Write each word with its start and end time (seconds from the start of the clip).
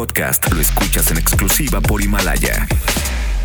podcast 0.00 0.50
lo 0.50 0.62
escuchas 0.62 1.10
en 1.10 1.18
exclusiva 1.18 1.82
por 1.82 2.00
Himalaya. 2.00 2.66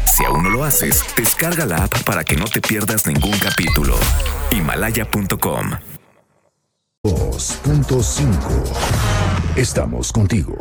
Si 0.06 0.24
aún 0.24 0.44
no 0.44 0.50
lo 0.50 0.64
haces, 0.64 1.04
descarga 1.18 1.66
la 1.66 1.84
app 1.84 2.04
para 2.04 2.24
que 2.24 2.38
no 2.38 2.46
te 2.46 2.62
pierdas 2.62 3.06
ningún 3.06 3.38
capítulo. 3.40 3.98
Himalaya.com 4.52 5.72
2.5 7.04 9.58
Estamos 9.58 10.14
contigo. 10.14 10.56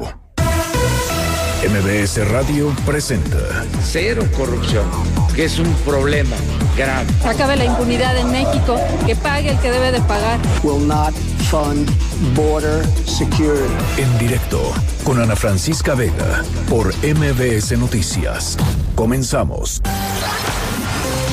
MBS 1.62 2.28
Radio 2.28 2.74
presenta 2.84 3.64
Cero 3.84 4.26
corrupción, 4.36 4.90
que 5.36 5.44
es 5.44 5.60
un 5.60 5.72
problema 5.84 6.36
grave. 6.76 7.06
acabe 7.24 7.56
la 7.56 7.64
impunidad 7.64 8.16
en 8.16 8.30
México, 8.30 8.76
que 9.06 9.16
pague 9.16 9.50
el 9.50 9.58
que 9.58 9.70
debe 9.70 9.92
de 9.92 10.00
pagar. 10.02 10.38
will 10.62 10.86
not 10.86 11.14
fund 11.50 11.88
border 12.34 12.84
security. 13.06 13.72
en 13.98 14.18
directo 14.18 14.60
con 15.04 15.20
Ana 15.20 15.36
Francisca 15.36 15.94
Vega 15.94 16.42
por 16.68 16.94
MBS 17.04 17.76
Noticias. 17.78 18.56
Comenzamos. 18.94 19.82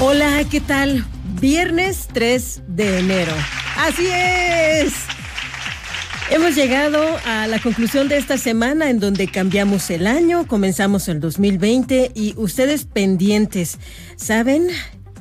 Hola, 0.01 0.43
¿qué 0.49 0.61
tal? 0.61 1.05
Viernes 1.39 2.07
3 2.11 2.61
de 2.67 2.99
enero. 2.99 3.33
Así 3.77 4.07
es. 4.07 4.93
Hemos 6.29 6.55
llegado 6.55 7.03
a 7.25 7.45
la 7.47 7.59
conclusión 7.59 8.07
de 8.07 8.17
esta 8.17 8.37
semana 8.37 8.89
en 8.89 8.99
donde 8.99 9.27
cambiamos 9.27 9.89
el 9.89 10.07
año, 10.07 10.47
comenzamos 10.47 11.09
el 11.09 11.19
2020 11.19 12.11
y 12.15 12.33
ustedes 12.37 12.85
pendientes, 12.85 13.79
¿saben? 14.15 14.69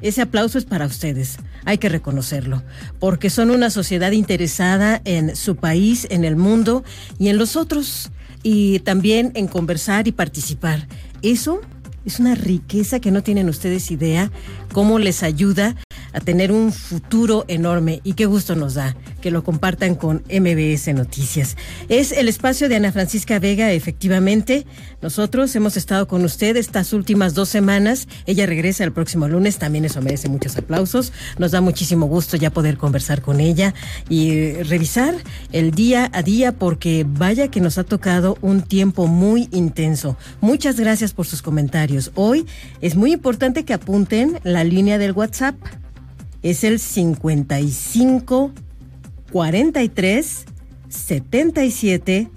Ese 0.02 0.22
aplauso 0.22 0.58
es 0.58 0.64
para 0.64 0.86
ustedes, 0.86 1.36
hay 1.64 1.78
que 1.78 1.88
reconocerlo, 1.88 2.62
porque 2.98 3.30
son 3.30 3.50
una 3.50 3.70
sociedad 3.70 4.12
interesada 4.12 5.00
en 5.04 5.36
su 5.36 5.56
país, 5.56 6.06
en 6.10 6.24
el 6.24 6.36
mundo 6.36 6.84
y 7.18 7.28
en 7.28 7.38
los 7.38 7.56
otros, 7.56 8.10
y 8.42 8.78
también 8.80 9.32
en 9.34 9.46
conversar 9.46 10.08
y 10.08 10.12
participar. 10.12 10.88
Eso 11.22 11.60
es 12.04 12.18
una 12.18 12.34
riqueza 12.34 13.00
que 13.00 13.10
no 13.10 13.22
tienen 13.22 13.48
ustedes 13.48 13.90
idea 13.90 14.30
cómo 14.72 14.98
les 14.98 15.22
ayuda 15.22 15.76
a 16.12 16.20
tener 16.20 16.52
un 16.52 16.72
futuro 16.72 17.44
enorme 17.48 18.00
y 18.04 18.14
qué 18.14 18.26
gusto 18.26 18.56
nos 18.56 18.74
da 18.74 18.96
que 19.20 19.30
lo 19.30 19.44
compartan 19.44 19.94
con 19.94 20.22
MBS 20.30 20.94
Noticias. 20.94 21.56
Es 21.88 22.12
el 22.12 22.28
espacio 22.28 22.68
de 22.68 22.76
Ana 22.76 22.92
Francisca 22.92 23.38
Vega, 23.38 23.72
efectivamente. 23.72 24.66
Nosotros 25.02 25.54
hemos 25.56 25.76
estado 25.76 26.08
con 26.08 26.24
usted 26.24 26.56
estas 26.56 26.92
últimas 26.92 27.34
dos 27.34 27.48
semanas. 27.48 28.08
Ella 28.26 28.46
regresa 28.46 28.84
el 28.84 28.92
próximo 28.92 29.28
lunes, 29.28 29.58
también 29.58 29.84
eso 29.84 30.00
merece 30.00 30.28
muchos 30.28 30.56
aplausos. 30.56 31.12
Nos 31.38 31.52
da 31.52 31.60
muchísimo 31.60 32.06
gusto 32.06 32.36
ya 32.36 32.50
poder 32.50 32.76
conversar 32.76 33.22
con 33.22 33.40
ella 33.40 33.74
y 34.08 34.52
revisar 34.54 35.14
el 35.52 35.70
día 35.72 36.10
a 36.12 36.22
día 36.22 36.52
porque 36.52 37.04
vaya 37.06 37.48
que 37.48 37.60
nos 37.60 37.78
ha 37.78 37.84
tocado 37.84 38.38
un 38.40 38.62
tiempo 38.62 39.06
muy 39.06 39.48
intenso. 39.52 40.16
Muchas 40.40 40.78
gracias 40.78 41.12
por 41.12 41.26
sus 41.26 41.42
comentarios. 41.42 42.12
Hoy 42.14 42.46
es 42.80 42.96
muy 42.96 43.12
importante 43.12 43.64
que 43.64 43.74
apunten 43.74 44.40
la 44.44 44.64
línea 44.64 44.98
del 44.98 45.12
WhatsApp. 45.12 45.56
Es 46.42 46.64
el 46.64 46.78
55 46.78 48.52
43 49.30 50.44
77 50.88 52.30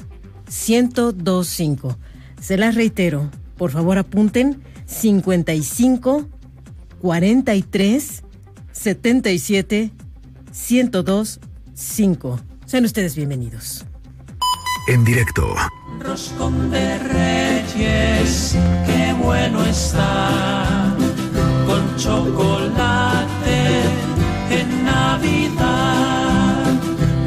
1025. 0.68 1.98
Se 2.42 2.58
las 2.58 2.76
reitero, 2.76 3.32
por 3.58 3.72
favor 3.72 3.98
apunten 3.98 4.62
55 4.86 6.28
43 7.02 8.24
77 8.72 9.92
1025. 10.70 12.40
Sean 12.66 12.86
ustedes 12.86 13.16
bienvenidos. 13.16 13.86
En 14.90 15.06
directo 15.06 15.56
Roscón 16.00 16.70
de 16.70 17.00
Reyes, 17.00 18.58
qué 18.86 19.16
bueno 19.24 19.64
está, 19.66 20.94
con 21.66 21.96
chocolate 21.96 23.33
en 24.60 24.86
Navidad. 24.86 26.66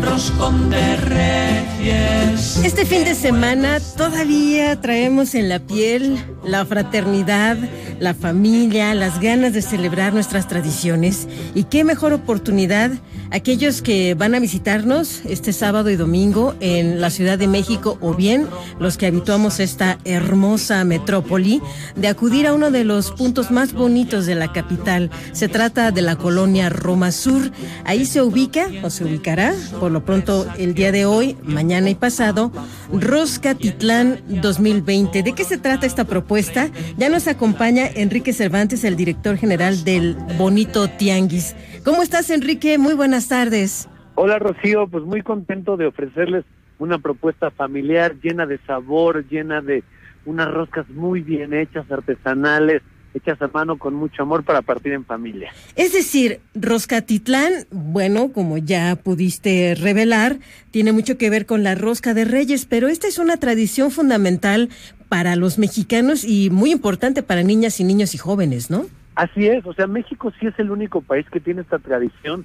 Roscón 0.02 0.70
de 0.70 0.96
Reyes. 0.96 2.60
Este 2.64 2.84
fin 2.84 3.04
de 3.04 3.14
semana 3.14 3.80
todavía 3.96 4.80
traemos 4.80 5.34
en 5.34 5.48
la 5.48 5.58
piel 5.58 6.18
la 6.44 6.64
fraternidad, 6.64 7.56
la 8.00 8.14
familia, 8.14 8.94
las 8.94 9.20
ganas 9.20 9.52
de 9.52 9.62
celebrar 9.62 10.14
nuestras 10.14 10.48
tradiciones. 10.48 11.28
Y 11.54 11.64
qué 11.64 11.84
mejor 11.84 12.12
oportunidad 12.12 12.90
aquellos 13.30 13.82
que 13.82 14.14
van 14.14 14.34
a 14.34 14.40
visitarnos 14.40 15.22
este 15.24 15.52
sábado 15.52 15.90
y 15.90 15.96
domingo 15.96 16.54
en 16.60 17.00
la 17.00 17.10
Ciudad 17.10 17.38
de 17.38 17.46
México 17.46 17.98
o 18.00 18.14
bien 18.14 18.46
los 18.78 18.96
que 18.96 19.06
habituamos 19.06 19.60
esta 19.60 19.98
hermosa 20.04 20.84
metrópoli 20.84 21.60
de 21.96 22.08
acudir 22.08 22.46
a 22.46 22.54
uno 22.54 22.70
de 22.70 22.84
los 22.84 23.10
puntos 23.12 23.50
más 23.50 23.72
bonitos 23.72 24.26
de 24.26 24.34
la 24.34 24.52
capital. 24.52 25.10
Se 25.32 25.48
trata 25.48 25.90
de 25.90 26.02
la 26.02 26.16
colonia 26.16 26.68
Roma 26.68 27.12
Sur. 27.12 27.50
Ahí 27.84 28.04
se 28.06 28.22
ubica 28.22 28.68
o 28.82 28.90
se 28.90 29.04
ubicará 29.04 29.54
por 29.80 29.90
lo 29.90 30.04
pronto 30.04 30.46
el 30.58 30.74
día 30.74 30.92
de 30.92 31.06
hoy, 31.06 31.36
mañana 31.42 31.90
y 31.90 31.94
pasado, 31.94 32.52
Rosca 32.92 33.54
Titlán 33.54 34.20
2020. 34.28 35.22
¿De 35.22 35.32
qué 35.32 35.44
se 35.44 35.58
trata 35.58 35.86
esta 35.86 36.04
propuesta? 36.04 36.70
Ya 36.96 37.08
nos 37.08 37.26
acompaña 37.26 37.85
Enrique 37.94 38.32
Cervantes, 38.32 38.84
el 38.84 38.96
director 38.96 39.36
general 39.36 39.84
del 39.84 40.16
Bonito 40.38 40.88
Tianguis. 40.88 41.54
¿Cómo 41.84 42.02
estás, 42.02 42.30
Enrique? 42.30 42.78
Muy 42.78 42.94
buenas 42.94 43.28
tardes. 43.28 43.88
Hola 44.14 44.38
Rocío, 44.38 44.88
pues 44.88 45.04
muy 45.04 45.22
contento 45.22 45.76
de 45.76 45.86
ofrecerles 45.86 46.44
una 46.78 46.98
propuesta 46.98 47.50
familiar 47.50 48.16
llena 48.22 48.46
de 48.46 48.58
sabor, 48.66 49.26
llena 49.28 49.60
de 49.60 49.84
unas 50.24 50.50
roscas 50.52 50.88
muy 50.90 51.20
bien 51.20 51.54
hechas, 51.54 51.90
artesanales, 51.90 52.82
hechas 53.16 53.40
a 53.40 53.48
mano 53.48 53.78
con 53.78 53.94
mucho 53.94 54.22
amor 54.22 54.44
para 54.44 54.62
partir 54.62 54.92
en 54.92 55.04
familia. 55.04 55.50
Es 55.74 55.92
decir, 55.92 56.40
Roscatitlán, 56.54 57.66
bueno, 57.70 58.32
como 58.32 58.58
ya 58.58 58.96
pudiste 58.96 59.74
revelar, 59.74 60.38
tiene 60.70 60.92
mucho 60.92 61.16
que 61.16 61.30
ver 61.30 61.46
con 61.46 61.62
la 61.62 61.74
rosca 61.74 62.12
de 62.12 62.24
reyes, 62.24 62.66
pero 62.66 62.88
esta 62.88 63.08
es 63.08 63.18
una 63.18 63.38
tradición 63.38 63.90
fundamental 63.90 64.68
para 65.08 65.36
los 65.36 65.58
mexicanos 65.58 66.24
y 66.24 66.50
muy 66.50 66.72
importante 66.72 67.22
para 67.22 67.42
niñas 67.42 67.78
y 67.80 67.84
niños 67.84 68.14
y 68.14 68.18
jóvenes, 68.18 68.70
¿no? 68.70 68.86
Así 69.14 69.46
es, 69.46 69.64
o 69.64 69.72
sea, 69.72 69.86
México 69.86 70.32
sí 70.38 70.46
es 70.46 70.58
el 70.58 70.70
único 70.70 71.00
país 71.00 71.26
que 71.30 71.40
tiene 71.40 71.62
esta 71.62 71.78
tradición 71.78 72.44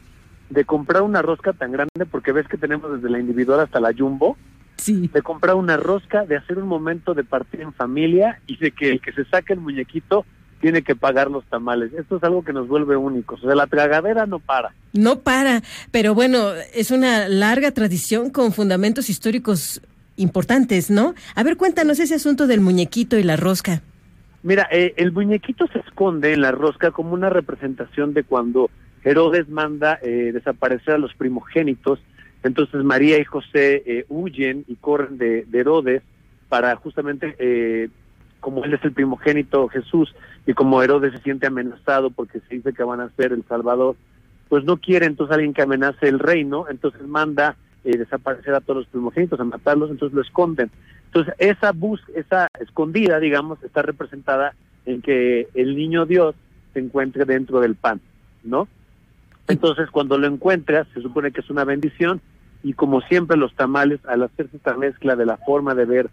de 0.50 0.64
comprar 0.66 1.02
una 1.02 1.22
rosca 1.22 1.54
tan 1.54 1.72
grande, 1.72 2.06
porque 2.10 2.32
ves 2.32 2.48
que 2.48 2.58
tenemos 2.58 2.94
desde 2.94 3.10
la 3.10 3.20
individual 3.20 3.60
hasta 3.62 3.80
la 3.80 3.92
jumbo, 3.98 4.38
Sí. 4.78 5.10
de 5.14 5.22
comprar 5.22 5.56
una 5.56 5.78
rosca, 5.78 6.26
de 6.26 6.38
hacer 6.38 6.58
un 6.58 6.68
momento 6.68 7.14
de 7.14 7.24
partir 7.24 7.62
en 7.62 7.72
familia 7.74 8.40
y 8.48 8.58
de 8.58 8.72
que 8.72 8.90
el 8.90 9.00
que 9.02 9.12
se 9.14 9.26
saque 9.26 9.54
el 9.54 9.60
muñequito 9.60 10.26
tiene 10.60 10.82
que 10.82 10.96
pagar 10.96 11.30
los 11.30 11.46
tamales. 11.46 11.92
Esto 11.94 12.18
es 12.18 12.24
algo 12.24 12.44
que 12.44 12.54
nos 12.54 12.68
vuelve 12.68 12.96
únicos. 12.96 13.44
O 13.44 13.46
sea, 13.48 13.56
la 13.56 13.68
tragadera 13.68 14.26
no 14.26 14.40
para. 14.40 14.74
No 14.94 15.20
para, 15.20 15.62
pero 15.92 16.14
bueno, 16.16 16.52
es 16.74 16.90
una 16.92 17.28
larga 17.28 17.72
tradición 17.72 18.30
con 18.30 18.54
fundamentos 18.54 19.10
históricos 19.10 19.82
importantes, 20.22 20.90
¿no? 20.90 21.16
A 21.36 21.44
ver, 21.44 21.58
cuéntanos 21.58 22.00
ese 22.00 22.16
asunto 22.16 22.48
del 22.48 22.62
muñequito 22.62 23.18
y 23.18 23.24
la 23.24 23.36
rosca. 23.36 23.82
Mira, 24.44 24.68
eh, 24.72 24.94
el 24.98 25.12
muñequito 25.12 25.68
se 25.68 25.80
esconde 25.80 26.34
en 26.34 26.42
la 26.42 26.52
rosca 26.52 26.92
como 26.92 27.14
una 27.14 27.30
representación 27.30 28.14
de 28.14 28.24
cuando 28.24 28.70
Herodes 29.04 29.50
manda 29.50 30.00
eh, 30.02 30.32
desaparecer 30.34 30.96
a 30.96 30.98
los 30.98 31.14
primogénitos. 31.14 32.00
Entonces 32.44 32.84
María 32.84 33.20
y 33.20 33.24
José 33.24 33.84
eh, 33.86 34.06
huyen 34.10 34.66
y 34.68 34.76
corren 34.76 35.18
de, 35.18 35.46
de 35.46 35.60
Herodes 35.60 36.02
para 36.50 36.76
justamente, 36.76 37.36
eh, 37.40 37.90
como 38.40 38.66
él 38.66 38.74
es 38.74 38.84
el 38.84 38.92
primogénito 38.92 39.68
Jesús 39.70 40.14
y 40.46 40.54
como 40.54 40.82
Herodes 40.82 41.14
se 41.14 41.20
siente 41.20 41.48
amenazado 41.48 42.10
porque 42.10 42.40
se 42.42 42.56
dice 42.56 42.74
que 42.74 42.84
van 42.84 43.00
a 43.00 43.10
ser 43.12 43.32
el 43.32 43.46
Salvador, 43.48 43.96
pues 44.50 44.64
no 44.66 44.78
quiere 44.78 45.06
entonces 45.06 45.34
alguien 45.34 45.54
que 45.54 45.62
amenace 45.62 46.08
el 46.08 46.20
reino, 46.20 46.66
entonces 46.70 47.08
manda 47.08 47.56
eh, 47.84 47.98
desaparecer 47.98 48.54
a 48.54 48.62
todos 48.62 48.82
los 48.82 48.88
primogénitos, 48.88 49.40
a 49.40 49.44
matarlos, 49.44 49.90
entonces 49.90 50.16
lo 50.16 50.22
esconden. 50.22 50.70
Entonces 51.06 51.34
esa 51.40 51.72
bus, 51.72 52.02
esa 52.16 52.48
escondida, 52.60 53.20
digamos, 53.20 53.62
está 53.64 53.82
representada 53.82 54.54
en 54.86 55.02
que 55.02 55.48
el 55.54 55.76
niño 55.76 56.06
Dios 56.06 56.36
se 56.74 56.80
encuentre 56.80 57.26
dentro 57.26 57.60
del 57.60 57.76
pan, 57.76 58.00
¿no? 58.44 58.68
Entonces 59.48 59.90
cuando 59.90 60.18
lo 60.18 60.28
encuentras, 60.28 60.88
se 60.94 61.02
supone 61.02 61.32
que 61.32 61.42
es 61.42 61.50
una 61.50 61.66
bendición 61.66 62.22
y 62.64 62.74
como 62.74 63.02
siempre 63.02 63.38
los 63.38 63.54
tamales, 63.56 64.00
al 64.06 64.24
hacerse 64.24 64.58
esta 64.58 64.76
mezcla 64.76 65.16
de 65.16 65.26
la 65.26 65.38
forma 65.38 65.76
de 65.76 65.86
ver 65.86 66.10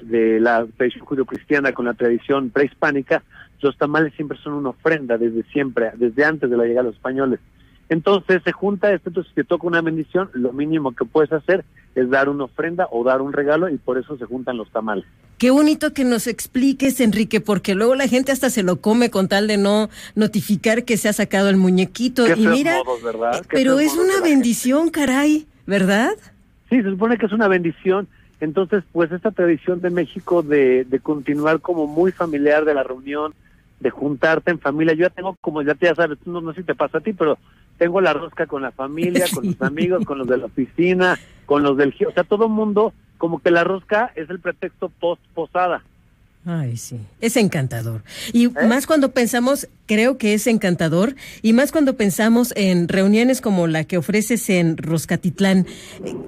de 0.00 0.40
la 0.40 0.66
tradición 0.76 1.06
judio-cristiana 1.06 1.72
con 1.72 1.86
la 1.86 1.94
tradición 1.94 2.50
prehispánica, 2.50 3.22
los 3.60 3.76
tamales 3.78 4.14
siempre 4.14 4.38
son 4.38 4.52
una 4.52 4.70
ofrenda 4.70 5.18
desde 5.18 5.42
siempre, 5.44 5.90
desde 5.96 6.24
antes 6.24 6.50
de 6.50 6.56
la 6.56 6.64
llegada 6.64 6.82
de 6.82 6.88
los 6.88 6.96
españoles. 6.96 7.40
Entonces 7.88 8.42
se 8.44 8.52
junta 8.52 8.92
esto, 8.92 9.10
entonces 9.10 9.30
si 9.30 9.42
te 9.42 9.44
toca 9.44 9.66
una 9.66 9.80
bendición, 9.80 10.28
lo 10.32 10.52
mínimo 10.52 10.92
que 10.92 11.04
puedes 11.04 11.32
hacer 11.32 11.64
es 11.94 12.10
dar 12.10 12.28
una 12.28 12.44
ofrenda 12.44 12.88
o 12.90 13.04
dar 13.04 13.22
un 13.22 13.32
regalo 13.32 13.68
y 13.68 13.78
por 13.78 13.96
eso 13.96 14.16
se 14.18 14.24
juntan 14.24 14.56
los 14.56 14.70
tamales. 14.70 15.04
Qué 15.38 15.50
bonito 15.50 15.92
que 15.92 16.04
nos 16.04 16.26
expliques, 16.26 17.00
Enrique, 17.00 17.40
porque 17.40 17.74
luego 17.74 17.94
la 17.94 18.08
gente 18.08 18.32
hasta 18.32 18.50
se 18.50 18.62
lo 18.62 18.80
come 18.80 19.10
con 19.10 19.28
tal 19.28 19.46
de 19.46 19.58
no 19.58 19.88
notificar 20.14 20.84
que 20.84 20.96
se 20.96 21.08
ha 21.08 21.12
sacado 21.12 21.48
el 21.48 21.56
muñequito. 21.56 22.24
Qué 22.24 22.40
y 22.40 22.46
mira, 22.46 22.78
modos, 22.84 23.02
¿verdad? 23.02 23.40
eh, 23.42 23.46
pero 23.50 23.78
es 23.78 23.94
una 23.96 24.20
bendición, 24.22 24.88
caray, 24.88 25.46
¿verdad? 25.66 26.12
Sí, 26.70 26.82
se 26.82 26.90
supone 26.90 27.18
que 27.18 27.26
es 27.26 27.32
una 27.32 27.48
bendición 27.48 28.08
Entonces, 28.40 28.82
pues 28.92 29.12
esta 29.12 29.30
tradición 29.30 29.80
de 29.80 29.90
México 29.90 30.42
de, 30.42 30.84
de 30.84 31.00
continuar 31.00 31.60
como 31.60 31.86
muy 31.86 32.12
familiar 32.12 32.64
de 32.64 32.74
la 32.74 32.82
reunión, 32.82 33.32
de 33.80 33.90
juntarte 33.90 34.50
en 34.50 34.58
familia. 34.58 34.94
Yo 34.94 35.02
ya 35.02 35.10
tengo, 35.10 35.36
como 35.40 35.62
ya 35.62 35.74
te 35.74 35.86
ya 35.86 35.94
sabes, 35.94 36.18
no, 36.26 36.40
no 36.40 36.52
sé 36.52 36.60
si 36.60 36.66
te 36.66 36.74
pasa 36.74 36.98
a 36.98 37.00
ti, 37.02 37.12
pero 37.12 37.38
tengo 37.78 38.00
la 38.00 38.12
rosca 38.12 38.46
con 38.46 38.62
la 38.62 38.72
familia, 38.72 39.26
con 39.32 39.46
los 39.46 39.60
amigos, 39.62 40.04
con 40.04 40.18
los 40.18 40.26
de 40.26 40.38
la 40.38 40.46
oficina, 40.46 41.18
con 41.44 41.62
los 41.62 41.76
del... 41.76 41.94
O 42.06 42.12
sea, 42.12 42.24
todo 42.24 42.46
el 42.46 42.52
mundo, 42.52 42.92
como 43.18 43.40
que 43.40 43.50
la 43.50 43.64
rosca 43.64 44.12
es 44.14 44.28
el 44.30 44.40
pretexto 44.40 44.88
post-posada. 44.88 45.82
Ay, 46.48 46.76
sí, 46.76 47.00
es 47.20 47.36
encantador. 47.36 48.04
Y 48.32 48.46
más 48.46 48.86
cuando 48.86 49.10
pensamos, 49.10 49.66
creo 49.86 50.16
que 50.16 50.32
es 50.32 50.46
encantador, 50.46 51.16
y 51.42 51.52
más 51.52 51.72
cuando 51.72 51.96
pensamos 51.96 52.52
en 52.54 52.86
reuniones 52.86 53.40
como 53.40 53.66
la 53.66 53.82
que 53.82 53.98
ofreces 53.98 54.48
en 54.48 54.76
Roscatitlán, 54.76 55.66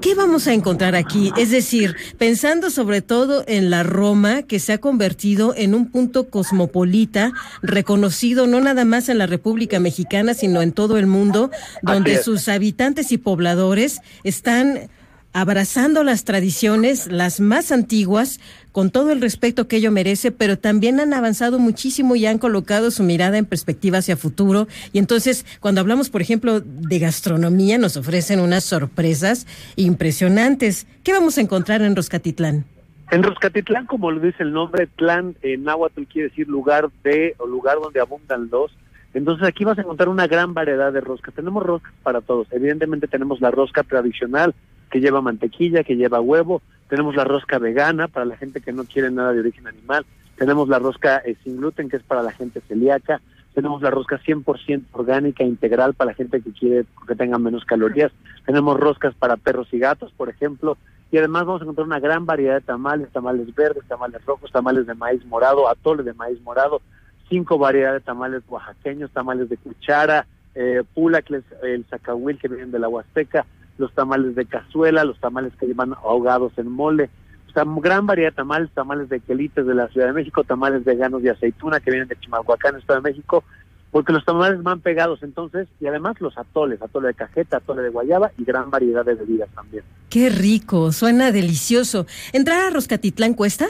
¿qué 0.00 0.16
vamos 0.16 0.48
a 0.48 0.54
encontrar 0.54 0.96
aquí? 0.96 1.30
Es 1.38 1.52
decir, 1.52 1.94
pensando 2.18 2.70
sobre 2.70 3.00
todo 3.00 3.44
en 3.46 3.70
la 3.70 3.84
Roma, 3.84 4.42
que 4.42 4.58
se 4.58 4.72
ha 4.72 4.78
convertido 4.78 5.54
en 5.56 5.72
un 5.72 5.88
punto 5.88 6.28
cosmopolita, 6.30 7.32
reconocido 7.62 8.48
no 8.48 8.60
nada 8.60 8.84
más 8.84 9.08
en 9.08 9.18
la 9.18 9.28
República 9.28 9.78
Mexicana, 9.78 10.34
sino 10.34 10.62
en 10.62 10.72
todo 10.72 10.98
el 10.98 11.06
mundo, 11.06 11.52
donde 11.82 12.20
sus 12.20 12.48
habitantes 12.48 13.12
y 13.12 13.18
pobladores 13.18 14.00
están 14.24 14.88
abrazando 15.32 16.04
las 16.04 16.24
tradiciones, 16.24 17.10
las 17.10 17.40
más 17.40 17.70
antiguas, 17.72 18.40
con 18.72 18.90
todo 18.90 19.12
el 19.12 19.20
respeto 19.20 19.68
que 19.68 19.76
ello 19.76 19.90
merece, 19.90 20.30
pero 20.32 20.58
también 20.58 21.00
han 21.00 21.12
avanzado 21.12 21.58
muchísimo 21.58 22.16
y 22.16 22.26
han 22.26 22.38
colocado 22.38 22.90
su 22.90 23.02
mirada 23.02 23.38
en 23.38 23.44
perspectiva 23.44 23.98
hacia 23.98 24.16
futuro. 24.16 24.68
Y 24.92 24.98
entonces, 24.98 25.44
cuando 25.60 25.80
hablamos, 25.80 26.10
por 26.10 26.22
ejemplo, 26.22 26.60
de 26.60 26.98
gastronomía, 26.98 27.78
nos 27.78 27.96
ofrecen 27.96 28.40
unas 28.40 28.64
sorpresas 28.64 29.46
impresionantes. 29.76 30.86
¿Qué 31.02 31.12
vamos 31.12 31.38
a 31.38 31.40
encontrar 31.40 31.82
en 31.82 31.96
Roscatitlán? 31.96 32.64
En 33.10 33.22
Roscatitlán, 33.22 33.86
como 33.86 34.10
lo 34.10 34.20
dice 34.20 34.42
el 34.42 34.52
nombre, 34.52 34.86
Tlán 34.86 35.34
en 35.42 35.64
náhuatl 35.64 36.02
quiere 36.04 36.28
decir 36.28 36.46
lugar 36.46 36.90
de 37.02 37.34
o 37.38 37.46
lugar 37.46 37.78
donde 37.82 38.00
abundan 38.00 38.48
los. 38.50 38.70
Entonces 39.14 39.48
aquí 39.48 39.64
vas 39.64 39.78
a 39.78 39.80
encontrar 39.80 40.10
una 40.10 40.26
gran 40.26 40.52
variedad 40.52 40.92
de 40.92 41.00
roscas. 41.00 41.34
Tenemos 41.34 41.62
roscas 41.62 41.92
para 42.02 42.20
todos. 42.20 42.46
Evidentemente 42.50 43.08
tenemos 43.08 43.40
la 43.40 43.50
rosca 43.50 43.82
tradicional 43.82 44.54
que 44.88 45.00
lleva 45.00 45.20
mantequilla, 45.20 45.84
que 45.84 45.96
lleva 45.96 46.20
huevo, 46.20 46.62
tenemos 46.88 47.14
la 47.14 47.24
rosca 47.24 47.58
vegana 47.58 48.08
para 48.08 48.26
la 48.26 48.36
gente 48.36 48.60
que 48.60 48.72
no 48.72 48.84
quiere 48.84 49.10
nada 49.10 49.32
de 49.32 49.40
origen 49.40 49.66
animal, 49.66 50.06
tenemos 50.36 50.68
la 50.68 50.78
rosca 50.78 51.18
eh, 51.18 51.36
sin 51.44 51.56
gluten 51.58 51.88
que 51.88 51.96
es 51.96 52.02
para 52.02 52.22
la 52.22 52.32
gente 52.32 52.60
celíaca, 52.62 53.20
tenemos 53.54 53.82
la 53.82 53.90
rosca 53.90 54.20
100% 54.20 54.84
orgánica 54.92 55.42
integral 55.44 55.94
para 55.94 56.10
la 56.10 56.14
gente 56.14 56.40
que 56.40 56.52
quiere 56.52 56.84
que 57.06 57.14
tenga 57.14 57.38
menos 57.38 57.64
calorías, 57.64 58.12
tenemos 58.46 58.78
roscas 58.78 59.14
para 59.14 59.36
perros 59.36 59.68
y 59.72 59.78
gatos, 59.78 60.12
por 60.16 60.28
ejemplo, 60.28 60.78
y 61.10 61.18
además 61.18 61.46
vamos 61.46 61.60
a 61.60 61.64
encontrar 61.64 61.86
una 61.86 62.00
gran 62.00 62.26
variedad 62.26 62.54
de 62.54 62.60
tamales, 62.60 63.10
tamales 63.10 63.54
verdes, 63.54 63.84
tamales 63.88 64.24
rojos, 64.24 64.52
tamales 64.52 64.86
de 64.86 64.94
maíz 64.94 65.24
morado, 65.26 65.68
atole 65.68 66.02
de 66.02 66.12
maíz 66.12 66.40
morado, 66.42 66.80
cinco 67.28 67.58
variedades 67.58 68.02
de 68.02 68.06
tamales 68.06 68.42
oaxaqueños, 68.48 69.10
tamales 69.10 69.48
de 69.48 69.56
cuchara, 69.56 70.26
eh, 70.54 70.82
pula, 70.94 71.22
que 71.22 71.36
es 71.36 71.44
el 71.62 71.84
zacahuil 71.84 72.38
que 72.38 72.48
vienen 72.48 72.70
de 72.70 72.78
la 72.78 72.88
Huasteca, 72.88 73.46
los 73.78 73.92
tamales 73.94 74.34
de 74.34 74.44
cazuela, 74.44 75.04
los 75.04 75.18
tamales 75.18 75.52
que 75.58 75.66
llevan 75.66 75.94
ahogados 75.94 76.52
en 76.58 76.70
mole, 76.70 77.08
o 77.48 77.52
sea, 77.52 77.64
gran 77.66 78.06
variedad 78.06 78.30
de 78.30 78.36
tamales, 78.36 78.70
tamales 78.74 79.08
de 79.08 79.20
quelites 79.20 79.66
de 79.66 79.74
la 79.74 79.88
Ciudad 79.88 80.08
de 80.08 80.12
México, 80.12 80.44
tamales 80.44 80.84
veganos 80.84 81.22
de 81.22 81.30
aceituna 81.30 81.80
que 81.80 81.90
vienen 81.90 82.08
de 82.08 82.18
Chimalhuacán, 82.18 82.76
Estado 82.76 83.00
de 83.00 83.10
México, 83.10 83.42
porque 83.90 84.12
los 84.12 84.24
tamales 84.24 84.62
van 84.62 84.80
pegados 84.80 85.22
entonces, 85.22 85.66
y 85.80 85.86
además 85.86 86.20
los 86.20 86.36
atoles, 86.36 86.82
atole 86.82 87.08
de 87.08 87.14
cajeta, 87.14 87.56
atole 87.56 87.82
de 87.82 87.88
guayaba 87.88 88.32
y 88.36 88.44
gran 88.44 88.70
variedad 88.70 89.04
de 89.04 89.14
bebidas 89.14 89.48
también. 89.54 89.82
Qué 90.10 90.28
rico, 90.28 90.92
suena 90.92 91.32
delicioso. 91.32 92.06
¿Entrar 92.32 92.66
a 92.66 92.70
Roscatitlán 92.70 93.34
cuesta? 93.34 93.66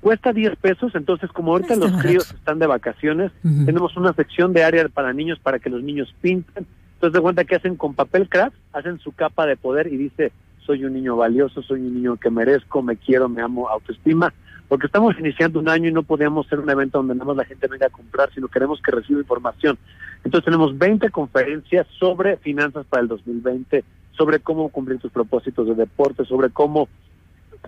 Cuesta 0.00 0.32
10 0.32 0.56
pesos, 0.56 0.94
entonces 0.94 1.30
como 1.30 1.52
ahorita 1.52 1.76
los 1.76 1.92
críos 2.00 2.30
están 2.30 2.58
de 2.58 2.66
vacaciones, 2.66 3.32
tenemos 3.42 3.96
una 3.96 4.14
sección 4.14 4.52
de 4.54 4.64
área 4.64 4.88
para 4.88 5.12
niños 5.12 5.38
para 5.38 5.58
que 5.58 5.68
los 5.68 5.82
niños 5.82 6.12
pinten, 6.22 6.66
entonces 7.00 7.14
de 7.14 7.22
cuenta 7.22 7.44
que 7.44 7.56
hacen 7.56 7.76
con 7.76 7.94
papel 7.94 8.28
craft, 8.28 8.54
hacen 8.74 8.98
su 8.98 9.12
capa 9.12 9.46
de 9.46 9.56
poder 9.56 9.86
y 9.86 9.96
dice, 9.96 10.32
soy 10.58 10.84
un 10.84 10.92
niño 10.92 11.16
valioso, 11.16 11.62
soy 11.62 11.80
un 11.80 11.94
niño 11.94 12.18
que 12.18 12.28
merezco, 12.28 12.82
me 12.82 12.98
quiero, 12.98 13.26
me 13.26 13.40
amo, 13.40 13.70
autoestima, 13.70 14.34
porque 14.68 14.84
estamos 14.84 15.18
iniciando 15.18 15.60
un 15.60 15.70
año 15.70 15.88
y 15.88 15.92
no 15.94 16.02
podíamos 16.02 16.44
hacer 16.44 16.58
un 16.58 16.68
evento 16.68 16.98
donde 16.98 17.14
nada 17.14 17.24
más 17.24 17.38
la 17.38 17.46
gente 17.46 17.68
venga 17.68 17.86
a 17.86 17.88
comprar, 17.90 18.30
sino 18.34 18.48
queremos 18.48 18.82
que 18.82 18.90
reciba 18.90 19.18
información. 19.18 19.78
Entonces 20.24 20.44
tenemos 20.44 20.76
20 20.76 21.08
conferencias 21.08 21.86
sobre 21.98 22.36
finanzas 22.36 22.84
para 22.84 23.00
el 23.00 23.08
2020, 23.08 23.82
sobre 24.12 24.40
cómo 24.40 24.68
cumplir 24.68 24.98
tus 24.98 25.10
propósitos 25.10 25.68
de 25.68 25.76
deporte, 25.76 26.26
sobre 26.26 26.50
cómo 26.50 26.86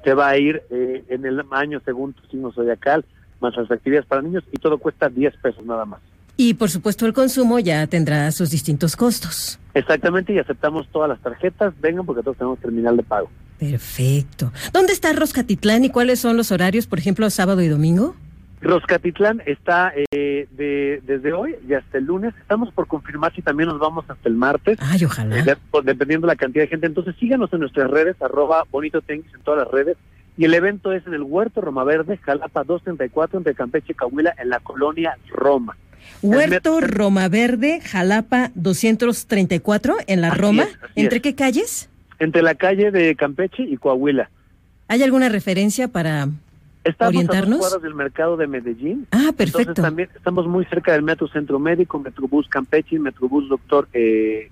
te 0.05 0.13
va 0.13 0.29
a 0.29 0.37
ir 0.37 0.63
eh, 0.69 1.05
en 1.09 1.25
el 1.25 1.43
año 1.53 1.81
según 1.87 2.13
tu 2.13 2.27
signo 2.27 2.53
zodiacal, 2.53 3.03
más 3.41 3.57
las 3.57 3.71
actividades 3.71 4.05
para 4.05 4.21
niños, 4.21 4.45
y 4.53 4.59
todo 4.59 4.77
cuesta 4.77 5.09
10 5.09 5.35
pesos 5.39 5.65
nada 5.65 5.87
más. 5.87 6.01
Y 6.45 6.55
por 6.55 6.71
supuesto 6.71 7.07
el 7.07 7.13
consumo 7.13 7.61
ya 7.61 7.87
tendrá 7.87 8.29
sus 8.33 8.51
distintos 8.51 8.97
costos. 8.97 9.61
Exactamente, 9.75 10.33
y 10.33 10.41
aceptamos 10.41 10.89
todas 10.89 11.09
las 11.09 11.21
tarjetas, 11.21 11.73
vengan 11.81 12.05
porque 12.05 12.21
todos 12.21 12.37
tenemos 12.37 12.59
terminal 12.59 12.97
de 12.97 13.05
pago. 13.05 13.31
Perfecto. 13.61 14.53
¿Dónde 14.73 14.93
está 14.93 15.13
Roscatitlán 15.13 15.85
y 15.85 15.91
cuáles 15.91 16.19
son 16.19 16.37
los 16.37 16.51
horarios, 16.51 16.89
por 16.89 16.99
ejemplo, 16.99 17.31
sábado 17.31 17.63
y 17.63 17.69
domingo? 17.69 18.17
Roscatitlán 18.61 19.41
está 19.47 19.93
eh, 19.95 20.49
de, 20.51 21.01
desde 21.07 21.33
hoy 21.33 21.55
y 21.69 21.75
hasta 21.75 21.99
el 21.99 22.07
lunes. 22.07 22.35
Estamos 22.41 22.73
por 22.73 22.89
confirmar 22.89 23.33
si 23.33 23.41
también 23.41 23.69
nos 23.69 23.79
vamos 23.79 24.05
hasta 24.09 24.29
el 24.29 24.35
martes. 24.35 24.79
Ay, 24.81 25.05
ojalá. 25.05 25.39
Eh, 25.39 25.57
dependiendo 25.85 26.27
de 26.27 26.33
la 26.33 26.37
cantidad 26.37 26.65
de 26.65 26.69
gente. 26.69 26.89
Entonces 26.89 27.15
síganos 27.21 27.53
en 27.53 27.61
nuestras 27.61 27.89
redes, 27.89 28.21
arroba 28.21 28.65
bonito 28.69 29.01
en 29.07 29.23
todas 29.45 29.65
las 29.65 29.73
redes. 29.73 29.97
Y 30.37 30.45
el 30.45 30.55
evento 30.55 30.91
es 30.91 31.07
en 31.07 31.15
el 31.15 31.23
Huerto 31.23 31.61
Roma 31.61 31.85
Verde, 31.85 32.17
Jalapa 32.17 32.65
234, 32.65 33.39
entre 33.39 33.55
Campeche 33.55 33.93
y 33.93 33.95
Cahuila, 33.95 34.35
en 34.37 34.49
la 34.49 34.59
colonia 34.59 35.17
Roma. 35.31 35.77
Huerto 36.23 36.81
Roma 36.81 37.29
Verde, 37.29 37.81
Jalapa 37.81 38.51
234, 38.55 39.97
en 40.07 40.21
la 40.21 40.31
Roma. 40.31 40.67
¿Entre 40.95 41.21
qué 41.21 41.35
calles? 41.35 41.89
Entre 42.19 42.43
la 42.43 42.55
calle 42.55 42.91
de 42.91 43.15
Campeche 43.17 43.63
y 43.63 43.77
Coahuila. 43.77 44.31
¿Hay 44.89 45.03
alguna 45.03 45.29
referencia 45.29 45.89
para 45.89 46.29
Estamos 46.85 47.15
orientarnos? 47.15 47.67
a 47.67 47.71
dos 47.71 47.83
del 47.83 47.95
mercado 47.95 48.37
de 48.37 48.47
Medellín. 48.47 49.07
Ah, 49.11 49.33
perfecto. 49.37 49.75
también 49.83 50.09
estamos 50.15 50.47
muy 50.47 50.65
cerca 50.67 50.93
del 50.93 51.03
Metro 51.03 51.29
Centro 51.29 51.59
Médico, 51.59 51.99
Metrobús 51.99 52.49
Campeche 52.49 52.99
Metrobús 52.99 53.49
Doctor. 53.49 53.89
Eh, 53.93 54.51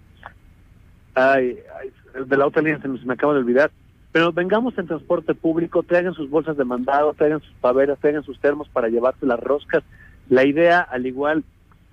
ay, 1.15 1.59
de 2.27 2.37
la 2.37 2.47
otra 2.47 2.63
línea 2.63 2.81
se 2.81 2.89
me, 2.89 3.15
acaba 3.15 3.35
de 3.35 3.41
olvidar. 3.41 3.71
Pero 4.13 4.33
vengamos 4.33 4.77
en 4.79 4.87
transporte 4.87 5.35
público, 5.35 5.83
traigan 5.83 6.15
sus 6.15 6.29
bolsas 6.29 6.57
de 6.57 6.65
mandado, 6.65 7.15
traigan 7.15 7.41
sus 7.41 7.53
paveras, 7.61 7.99
traigan 8.01 8.25
sus 8.25 8.41
termos 8.41 8.69
para 8.69 8.89
llevarse 8.89 9.25
las 9.27 9.39
roscas. 9.39 9.85
La 10.31 10.47
idea, 10.47 10.81
al 10.81 11.07
igual 11.07 11.45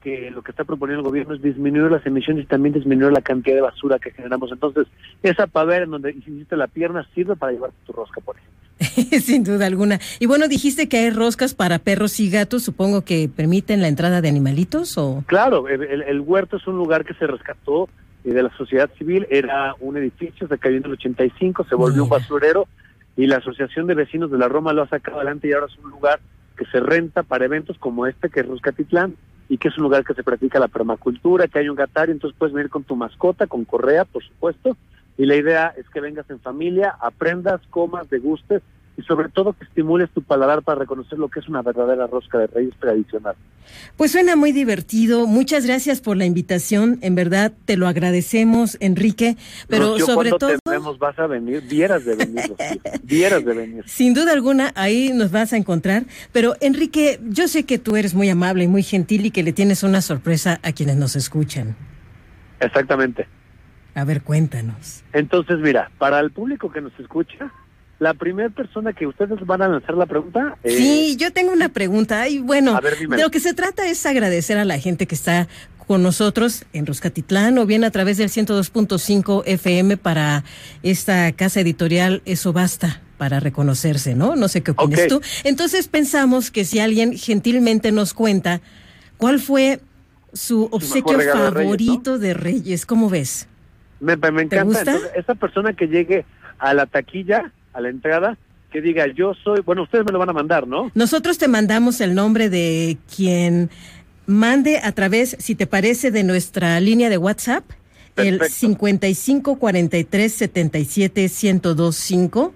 que 0.02 0.32
lo 0.32 0.44
que 0.44 0.52
está 0.52 0.64
proponiendo 0.64 1.02
el 1.02 1.08
gobierno, 1.08 1.34
es 1.34 1.42
disminuir 1.42 1.92
las 1.92 2.06
emisiones 2.06 2.46
y 2.46 2.48
también 2.48 2.74
disminuir 2.74 3.12
la 3.12 3.22
cantidad 3.22 3.56
de 3.56 3.62
basura 3.62 4.00
que 4.00 4.12
generamos. 4.12 4.52
Entonces, 4.52 4.88
esa 5.24 5.48
pavera 5.48 5.84
en 5.84 5.92
donde 5.92 6.12
hiciste 6.12 6.56
la 6.56 6.68
pierna 6.68 7.06
sirve 7.14 7.36
para 7.36 7.52
llevar 7.52 7.72
tu 7.86 7.92
rosca, 7.92 8.22
por 8.22 8.38
ejemplo. 8.38 8.58
Sin 9.22 9.44
duda 9.44 9.66
alguna. 9.66 10.00
Y 10.20 10.28
bueno, 10.28 10.48
dijiste 10.48 10.88
que 10.88 10.98
hay 10.98 11.10
roscas 11.10 11.56
para 11.56 11.80
perros 11.80 12.20
y 12.20 12.30
gatos, 12.30 12.64
supongo 12.64 13.02
que 13.02 13.28
permiten 13.28 13.82
la 13.82 13.88
entrada 13.88 14.22
de 14.22 14.30
animalitos 14.30 14.98
o... 14.98 15.24
Claro, 15.26 15.68
el, 15.68 16.22
huerto 16.22 16.58
es 16.58 16.68
un 16.68 16.78
lugar 16.78 17.04
que 17.04 17.16
se 17.16 17.26
rescató 17.26 17.90
eh, 18.24 18.32
de 18.32 18.44
la 18.44 18.56
sociedad 18.56 18.90
civil, 18.98 19.26
era 19.32 19.76
un 19.80 19.98
edificio, 19.98 20.48
se 20.48 20.58
cayó 20.60 20.78
en 20.78 20.86
el 20.86 20.92
85, 20.92 21.66
se 21.68 21.76
volvió 21.76 22.04
un 22.04 22.10
basurero 22.10 22.68
y 23.16 23.26
la 23.26 23.38
Asociación 23.38 23.88
de 23.88 23.96
Vecinos 23.96 24.30
de 24.30 24.38
la 24.38 24.48
Roma 24.48 24.74
lo 24.74 24.84
ha 24.84 24.88
sacado 24.88 25.18
adelante 25.18 25.48
y 25.48 25.54
ahora 25.54 25.66
es 25.66 25.78
un 25.84 25.90
lugar 25.90 26.20
que 26.58 26.66
se 26.66 26.80
renta 26.80 27.24
para 27.24 27.46
eventos 27.46 27.78
como 27.78 28.06
este, 28.08 28.30
que 28.30 28.42
es 28.42 28.48
Roscatitlán, 28.48 29.16
y 29.50 29.58
que 29.58 29.70
es 29.70 29.78
un 29.78 29.84
lugar 29.84 30.04
que 30.04 30.14
se 30.14 30.24
practica 30.24 30.60
la 30.60 30.68
permacultura, 30.68 31.48
que 31.48 31.60
hay 31.60 31.70
un 31.70 31.76
gatario, 31.76 32.14
entonces 32.14 32.38
puedes 32.38 32.54
venir 32.54 32.70
con 32.70 32.84
tu 32.84 32.96
mascota, 32.96 33.48
con 33.48 33.64
correa, 33.64 34.04
por 34.04 34.24
supuesto, 34.24 34.76
y 35.18 35.26
la 35.26 35.36
idea 35.36 35.74
es 35.78 35.90
que 35.90 36.02
vengas 36.02 36.30
en 36.30 36.40
familia, 36.40 36.96
aprendas, 37.00 37.62
comas, 37.70 38.10
degustes 38.10 38.62
y 38.98 39.04
sobre 39.04 39.30
todo 39.30 39.54
que 39.54 39.64
estimules 39.64 40.10
tu 40.10 40.24
paladar 40.24 40.64
para 40.64 40.80
reconocer 40.80 41.20
lo 41.20 41.30
que 41.30 41.40
es 41.40 41.48
una 41.48 41.62
verdadera 41.62 42.08
rosca 42.08 42.40
de 42.40 42.48
reyes 42.48 42.74
tradicional. 42.80 43.36
Pues 43.96 44.12
suena 44.12 44.36
muy 44.36 44.52
divertido. 44.52 45.28
Muchas 45.28 45.66
gracias 45.66 46.02
por 46.02 46.18
la 46.18 46.26
invitación. 46.26 46.98
En 47.02 47.14
verdad 47.14 47.54
te 47.66 47.78
lo 47.78 47.88
agradecemos, 47.88 48.78
Enrique. 48.80 49.38
Pero 49.68 50.00
sobre 50.00 50.32
todo. 50.32 50.58
Te 50.64 50.72
vemos, 50.72 50.98
vas 50.98 51.18
a 51.20 51.28
venir, 51.28 51.62
vieras 51.70 52.06
de 52.06 52.16
venir, 52.16 52.56
vieras 53.04 53.46
de 53.46 53.54
venir. 53.54 53.84
Sin 53.88 54.16
duda 54.16 54.34
alguna, 54.34 54.72
ahí 54.76 55.12
nos 55.14 55.32
vas 55.32 55.54
a 55.54 55.58
encontrar. 55.58 56.06
Pero 56.32 56.56
Enrique, 56.60 57.20
yo 57.30 57.48
sé 57.48 57.66
que 57.66 57.78
tú 57.78 57.98
eres 57.98 58.16
muy 58.16 58.30
amable 58.30 58.64
y 58.64 58.68
muy 58.68 58.84
gentil 58.84 59.28
y 59.28 59.32
que 59.32 59.44
le 59.44 59.54
tienes 59.54 59.84
una 59.84 60.02
sorpresa 60.02 60.60
a 60.64 60.72
quienes 60.72 60.96
nos 60.96 61.16
escuchan. 61.16 61.76
Exactamente. 62.60 63.28
A 63.94 64.04
ver, 64.04 64.22
cuéntanos. 64.22 65.04
Entonces, 65.14 65.60
mira, 65.60 65.92
para 65.98 66.20
el 66.20 66.32
público 66.32 66.72
que 66.72 66.82
nos 66.82 66.98
escucha, 67.00 67.52
la 68.00 68.14
primera 68.14 68.50
persona 68.50 68.94
que 68.94 69.08
ustedes 69.08 69.40
van 69.46 69.62
a 69.62 69.68
lanzar 69.68 69.96
la 69.96 70.06
pregunta. 70.06 70.58
Eh, 70.64 70.70
sí, 70.72 71.18
yo 71.18 71.32
tengo 71.34 71.52
una 71.52 71.70
pregunta. 71.70 72.28
Y 72.30 72.40
bueno, 72.40 72.80
de 72.82 73.18
lo 73.22 73.32
que 73.32 73.40
se 73.40 73.54
trata 73.54 73.88
es 73.88 74.06
agradecer 74.06 74.58
a 74.58 74.66
la 74.66 74.78
gente 74.80 75.08
que 75.08 75.16
está 75.16 75.48
con 75.88 76.04
nosotros 76.04 76.66
en 76.74 76.86
Roscatitlán 76.86 77.58
o 77.58 77.66
bien 77.66 77.84
a 77.84 77.92
través 77.92 78.18
del 78.18 78.30
102.5 78.30 79.44
FM 79.46 79.98
para 79.98 80.44
esta 80.84 81.32
casa 81.32 81.62
editorial 81.62 82.22
Eso 82.26 82.52
Basta. 82.54 83.02
para 83.18 83.40
reconocerse, 83.40 84.14
¿no? 84.14 84.36
No 84.36 84.48
sé 84.50 84.62
qué 84.62 84.72
opinas 84.72 85.08
tú. 85.08 85.22
Entonces 85.44 85.88
pensamos 85.88 86.52
que 86.52 86.66
si 86.66 86.80
alguien 86.80 87.18
gentilmente 87.18 87.92
nos 87.92 88.14
cuenta 88.14 88.62
cuál 89.18 89.40
fue 89.40 89.80
su 90.34 90.66
obsequio 90.72 91.18
regalo 91.18 91.46
de 91.46 91.50
Reyes, 91.52 91.64
favorito 91.64 92.20
de 92.20 92.34
Reyes, 92.34 92.86
¿cómo 92.86 93.10
ves? 93.10 93.48
Me, 94.00 94.18
me 94.18 94.28
encanta. 94.44 94.64
gusta? 94.66 94.82
Entonces, 94.92 95.12
esa 95.16 95.36
persona 95.36 95.74
que 95.74 95.88
llegue 95.88 96.26
a 96.60 96.74
la 96.74 96.86
taquilla, 96.86 97.52
a 97.78 97.82
la 97.82 97.90
entrada, 97.90 98.38
que 98.72 98.82
diga, 98.82 99.06
yo 99.08 99.34
soy, 99.44 99.62
bueno, 99.62 99.84
ustedes 99.84 100.04
me 100.04 100.12
lo 100.12 100.20
van 100.20 100.30
a 100.30 100.34
mandar, 100.34 100.68
¿no? 100.68 100.92
Nosotros 100.96 101.38
te 101.38 101.48
mandamos 101.48 102.02
el 102.02 102.16
nombre 102.16 102.50
de 102.50 102.98
quien 103.16 103.70
mande 104.26 104.80
a 104.80 104.92
través, 104.92 105.38
si 105.40 105.56
te 105.56 105.68
parece, 105.68 106.12
de 106.12 106.24
nuestra 106.24 106.80
línea 106.80 107.10
de 107.10 107.18
WhatsApp, 107.18 107.64
el 108.18 108.40
Perfecto. 108.40 108.68
55 108.68 109.60
43 109.60 110.34
77 110.34 111.22
1025, 111.22 112.54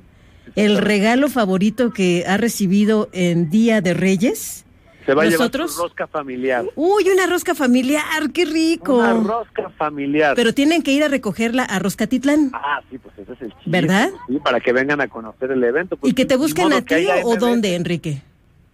el 0.56 0.78
regalo 0.80 1.30
favorito 1.30 1.94
que 1.94 2.26
ha 2.28 2.38
recibido 2.38 3.10
en 3.14 3.50
Día 3.50 3.80
de 3.82 3.94
Reyes. 3.94 4.66
Se 5.12 5.16
va 5.16 5.24
a 5.24 5.26
¿Nosotros? 5.26 5.52
llevar 5.52 5.70
su 5.70 5.82
rosca 5.84 6.08
familiar. 6.08 6.66
Uy, 6.76 7.10
una 7.10 7.28
rosca 7.28 7.54
familiar, 7.54 8.32
qué 8.34 8.46
rico. 8.46 8.98
Una 9.00 9.14
rosca 9.14 9.70
familiar. 9.78 10.36
Pero 10.36 10.54
tienen 10.54 10.82
que 10.84 10.92
ir 10.94 11.04
a 11.04 11.10
recogerla 11.10 11.64
a 11.64 11.80
Roscatitlán. 11.80 12.50
Ah, 12.54 12.80
sí, 12.90 12.98
pues 12.98 13.14
ese 13.20 13.34
es 13.34 13.42
el 13.42 13.48
chiste. 13.50 13.70
¿Verdad? 13.70 14.10
Sí, 14.28 14.40
para 14.44 14.60
que 14.62 14.72
vengan 14.72 15.02
a 15.02 15.08
conocer 15.10 15.52
el 15.52 15.62
evento. 15.64 15.98
Pues, 15.98 16.12
¿Y 16.12 16.16
que 16.16 16.26
te 16.26 16.38
busquen 16.38 16.72
a 16.72 16.82
ti 16.82 17.06
o 17.24 17.36
dónde, 17.36 17.76
Enrique? 17.76 18.22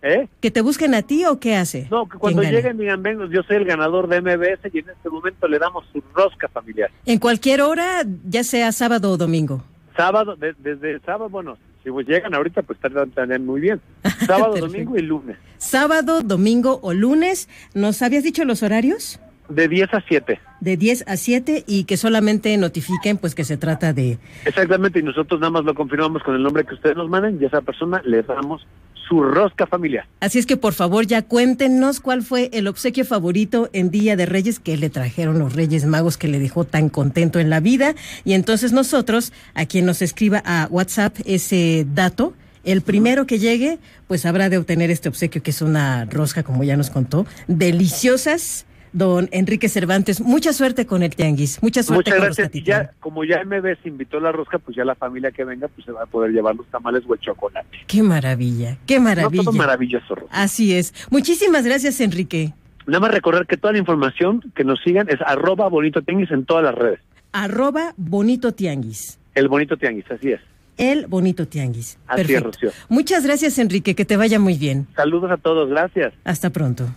¿Eh? 0.03 0.27
¿Que 0.39 0.51
te 0.51 0.61
busquen 0.61 0.93
a 0.93 1.01
ti 1.01 1.25
o 1.25 1.39
qué 1.39 1.55
hace? 1.55 1.87
No, 1.89 2.07
que 2.07 2.19
cuando 2.19 2.43
lleguen 2.43 2.77
digan, 2.77 3.01
vengo, 3.01 3.25
yo 3.25 3.41
soy 3.43 3.55
el 3.57 3.65
ganador 3.65 4.07
de 4.07 4.21
MBS 4.21 4.69
y 4.71 4.79
en 4.79 4.89
este 4.91 5.09
momento 5.09 5.47
le 5.47 5.57
damos 5.57 5.85
su 5.91 6.03
rosca 6.13 6.47
familiar. 6.49 6.91
En 7.07 7.17
cualquier 7.17 7.61
hora, 7.61 8.03
ya 8.29 8.43
sea 8.43 8.71
sábado 8.71 9.11
o 9.11 9.17
domingo. 9.17 9.63
Sábado, 9.97 10.35
de- 10.35 10.53
desde 10.59 10.99
sábado, 10.99 11.29
bueno, 11.29 11.57
si 11.87 11.91
pues 11.91 12.05
llegan 12.05 12.33
ahorita, 12.33 12.63
pues 12.63 12.77
estarán 12.83 13.45
muy 13.45 13.61
bien. 13.61 13.79
Sábado, 14.25 14.55
domingo 14.59 14.97
y 14.97 15.01
lunes. 15.03 15.37
Sábado, 15.57 16.21
domingo 16.21 16.81
o 16.83 16.91
lunes. 16.93 17.47
¿Nos 17.73 18.01
habías 18.01 18.25
dicho 18.25 18.43
los 18.43 18.61
horarios? 18.61 19.21
De 19.49 19.67
10 19.67 19.93
a 19.93 20.03
7. 20.07 20.39
De 20.59 20.77
10 20.77 21.05
a 21.07 21.17
7 21.17 21.63
y 21.67 21.83
que 21.85 21.97
solamente 21.97 22.55
notifiquen 22.57 23.17
pues 23.17 23.35
que 23.35 23.43
se 23.43 23.57
trata 23.57 23.93
de... 23.93 24.17
Exactamente, 24.45 24.99
y 24.99 25.03
nosotros 25.03 25.39
nada 25.39 25.51
más 25.51 25.63
lo 25.63 25.73
confirmamos 25.73 26.23
con 26.23 26.35
el 26.35 26.43
nombre 26.43 26.65
que 26.65 26.73
ustedes 26.73 26.97
nos 26.97 27.09
manden 27.09 27.37
y 27.39 27.45
a 27.45 27.47
esa 27.47 27.61
persona 27.61 28.01
le 28.03 28.23
damos 28.23 28.65
su 29.07 29.21
rosca 29.21 29.65
familiar. 29.67 30.05
Así 30.19 30.39
es 30.39 30.45
que 30.45 30.57
por 30.57 30.73
favor 30.73 31.05
ya 31.05 31.21
cuéntenos 31.21 31.99
cuál 31.99 32.23
fue 32.23 32.49
el 32.53 32.67
obsequio 32.67 33.05
favorito 33.05 33.69
en 33.73 33.89
Día 33.89 34.15
de 34.15 34.25
Reyes 34.25 34.59
que 34.59 34.77
le 34.77 34.89
trajeron 34.89 35.39
los 35.39 35.53
Reyes 35.53 35.85
Magos 35.85 36.17
que 36.17 36.27
le 36.27 36.39
dejó 36.39 36.65
tan 36.65 36.89
contento 36.89 37.39
en 37.39 37.49
la 37.49 37.59
vida. 37.59 37.95
Y 38.25 38.33
entonces 38.33 38.73
nosotros, 38.73 39.31
a 39.53 39.65
quien 39.65 39.85
nos 39.85 40.01
escriba 40.01 40.41
a 40.45 40.67
WhatsApp 40.69 41.15
ese 41.25 41.85
dato, 41.93 42.33
el 42.63 42.81
primero 42.81 43.25
que 43.25 43.39
llegue, 43.39 43.79
pues 44.07 44.25
habrá 44.25 44.49
de 44.49 44.57
obtener 44.57 44.91
este 44.91 45.07
obsequio 45.07 45.41
que 45.41 45.51
es 45.51 45.61
una 45.61 46.05
rosca, 46.05 46.43
como 46.43 46.63
ya 46.63 46.75
nos 46.75 46.89
contó, 46.89 47.25
deliciosas. 47.47 48.65
Don 48.93 49.27
Enrique 49.31 49.69
Cervantes, 49.69 50.21
mucha 50.21 50.53
suerte 50.53 50.85
con 50.85 51.03
el 51.03 51.15
tianguis, 51.15 51.61
mucha 51.61 51.83
suerte 51.83 52.11
Muchas 52.11 52.13
con 52.19 52.25
gracias. 52.25 52.39
Y 52.39 52.59
Roscatitlán. 52.59 52.83
ya, 52.87 52.91
como 52.99 53.23
ya 53.23 53.43
MBS 53.43 53.85
invitó 53.85 54.19
la 54.19 54.31
rosca, 54.31 54.59
pues 54.59 54.75
ya 54.77 54.85
la 54.85 54.95
familia 54.95 55.31
que 55.31 55.43
venga, 55.43 55.67
pues 55.67 55.85
se 55.85 55.91
va 55.91 56.03
a 56.03 56.05
poder 56.05 56.31
llevar 56.31 56.55
los 56.55 56.65
tamales 56.67 57.03
o 57.07 57.13
el 57.13 57.19
chocolate. 57.19 57.67
Qué 57.87 58.01
maravilla, 58.03 58.77
qué 58.85 58.95
No, 58.95 59.01
maravilla. 59.05 59.43
todo 59.43 59.53
maravilloso. 59.53 60.15
Así 60.31 60.73
es. 60.75 60.93
Muchísimas 61.09 61.65
gracias, 61.65 61.99
Enrique. 62.01 62.53
Nada 62.85 62.99
más 63.01 63.11
recordar 63.11 63.45
que 63.45 63.57
toda 63.57 63.73
la 63.73 63.79
información 63.79 64.41
que 64.55 64.63
nos 64.63 64.79
sigan 64.81 65.09
es 65.09 65.17
arroba 65.25 65.67
bonito 65.67 66.01
tianguis 66.01 66.31
en 66.31 66.45
todas 66.45 66.63
las 66.63 66.73
redes. 66.75 66.99
Arroba 67.33 67.93
bonito 67.97 68.53
tianguis. 68.53 69.19
El 69.35 69.49
bonito 69.49 69.75
tianguis, 69.77 70.05
así 70.09 70.31
es. 70.31 70.39
El 70.77 71.07
bonito 71.07 71.47
tianguis. 71.47 71.97
Así 72.07 72.21
es, 72.21 72.27
Perfecto. 72.27 72.45
Rocío. 72.51 72.71
Muchas 72.87 73.25
gracias, 73.25 73.57
Enrique. 73.59 73.95
Que 73.95 74.05
te 74.05 74.15
vaya 74.15 74.39
muy 74.39 74.57
bien. 74.57 74.87
Saludos 74.95 75.29
a 75.31 75.37
todos, 75.37 75.69
gracias. 75.69 76.13
Hasta 76.23 76.49
pronto. 76.51 76.87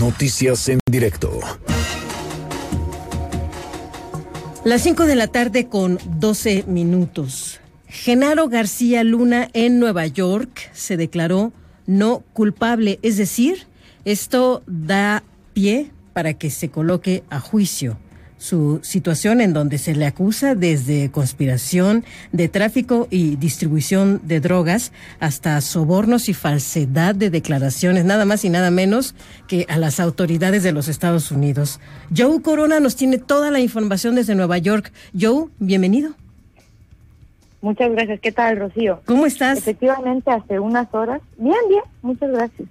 Noticias 0.00 0.68
en 0.68 0.80
directo. 0.90 1.38
Las 4.64 4.82
5 4.82 5.06
de 5.06 5.16
la 5.16 5.26
tarde 5.26 5.68
con 5.68 5.98
12 6.18 6.64
minutos. 6.66 7.60
Genaro 7.86 8.48
García 8.48 9.04
Luna 9.04 9.48
en 9.52 9.78
Nueva 9.78 10.06
York 10.06 10.70
se 10.72 10.96
declaró 10.96 11.52
no 11.86 12.24
culpable, 12.32 12.98
es 13.02 13.16
decir, 13.16 13.66
esto 14.04 14.62
da 14.66 15.22
pie 15.52 15.90
para 16.12 16.34
que 16.34 16.50
se 16.50 16.70
coloque 16.70 17.22
a 17.28 17.40
juicio 17.40 17.98
su 18.42 18.80
situación 18.82 19.40
en 19.40 19.52
donde 19.52 19.78
se 19.78 19.94
le 19.94 20.04
acusa 20.04 20.56
desde 20.56 21.12
conspiración 21.12 22.04
de 22.32 22.48
tráfico 22.48 23.06
y 23.08 23.36
distribución 23.36 24.20
de 24.24 24.40
drogas 24.40 24.90
hasta 25.20 25.60
sobornos 25.60 26.28
y 26.28 26.34
falsedad 26.34 27.14
de 27.14 27.30
declaraciones, 27.30 28.04
nada 28.04 28.24
más 28.24 28.44
y 28.44 28.50
nada 28.50 28.72
menos 28.72 29.14
que 29.46 29.64
a 29.68 29.78
las 29.78 30.00
autoridades 30.00 30.64
de 30.64 30.72
los 30.72 30.88
Estados 30.88 31.30
Unidos. 31.30 31.78
Joe 32.14 32.42
Corona 32.42 32.80
nos 32.80 32.96
tiene 32.96 33.18
toda 33.18 33.52
la 33.52 33.60
información 33.60 34.16
desde 34.16 34.34
Nueva 34.34 34.58
York. 34.58 34.92
Joe, 35.18 35.46
bienvenido. 35.60 36.14
Muchas 37.60 37.92
gracias. 37.92 38.18
¿Qué 38.18 38.32
tal, 38.32 38.56
Rocío? 38.56 39.02
¿Cómo 39.06 39.24
estás? 39.24 39.56
Efectivamente, 39.58 40.32
hace 40.32 40.58
unas 40.58 40.92
horas. 40.92 41.22
Bien, 41.38 41.54
bien, 41.68 41.82
muchas 42.02 42.28
gracias. 42.32 42.68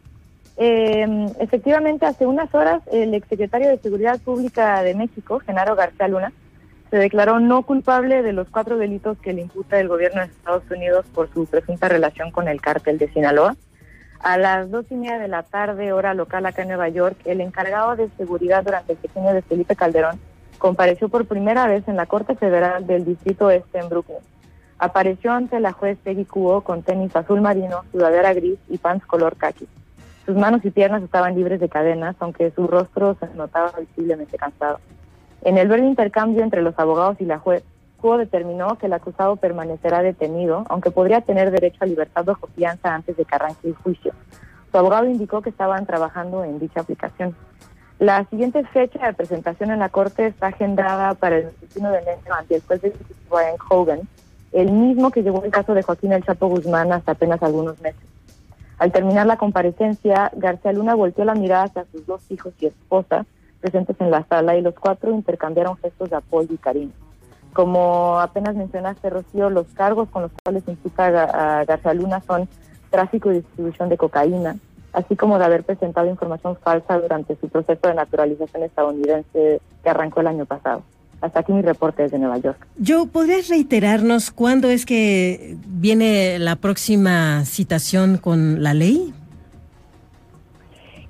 Eh, 0.63 1.07
efectivamente, 1.39 2.05
hace 2.05 2.27
unas 2.27 2.53
horas, 2.53 2.83
el 2.91 3.15
exsecretario 3.15 3.67
de 3.67 3.79
Seguridad 3.79 4.19
Pública 4.19 4.83
de 4.83 4.93
México, 4.93 5.39
Genaro 5.39 5.75
García 5.75 6.07
Luna, 6.07 6.31
se 6.91 6.97
declaró 6.97 7.39
no 7.39 7.63
culpable 7.63 8.21
de 8.21 8.31
los 8.31 8.47
cuatro 8.47 8.77
delitos 8.77 9.17
que 9.17 9.33
le 9.33 9.41
imputa 9.41 9.79
el 9.79 9.87
gobierno 9.87 10.21
de 10.21 10.27
Estados 10.27 10.69
Unidos 10.69 11.07
por 11.15 11.33
su 11.33 11.47
presunta 11.47 11.89
relación 11.89 12.29
con 12.29 12.47
el 12.47 12.61
cártel 12.61 12.99
de 12.99 13.11
Sinaloa. 13.11 13.55
A 14.19 14.37
las 14.37 14.69
dos 14.69 14.85
y 14.91 14.93
media 14.97 15.17
de 15.17 15.29
la 15.29 15.41
tarde, 15.41 15.93
hora 15.93 16.13
local 16.13 16.45
acá 16.45 16.61
en 16.61 16.67
Nueva 16.67 16.89
York, 16.89 17.17
el 17.25 17.41
encargado 17.41 17.95
de 17.95 18.09
seguridad 18.15 18.63
durante 18.63 18.91
el 18.91 18.99
sexenio 18.99 19.33
de 19.33 19.41
Felipe 19.41 19.75
Calderón 19.75 20.19
compareció 20.59 21.09
por 21.09 21.25
primera 21.25 21.65
vez 21.65 21.87
en 21.87 21.95
la 21.95 22.05
Corte 22.05 22.35
Federal 22.35 22.85
del 22.85 23.03
Distrito 23.03 23.49
Este 23.49 23.79
en 23.79 23.89
Brooklyn. 23.89 24.19
Apareció 24.77 25.31
ante 25.31 25.59
la 25.59 25.71
juez 25.71 25.97
Peggy 26.03 26.25
Cuo 26.25 26.61
con 26.61 26.83
tenis 26.83 27.15
azul 27.15 27.41
marino, 27.41 27.83
sudadera 27.91 28.31
gris 28.35 28.59
y 28.69 28.77
pants 28.77 29.07
color 29.07 29.37
khaki. 29.37 29.67
Sus 30.25 30.35
manos 30.35 30.63
y 30.63 30.69
piernas 30.69 31.01
estaban 31.03 31.35
libres 31.35 31.59
de 31.59 31.69
cadenas, 31.69 32.15
aunque 32.19 32.51
su 32.51 32.67
rostro 32.67 33.15
se 33.19 33.27
notaba 33.35 33.71
visiblemente 33.79 34.37
cansado. 34.37 34.79
En 35.41 35.57
el 35.57 35.67
breve 35.67 35.87
intercambio 35.87 36.43
entre 36.43 36.61
los 36.61 36.77
abogados 36.77 37.17
y 37.19 37.25
la 37.25 37.39
juez, 37.39 37.63
Cuo 37.99 38.17
determinó 38.17 38.77
que 38.77 38.87
el 38.87 38.93
acusado 38.93 39.35
permanecerá 39.35 40.01
detenido, 40.01 40.65
aunque 40.69 40.91
podría 40.91 41.21
tener 41.21 41.51
derecho 41.51 41.77
a 41.81 41.85
libertad 41.85 42.25
bajo 42.25 42.47
fianza 42.47 42.93
antes 42.93 43.15
de 43.15 43.25
que 43.25 43.35
arranque 43.35 43.67
el 43.67 43.75
juicio. 43.75 44.13
Su 44.71 44.77
abogado 44.77 45.05
indicó 45.05 45.41
que 45.41 45.49
estaban 45.49 45.85
trabajando 45.85 46.43
en 46.43 46.59
dicha 46.59 46.81
aplicación. 46.81 47.35
La 47.99 48.25
siguiente 48.25 48.63
fecha 48.65 49.05
de 49.05 49.13
presentación 49.13 49.69
en 49.69 49.79
la 49.79 49.89
Corte 49.89 50.25
está 50.27 50.47
agendada 50.47 51.13
para 51.13 51.37
el 51.37 51.43
21 51.61 51.91
de 51.91 51.97
enero 51.99 52.33
ante 52.35 52.55
el 52.55 52.61
juez 52.63 52.81
de 52.81 52.93
Brian 53.29 53.57
Hogan, 53.69 54.01
el 54.51 54.71
mismo 54.71 55.11
que 55.11 55.21
llevó 55.21 55.43
el 55.43 55.51
caso 55.51 55.73
de 55.73 55.83
Joaquín 55.83 56.11
El 56.11 56.23
Chapo 56.23 56.47
Guzmán 56.47 56.91
hasta 56.91 57.11
apenas 57.11 57.41
algunos 57.43 57.79
meses. 57.81 58.10
Al 58.81 58.91
terminar 58.91 59.27
la 59.27 59.37
comparecencia, 59.37 60.31
García 60.35 60.73
Luna 60.73 60.95
volteó 60.95 61.23
la 61.23 61.35
mirada 61.35 61.65
hacia 61.65 61.85
sus 61.91 62.03
dos 62.07 62.23
hijos 62.31 62.51
y 62.59 62.65
esposa 62.65 63.27
presentes 63.59 63.95
en 63.99 64.09
la 64.09 64.23
sala 64.27 64.55
y 64.57 64.61
los 64.63 64.73
cuatro 64.73 65.11
intercambiaron 65.11 65.77
gestos 65.77 66.09
de 66.09 66.15
apoyo 66.15 66.51
y 66.51 66.57
cariño. 66.57 66.91
Como 67.53 68.19
apenas 68.19 68.55
mencionaste, 68.55 69.11
Rocío, 69.11 69.51
los 69.51 69.67
cargos 69.75 70.09
con 70.09 70.23
los 70.23 70.31
cuales 70.43 70.63
se 70.63 70.71
imputa 70.71 71.05
a, 71.05 71.11
Ga- 71.11 71.31
a 71.31 71.65
García 71.65 71.93
Luna 71.93 72.21
son 72.21 72.49
tráfico 72.89 73.29
y 73.29 73.35
distribución 73.35 73.87
de 73.89 73.97
cocaína, 73.97 74.55
así 74.93 75.15
como 75.15 75.37
de 75.37 75.45
haber 75.45 75.63
presentado 75.63 76.07
información 76.07 76.55
falsa 76.55 76.97
durante 76.97 77.35
su 77.35 77.49
proceso 77.49 77.87
de 77.87 77.93
naturalización 77.93 78.63
estadounidense 78.63 79.61
que 79.83 79.89
arrancó 79.91 80.21
el 80.21 80.27
año 80.27 80.45
pasado. 80.47 80.81
Hasta 81.21 81.41
aquí 81.41 81.53
mi 81.53 81.61
reporte 81.61 82.03
desde 82.03 82.17
Nueva 82.17 82.39
York. 82.39 82.67
Joe, 82.85 83.07
¿podrías 83.07 83.47
reiterarnos 83.47 84.31
cuándo 84.31 84.69
es 84.69 84.85
que 84.85 85.55
viene 85.67 86.39
la 86.39 86.55
próxima 86.55 87.45
citación 87.45 88.17
con 88.17 88.63
la 88.63 88.73
ley? 88.73 89.13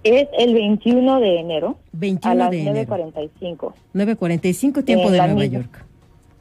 Es 0.03 0.27
el 0.37 0.53
21 0.53 1.19
de 1.19 1.39
enero 1.39 1.77
21 1.93 2.31
a 2.31 2.35
las 2.35 2.51
de 2.51 2.61
enero. 2.61 2.95
9.45. 2.95 3.73
9.45 3.93 4.83
tiempo 4.83 5.07
En 5.07 5.13
de 5.13 5.27
Nueva. 5.27 5.45
York. 5.45 5.85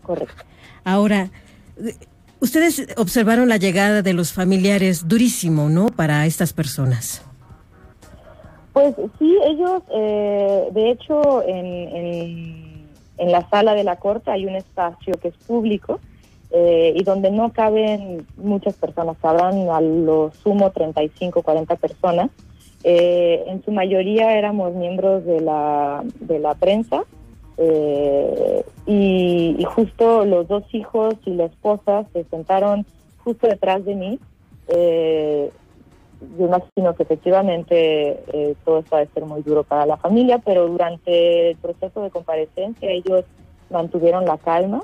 Correcto. 0.03 0.43
Ahora, 0.83 1.31
ustedes 2.41 2.89
observaron 2.97 3.49
la 3.49 3.59
llegada 3.59 4.03
de 4.03 4.15
los 4.15 4.33
familiares 4.33 5.07
durísimo, 5.07 5.69
¿no? 5.69 5.87
Para 5.89 6.27
estas 6.27 6.53
personas. 6.53 7.23
Pues 8.73 8.95
sí, 9.19 9.37
ellos, 9.45 9.83
eh, 9.93 10.69
de 10.73 10.91
hecho, 10.91 11.43
en, 11.47 11.67
en, 11.67 12.70
en 13.21 13.31
la 13.31 13.49
sala 13.51 13.75
de 13.75 13.85
la 13.85 13.97
corte 13.97 14.31
hay 14.31 14.47
un 14.47 14.57
espacio 14.57 15.15
que 15.21 15.29
es 15.29 15.35
público 15.47 16.01
eh, 16.51 16.95
y 16.97 17.05
donde 17.05 17.31
no 17.31 17.53
caben 17.53 18.27
muchas 18.39 18.75
personas, 18.75 19.17
cabrán 19.21 19.69
a 19.69 19.81
lo 19.81 20.33
sumo 20.43 20.71
35, 20.71 21.43
40 21.43 21.77
personas. 21.77 22.31
Eh, 22.83 23.45
en 23.47 23.63
su 23.63 23.73
mayoría 23.73 24.37
éramos 24.39 24.75
miembros 24.75 25.25
de 25.27 25.43
la, 25.43 26.03
de 26.19 26.39
la 26.39 26.55
prensa 26.55 27.05
eh, 27.59 28.65
y, 28.87 29.55
y 29.59 29.65
justo 29.65 30.25
los 30.25 30.49
dos 30.49 30.65
hijos 30.73 31.15
y 31.27 31.35
la 31.35 31.45
esposa 31.45 32.07
se 32.15 32.25
sentaron 32.25 32.87
justo 33.23 33.47
detrás 33.47 33.85
de 33.85 33.95
mí. 33.95 34.19
Yo 36.39 36.47
imagino 36.47 36.95
que 36.95 37.03
efectivamente 37.03 38.23
eh, 38.33 38.55
todo 38.65 38.81
esto 38.81 38.97
va 38.97 39.03
a 39.03 39.07
ser 39.07 39.25
muy 39.25 39.43
duro 39.43 39.65
para 39.65 39.87
la 39.87 39.97
familia, 39.97 40.39
pero 40.39 40.69
durante 40.69 41.51
el 41.51 41.57
proceso 41.57 42.03
de 42.03 42.11
comparecencia 42.11 42.91
ellos 42.91 43.25
mantuvieron 43.71 44.27
la 44.27 44.37
calma. 44.37 44.83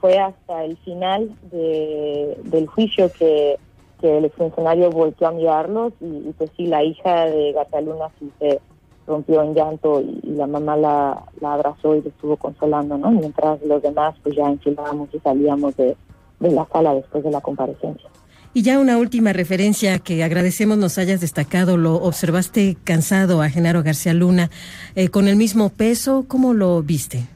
Fue 0.00 0.18
hasta 0.18 0.64
el 0.64 0.76
final 0.78 1.34
de, 1.50 2.38
del 2.44 2.66
juicio 2.66 3.10
que, 3.18 3.58
que 4.00 4.18
el 4.18 4.30
funcionario 4.30 4.90
volvió 4.90 5.26
a 5.26 5.32
mirarlos 5.32 5.92
y, 6.00 6.32
pues 6.38 6.50
sí, 6.56 6.66
la 6.66 6.84
hija 6.84 7.24
de 7.26 7.52
Gataluna 7.52 8.08
sí 8.18 8.30
se 8.38 8.60
rompió 9.06 9.42
en 9.42 9.54
llanto 9.54 10.00
y, 10.00 10.20
la 10.22 10.46
mamá 10.46 10.76
la, 10.76 11.24
la, 11.40 11.54
abrazó 11.54 11.96
y 11.96 12.02
le 12.02 12.10
estuvo 12.10 12.36
consolando, 12.36 12.98
¿no? 12.98 13.10
Mientras 13.10 13.62
los 13.62 13.82
demás 13.82 14.14
pues 14.22 14.36
ya 14.36 14.48
enfilábamos 14.48 15.08
y 15.12 15.18
salíamos 15.20 15.76
de, 15.76 15.96
de 16.40 16.50
la 16.50 16.66
sala 16.66 16.94
después 16.94 17.24
de 17.24 17.30
la 17.30 17.40
comparecencia. 17.40 18.08
Y 18.56 18.62
ya 18.62 18.78
una 18.78 18.96
última 18.96 19.34
referencia 19.34 19.98
que 19.98 20.24
agradecemos 20.24 20.78
nos 20.78 20.96
hayas 20.96 21.20
destacado, 21.20 21.76
lo 21.76 21.96
observaste 21.96 22.78
cansado 22.84 23.42
a 23.42 23.50
Genaro 23.50 23.82
García 23.82 24.14
Luna, 24.14 24.48
eh, 24.94 25.10
con 25.10 25.28
el 25.28 25.36
mismo 25.36 25.68
peso, 25.68 26.24
¿cómo 26.26 26.54
lo 26.54 26.82
viste? 26.82 27.26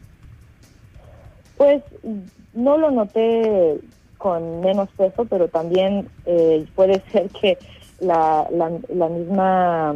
Pues 1.58 1.82
no 2.54 2.78
lo 2.78 2.90
noté 2.90 3.80
con 4.16 4.62
menos 4.62 4.88
peso, 4.96 5.26
pero 5.26 5.48
también 5.48 6.08
eh, 6.24 6.64
puede 6.74 7.02
ser 7.12 7.28
que 7.38 7.58
la, 8.00 8.48
la, 8.50 9.08
misma 9.10 9.94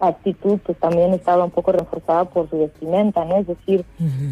actitud 0.00 0.58
pues 0.64 0.78
también 0.78 1.12
estaba 1.12 1.44
un 1.44 1.50
poco 1.50 1.72
reforzada 1.72 2.24
por 2.24 2.48
su 2.48 2.58
vestimenta, 2.58 3.24
¿no? 3.24 3.38
Es 3.38 3.46
decir, 3.46 3.84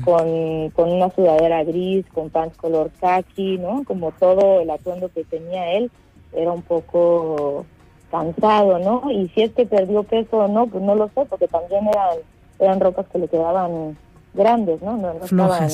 con, 0.05 0.71
con 0.71 0.93
una 0.93 1.11
sudadera 1.11 1.65
gris, 1.65 2.07
con 2.15 2.31
pants 2.31 2.57
color 2.57 2.91
khaki, 3.01 3.59
¿no? 3.59 3.83
Como 3.85 4.13
todo 4.13 4.61
el 4.61 4.71
atuendo 4.71 5.11
que 5.13 5.25
tenía 5.25 5.73
él 5.73 5.91
era 6.33 6.53
un 6.53 6.63
poco 6.63 7.65
cansado, 8.11 8.79
¿no? 8.79 9.11
Y 9.11 9.29
si 9.31 9.43
es 9.43 9.53
que 9.53 9.67
perdió 9.67 10.03
peso 10.05 10.39
o 10.39 10.49
no, 10.49 10.67
pues 10.67 10.83
no 10.83 10.95
lo 10.95 11.09
sé, 11.09 11.25
porque 11.29 11.49
también 11.49 11.89
eran, 11.89 12.19
eran 12.59 12.81
ropas 12.81 13.07
que 13.13 13.19
le 13.19 13.29
quedaban 13.29 13.97
grandes, 14.35 14.81
¿no? 14.83 14.97
No, 14.97 15.15
no 15.15 15.25
estaban, 15.25 15.69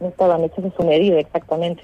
no 0.00 0.08
estaban 0.08 0.44
hechas 0.44 0.64
a 0.66 0.76
su 0.76 0.82
medida 0.84 1.18
exactamente. 1.18 1.82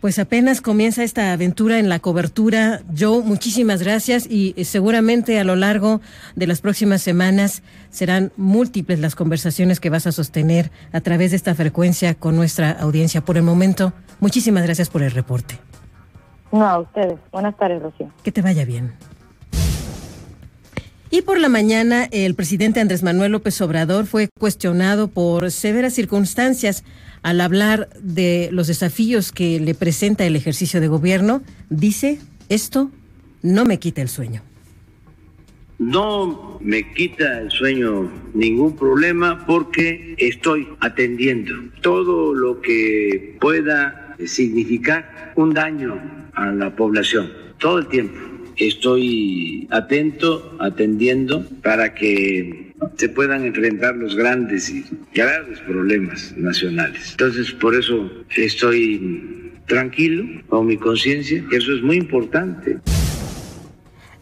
Pues 0.00 0.18
apenas 0.18 0.62
comienza 0.62 1.04
esta 1.04 1.32
aventura 1.32 1.78
en 1.78 1.90
la 1.90 1.98
cobertura. 1.98 2.80
Joe, 2.98 3.22
muchísimas 3.22 3.82
gracias 3.82 4.26
y 4.26 4.54
eh, 4.56 4.64
seguramente 4.64 5.38
a 5.38 5.44
lo 5.44 5.56
largo 5.56 6.00
de 6.36 6.46
las 6.46 6.62
próximas 6.62 7.02
semanas 7.02 7.62
serán 7.90 8.32
múltiples 8.38 8.98
las 8.98 9.14
conversaciones 9.14 9.78
que 9.78 9.90
vas 9.90 10.06
a 10.06 10.12
sostener 10.12 10.70
a 10.92 11.02
través 11.02 11.32
de 11.32 11.36
esta 11.36 11.54
frecuencia 11.54 12.14
con 12.14 12.34
nuestra 12.34 12.70
audiencia. 12.70 13.20
Por 13.20 13.36
el 13.36 13.42
momento, 13.42 13.92
muchísimas 14.20 14.64
gracias 14.64 14.88
por 14.88 15.02
el 15.02 15.10
reporte. 15.10 15.58
No, 16.50 16.66
a 16.66 16.78
ustedes. 16.80 17.18
Buenas 17.30 17.56
tardes, 17.58 17.82
Rocío. 17.82 18.10
Que 18.22 18.32
te 18.32 18.40
vaya 18.40 18.64
bien. 18.64 18.94
Y 21.12 21.22
por 21.22 21.40
la 21.40 21.48
mañana, 21.48 22.08
el 22.10 22.36
presidente 22.36 22.80
Andrés 22.80 23.02
Manuel 23.02 23.32
López 23.32 23.60
Obrador 23.60 24.06
fue 24.06 24.28
cuestionado 24.38 25.08
por 25.08 25.50
severas 25.50 25.92
circunstancias 25.92 26.84
al 27.22 27.40
hablar 27.40 27.88
de 28.00 28.48
los 28.52 28.66
desafíos 28.66 29.32
que 29.32 29.60
le 29.60 29.74
presenta 29.74 30.24
el 30.24 30.36
ejercicio 30.36 30.80
de 30.80 30.88
gobierno. 30.88 31.42
Dice, 31.68 32.18
esto 32.48 32.90
no 33.42 33.64
me 33.64 33.78
quita 33.78 34.02
el 34.02 34.08
sueño. 34.08 34.42
No 35.78 36.58
me 36.60 36.92
quita 36.92 37.40
el 37.40 37.50
sueño 37.50 38.10
ningún 38.34 38.76
problema 38.76 39.46
porque 39.46 40.14
estoy 40.18 40.68
atendiendo 40.80 41.54
todo 41.80 42.34
lo 42.34 42.60
que 42.60 43.38
pueda 43.40 44.14
significar 44.26 45.32
un 45.36 45.54
daño 45.54 45.98
a 46.34 46.52
la 46.52 46.76
población 46.76 47.30
todo 47.60 47.78
el 47.78 47.86
tiempo. 47.86 48.18
Estoy 48.56 49.68
atento, 49.70 50.56
atendiendo 50.58 51.46
para 51.62 51.94
que 51.94 52.69
se 52.96 53.08
puedan 53.08 53.44
enfrentar 53.44 53.96
los 53.96 54.16
grandes 54.16 54.70
y 54.70 54.84
graves 55.14 55.58
problemas 55.60 56.34
nacionales. 56.36 57.12
Entonces, 57.12 57.50
por 57.52 57.74
eso 57.74 58.10
estoy 58.36 59.52
tranquilo 59.66 60.24
con 60.48 60.66
mi 60.66 60.76
conciencia, 60.76 61.44
que 61.48 61.56
eso 61.56 61.74
es 61.74 61.82
muy 61.82 61.96
importante. 61.96 62.78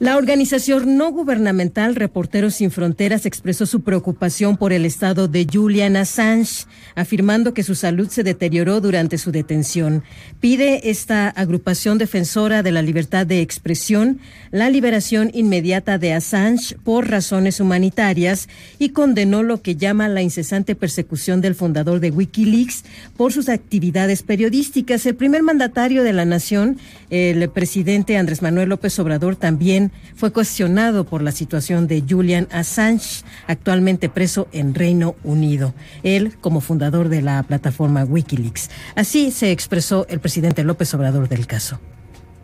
La 0.00 0.16
organización 0.16 0.96
no 0.96 1.10
gubernamental 1.10 1.96
Reporteros 1.96 2.54
Sin 2.54 2.70
Fronteras 2.70 3.26
expresó 3.26 3.66
su 3.66 3.80
preocupación 3.80 4.56
por 4.56 4.72
el 4.72 4.84
estado 4.84 5.26
de 5.26 5.44
Julian 5.52 5.96
Assange, 5.96 6.66
afirmando 6.94 7.52
que 7.52 7.64
su 7.64 7.74
salud 7.74 8.08
se 8.08 8.22
deterioró 8.22 8.80
durante 8.80 9.18
su 9.18 9.32
detención. 9.32 10.04
Pide 10.38 10.88
esta 10.88 11.28
agrupación 11.30 11.98
defensora 11.98 12.62
de 12.62 12.70
la 12.70 12.80
libertad 12.80 13.26
de 13.26 13.40
expresión 13.40 14.20
la 14.52 14.70
liberación 14.70 15.32
inmediata 15.34 15.98
de 15.98 16.12
Assange 16.12 16.76
por 16.84 17.10
razones 17.10 17.58
humanitarias 17.58 18.48
y 18.78 18.90
condenó 18.90 19.42
lo 19.42 19.62
que 19.62 19.74
llama 19.74 20.08
la 20.08 20.22
incesante 20.22 20.76
persecución 20.76 21.40
del 21.40 21.56
fundador 21.56 21.98
de 21.98 22.12
Wikileaks 22.12 22.84
por 23.16 23.32
sus 23.32 23.48
actividades 23.48 24.22
periodísticas. 24.22 25.04
El 25.06 25.16
primer 25.16 25.42
mandatario 25.42 26.04
de 26.04 26.12
la 26.12 26.24
nación, 26.24 26.78
el 27.10 27.50
presidente 27.50 28.16
Andrés 28.16 28.42
Manuel 28.42 28.68
López 28.68 28.96
Obrador, 29.00 29.34
también 29.34 29.87
fue 30.14 30.32
cuestionado 30.32 31.04
por 31.04 31.22
la 31.22 31.32
situación 31.32 31.86
de 31.86 32.02
Julian 32.08 32.48
Assange, 32.50 33.24
actualmente 33.46 34.08
preso 34.08 34.48
en 34.52 34.74
Reino 34.74 35.16
Unido. 35.24 35.74
Él, 36.02 36.34
como 36.40 36.60
fundador 36.60 37.08
de 37.08 37.22
la 37.22 37.42
plataforma 37.42 38.04
Wikileaks. 38.04 38.70
Así 38.94 39.30
se 39.30 39.52
expresó 39.52 40.06
el 40.08 40.20
presidente 40.20 40.64
López 40.64 40.92
Obrador 40.94 41.28
del 41.28 41.46
caso. 41.46 41.80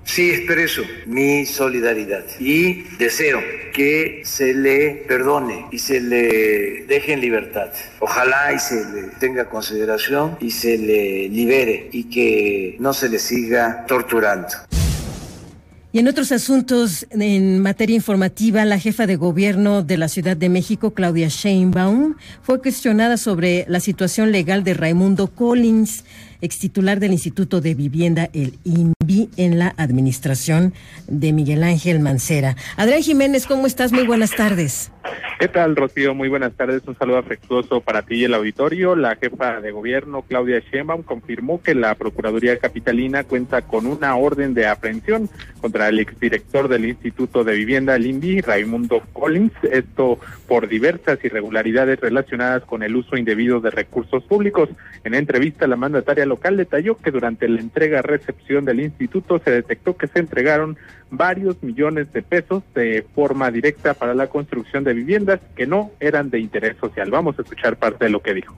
Sí 0.04 0.30
expreso 0.30 0.83
mi 1.07 1.46
solidaridad 1.46 2.24
y 2.38 2.83
deseo 2.98 3.40
que 3.72 4.20
se 4.24 4.52
le 4.52 5.04
perdone 5.09 5.66
y 5.72 5.78
se 5.78 6.00
le 6.00 6.85
deje 6.87 7.14
en 7.14 7.20
libertad. 7.20 7.70
Ojalá 8.00 8.52
y 8.52 8.59
se 8.59 8.85
le 8.85 9.02
tenga 9.18 9.48
consideración 9.48 10.37
y 10.40 10.50
se 10.50 10.76
le 10.76 11.28
libere 11.28 11.88
y 11.90 12.04
que 12.04 12.76
no 12.80 12.92
se 12.92 13.09
le 13.09 13.18
siga 13.18 13.87
torturando. 13.88 14.48
Y 15.94 16.00
en 16.00 16.09
otros 16.09 16.33
asuntos, 16.33 17.07
en 17.11 17.61
materia 17.61 17.94
informativa, 17.94 18.64
la 18.64 18.80
jefa 18.80 19.07
de 19.07 19.14
gobierno 19.14 19.85
de 19.85 19.96
la 19.96 20.09
Ciudad 20.09 20.37
de 20.37 20.48
México, 20.48 20.92
Claudia 20.92 21.28
Sheinbaum, 21.28 22.16
fue 22.42 22.61
cuestionada 22.61 23.16
sobre 23.16 23.64
la 23.68 23.78
situación 23.78 24.33
legal 24.33 24.64
de 24.64 24.74
Raimundo 24.74 25.28
Collins, 25.28 26.04
ex 26.40 26.59
titular 26.59 26.98
del 26.98 27.12
Instituto 27.12 27.61
de 27.61 27.74
Vivienda, 27.74 28.28
el 28.33 28.59
INVI, 28.64 29.30
en 29.37 29.61
la 29.61 29.72
administración 29.76 30.74
de 31.07 31.33
Miguel 31.33 31.62
Ángel 31.62 32.00
Mancera. 32.00 32.57
Adrián 32.76 33.02
Jiménez, 33.02 33.46
¿cómo 33.46 33.68
estás? 33.68 33.92
Muy 33.92 34.04
buenas 34.04 34.33
tardes. 34.33 34.90
¿Qué 35.38 35.49
tal, 35.49 35.75
Rocío? 35.75 36.14
Muy 36.14 36.29
buenas 36.29 36.53
tardes. 36.53 36.87
Un 36.87 36.97
saludo 36.97 37.18
afectuoso 37.18 37.81
para 37.81 38.03
ti 38.03 38.20
y 38.20 38.25
el 38.25 38.35
auditorio. 38.35 38.94
La 38.94 39.16
jefa 39.16 39.61
de 39.61 39.73
gobierno, 39.73 40.23
Claudia 40.23 40.61
Sheinbaum, 40.61 41.03
confirmó 41.03 41.61
que 41.61 41.75
la 41.75 41.97
Procuraduría 41.97 42.57
Capitalina 42.59 43.25
cuenta 43.25 43.62
con 43.62 43.87
una 43.87 44.14
orden 44.14 44.55
de 44.55 44.68
aprehensión 44.68 45.29
contra 45.61 45.88
el 45.88 45.99
exdirector 45.99 46.68
del 46.68 46.85
Instituto 46.85 47.42
de 47.42 47.57
Vivienda, 47.57 47.97
el 47.97 48.07
INVI, 48.07 48.42
Raimundo 48.42 49.03
Collins. 49.12 49.53
Esto 49.64 50.20
por 50.47 50.68
diversas 50.68 51.23
irregularidades 51.25 51.99
relacionadas 51.99 52.62
con 52.62 52.85
el 52.85 52.94
uso 52.94 53.16
indebido 53.16 53.61
de 53.61 53.70
recursos 53.70 54.23
públicos. 54.23 54.68
En 55.03 55.14
entrevista, 55.14 55.66
la 55.66 55.77
mandataria 55.77 56.27
local 56.27 56.57
detalló 56.57 56.97
que 56.97 57.11
durante 57.11 57.49
la 57.49 57.61
entrega-recepción 57.61 58.64
del 58.64 58.81
instituto 58.81 59.40
se 59.44 59.51
detectó 59.51 59.97
que 59.97 60.07
se 60.07 60.20
entregaron 60.20 60.79
varios 61.11 61.62
millones 61.62 62.12
de 62.12 62.23
pesos 62.23 62.62
de 62.75 63.05
forma 63.14 63.51
directa 63.51 63.94
para 63.94 64.14
la 64.14 64.27
construcción 64.29 64.85
de 64.85 64.94
que 65.56 65.66
no 65.66 65.90
eran 66.00 66.30
de 66.30 66.38
interés 66.38 66.76
social. 66.78 67.10
Vamos 67.10 67.38
a 67.38 67.42
escuchar 67.42 67.76
parte 67.76 68.04
de 68.04 68.10
lo 68.10 68.20
que 68.20 68.34
dijo. 68.34 68.56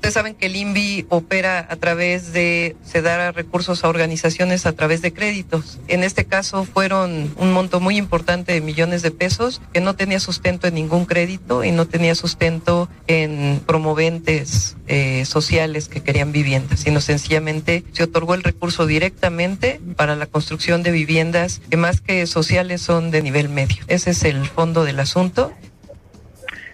Ustedes 0.00 0.14
saben 0.14 0.34
que 0.34 0.46
el 0.46 0.56
INVI 0.56 1.04
opera 1.10 1.66
a 1.68 1.76
través 1.76 2.32
de, 2.32 2.74
se 2.82 3.02
da 3.02 3.32
recursos 3.32 3.84
a 3.84 3.88
organizaciones 3.90 4.64
a 4.64 4.72
través 4.72 5.02
de 5.02 5.12
créditos. 5.12 5.78
En 5.88 6.04
este 6.04 6.24
caso 6.24 6.64
fueron 6.64 7.30
un 7.36 7.52
monto 7.52 7.80
muy 7.80 7.98
importante 7.98 8.54
de 8.54 8.62
millones 8.62 9.02
de 9.02 9.10
pesos 9.10 9.60
que 9.74 9.82
no 9.82 9.96
tenía 9.96 10.18
sustento 10.18 10.66
en 10.66 10.72
ningún 10.76 11.04
crédito 11.04 11.64
y 11.64 11.70
no 11.70 11.86
tenía 11.86 12.14
sustento 12.14 12.88
en 13.08 13.60
promoventes 13.66 14.78
eh, 14.86 15.26
sociales 15.26 15.88
que 15.88 16.00
querían 16.00 16.32
viviendas, 16.32 16.80
sino 16.80 17.02
sencillamente 17.02 17.84
se 17.92 18.04
otorgó 18.04 18.32
el 18.32 18.42
recurso 18.42 18.86
directamente 18.86 19.82
para 19.96 20.16
la 20.16 20.24
construcción 20.24 20.82
de 20.82 20.92
viviendas 20.92 21.60
que 21.68 21.76
más 21.76 22.00
que 22.00 22.26
sociales 22.26 22.80
son 22.80 23.10
de 23.10 23.20
nivel 23.20 23.50
medio. 23.50 23.84
Ese 23.86 24.12
es 24.12 24.24
el 24.24 24.46
fondo 24.46 24.82
del 24.82 24.98
asunto. 24.98 25.52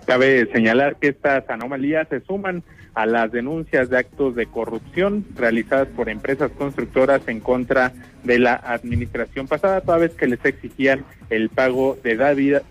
Cabe 0.06 0.48
señalar 0.52 0.94
que 1.00 1.08
estas 1.08 1.50
anomalías 1.50 2.06
se 2.08 2.20
suman 2.20 2.62
a 2.96 3.04
las 3.04 3.30
denuncias 3.30 3.90
de 3.90 3.98
actos 3.98 4.34
de 4.34 4.46
corrupción 4.46 5.26
realizadas 5.36 5.86
por 5.88 6.08
empresas 6.08 6.50
constructoras 6.50 7.20
en 7.26 7.40
contra 7.40 7.92
de 8.24 8.38
la 8.38 8.54
administración 8.54 9.46
pasada, 9.46 9.82
toda 9.82 9.98
vez 9.98 10.14
que 10.14 10.26
les 10.26 10.42
exigían 10.42 11.04
el 11.28 11.50
pago 11.50 11.98
de, 12.02 12.16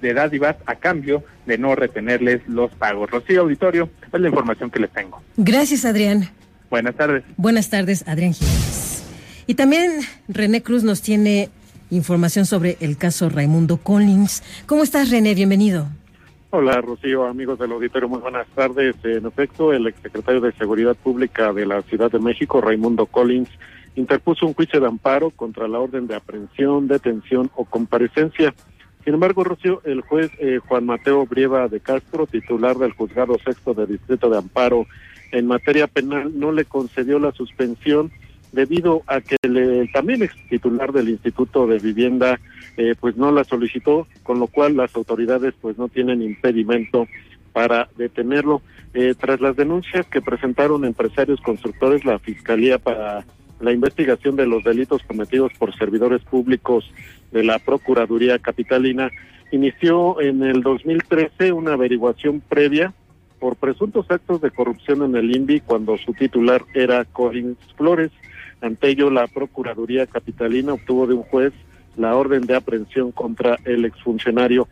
dádivas 0.01 0.55
a 0.65 0.75
cambio 0.75 1.23
de 1.45 1.59
no 1.59 1.75
retenerles 1.75 2.41
los 2.47 2.71
pagos. 2.71 3.11
Rocío 3.11 3.41
Auditorio, 3.41 3.87
es 4.11 4.19
la 4.19 4.27
información 4.27 4.71
que 4.71 4.79
les 4.79 4.89
tengo. 4.91 5.21
Gracias, 5.37 5.85
Adrián. 5.85 6.27
Buenas 6.71 6.95
tardes. 6.95 7.23
Buenas 7.37 7.69
tardes, 7.69 8.03
Adrián 8.07 8.33
Jiménez. 8.33 9.03
Y 9.45 9.53
también 9.53 9.91
René 10.27 10.63
Cruz 10.63 10.83
nos 10.83 11.03
tiene 11.03 11.49
información 11.91 12.47
sobre 12.47 12.77
el 12.79 12.97
caso 12.97 13.29
Raimundo 13.29 13.77
Collins. 13.77 14.41
¿Cómo 14.65 14.83
estás, 14.83 15.11
René? 15.11 15.35
Bienvenido. 15.35 15.87
Hola, 16.57 16.79
Rocío, 16.79 17.25
amigos 17.25 17.59
del 17.59 17.73
auditorio, 17.73 18.07
muy 18.07 18.21
buenas 18.21 18.47
tardes. 18.55 18.95
En 19.03 19.25
efecto, 19.25 19.73
el 19.73 19.87
exsecretario 19.87 20.39
de 20.39 20.53
Seguridad 20.53 20.95
Pública 20.95 21.51
de 21.51 21.65
la 21.65 21.81
Ciudad 21.81 22.09
de 22.09 22.19
México, 22.19 22.61
Raimundo 22.61 23.07
Collins, 23.07 23.49
interpuso 23.97 24.45
un 24.45 24.53
juicio 24.53 24.79
de 24.79 24.87
amparo 24.87 25.31
contra 25.31 25.67
la 25.67 25.79
orden 25.79 26.07
de 26.07 26.15
aprehensión, 26.15 26.87
detención 26.87 27.51
o 27.55 27.65
comparecencia. 27.65 28.55
Sin 29.03 29.15
embargo, 29.15 29.43
Rocío, 29.43 29.81
el 29.83 29.99
juez 29.99 30.31
eh, 30.39 30.59
Juan 30.65 30.85
Mateo 30.85 31.25
Brieva 31.25 31.67
de 31.67 31.81
Castro, 31.81 32.25
titular 32.25 32.77
del 32.77 32.93
juzgado 32.93 33.37
sexto 33.43 33.73
de 33.73 33.87
Distrito 33.87 34.29
de 34.29 34.37
Amparo 34.37 34.87
en 35.33 35.47
materia 35.47 35.87
penal, 35.87 36.39
no 36.39 36.53
le 36.53 36.63
concedió 36.63 37.19
la 37.19 37.33
suspensión 37.33 38.13
debido 38.55 39.03
a 39.05 39.21
que 39.21 39.35
el 39.43 39.89
también 39.93 40.23
ex 40.23 40.33
titular 40.49 40.91
del 40.91 41.09
Instituto 41.09 41.67
de 41.67 41.77
Vivienda 41.77 42.39
eh, 42.77 42.95
pues 42.99 43.15
no 43.17 43.31
la 43.31 43.43
solicitó, 43.43 44.07
con 44.23 44.39
lo 44.39 44.47
cual 44.47 44.75
las 44.75 44.95
autoridades 44.95 45.53
pues 45.61 45.77
no 45.77 45.87
tienen 45.87 46.21
impedimento 46.21 47.07
para 47.53 47.89
detenerlo. 47.97 48.61
Eh, 48.93 49.13
tras 49.19 49.41
las 49.41 49.55
denuncias 49.55 50.07
que 50.07 50.21
presentaron 50.21 50.85
empresarios 50.85 51.41
constructores, 51.41 52.05
la 52.05 52.17
Fiscalía 52.17 52.79
para 52.79 53.25
la 53.59 53.71
investigación 53.71 54.35
de 54.35 54.47
los 54.47 54.63
delitos 54.63 55.03
cometidos 55.03 55.51
por 55.57 55.75
servidores 55.77 56.21
públicos 56.23 56.89
de 57.31 57.43
la 57.43 57.59
Procuraduría 57.59 58.39
Capitalina 58.39 59.09
inició 59.51 60.19
en 60.21 60.43
el 60.43 60.61
2013 60.61 61.51
una 61.51 61.73
averiguación 61.73 62.41
previa 62.41 62.93
por 63.39 63.55
presuntos 63.55 64.09
actos 64.09 64.41
de 64.41 64.51
corrupción 64.51 65.03
en 65.03 65.15
el 65.15 65.35
INVI 65.35 65.61
cuando 65.61 65.97
su 65.97 66.13
titular 66.13 66.63
era 66.73 67.05
Collins 67.05 67.57
Flores. 67.77 68.11
Ante 68.61 68.89
ello, 68.89 69.09
la 69.09 69.27
Procuraduría 69.27 70.07
Capitalina 70.07 70.73
obtuvo 70.73 71.07
de 71.07 71.13
un 71.13 71.23
juez 71.23 71.53
la 71.97 72.15
orden 72.15 72.41
de 72.43 72.55
aprehensión 72.55 73.11
contra 73.11 73.57
el 73.65 73.85
exfuncionario. 73.85 74.67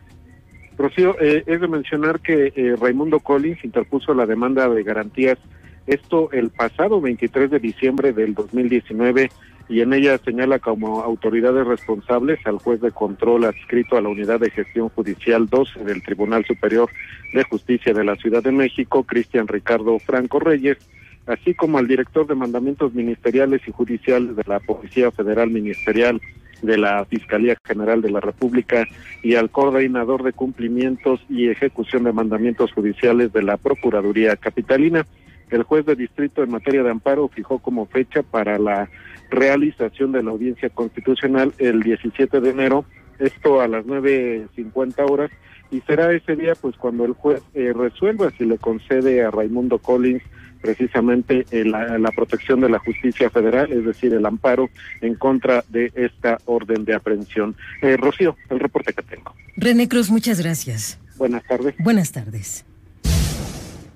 Rocío, 0.76 1.16
eh, 1.20 1.44
es 1.46 1.60
de 1.60 1.68
mencionar 1.68 2.20
que 2.20 2.52
eh, 2.54 2.76
Raimundo 2.80 3.20
Collins 3.20 3.64
interpuso 3.64 4.12
la 4.14 4.26
demanda 4.26 4.68
de 4.68 4.82
garantías, 4.82 5.38
esto 5.86 6.30
el 6.32 6.50
pasado 6.50 7.00
23 7.00 7.50
de 7.50 7.60
diciembre 7.60 8.12
del 8.12 8.34
2019, 8.34 9.30
y 9.68 9.80
en 9.80 9.92
ella 9.94 10.18
señala 10.18 10.58
como 10.58 11.00
autoridades 11.00 11.66
responsables 11.66 12.38
al 12.46 12.58
juez 12.58 12.80
de 12.80 12.90
control 12.90 13.44
adscrito 13.44 13.96
a 13.96 14.02
la 14.02 14.10
Unidad 14.10 14.40
de 14.40 14.50
Gestión 14.50 14.90
Judicial 14.90 15.46
12 15.46 15.84
del 15.84 16.02
Tribunal 16.02 16.44
Superior 16.44 16.90
de 17.32 17.44
Justicia 17.44 17.94
de 17.94 18.04
la 18.04 18.16
Ciudad 18.16 18.42
de 18.42 18.52
México, 18.52 19.04
Cristian 19.04 19.48
Ricardo 19.48 19.98
Franco 19.98 20.38
Reyes, 20.38 20.76
así 21.26 21.54
como 21.54 21.78
al 21.78 21.88
director 21.88 22.26
de 22.26 22.34
mandamientos 22.34 22.94
ministeriales 22.94 23.62
y 23.66 23.72
judiciales 23.72 24.36
de 24.36 24.44
la 24.46 24.60
Policía 24.60 25.10
Federal 25.10 25.50
Ministerial 25.50 26.20
de 26.62 26.78
la 26.78 27.04
Fiscalía 27.04 27.56
General 27.64 28.00
de 28.00 28.10
la 28.10 28.20
República 28.20 28.86
y 29.22 29.34
al 29.34 29.50
coordinador 29.50 30.22
de 30.22 30.32
cumplimientos 30.32 31.20
y 31.28 31.48
ejecución 31.48 32.04
de 32.04 32.12
mandamientos 32.12 32.72
judiciales 32.72 33.32
de 33.32 33.42
la 33.42 33.56
Procuraduría 33.56 34.36
Capitalina. 34.36 35.06
El 35.50 35.62
juez 35.62 35.84
de 35.84 35.94
distrito 35.94 36.42
en 36.42 36.50
materia 36.50 36.82
de 36.82 36.90
amparo 36.90 37.28
fijó 37.28 37.58
como 37.58 37.86
fecha 37.86 38.22
para 38.22 38.58
la 38.58 38.88
realización 39.30 40.12
de 40.12 40.22
la 40.22 40.30
audiencia 40.30 40.70
constitucional 40.70 41.52
el 41.58 41.82
17 41.82 42.40
de 42.40 42.50
enero, 42.50 42.84
esto 43.18 43.60
a 43.60 43.68
las 43.68 43.84
9.50 43.84 45.10
horas, 45.10 45.30
y 45.70 45.80
será 45.82 46.12
ese 46.12 46.36
día 46.36 46.54
pues 46.54 46.76
cuando 46.76 47.04
el 47.04 47.12
juez 47.12 47.42
eh, 47.54 47.72
resuelva 47.74 48.30
si 48.30 48.44
le 48.44 48.58
concede 48.58 49.22
a 49.22 49.30
Raimundo 49.30 49.78
Collins 49.78 50.22
precisamente 50.64 51.44
eh, 51.50 51.62
la, 51.62 52.10
protección 52.16 52.60
de 52.62 52.70
la 52.70 52.78
justicia 52.78 53.28
federal, 53.28 53.70
es 53.70 53.84
decir, 53.84 54.14
el 54.14 54.24
amparo 54.24 54.70
en 55.02 55.14
contra 55.14 55.62
de 55.68 55.92
esta 55.94 56.38
orden 56.46 56.86
de 56.86 56.94
aprehensión. 56.94 57.54
Eh, 57.82 57.98
Rocío, 57.98 58.34
el 58.48 58.60
reporte 58.60 58.94
que 58.94 59.02
tengo. 59.02 59.34
René 59.58 59.88
Cruz, 59.90 60.10
muchas 60.10 60.40
gracias. 60.40 60.98
Buenas 61.18 61.44
tardes. 61.44 61.74
Buenas 61.78 62.12
tardes. 62.12 62.64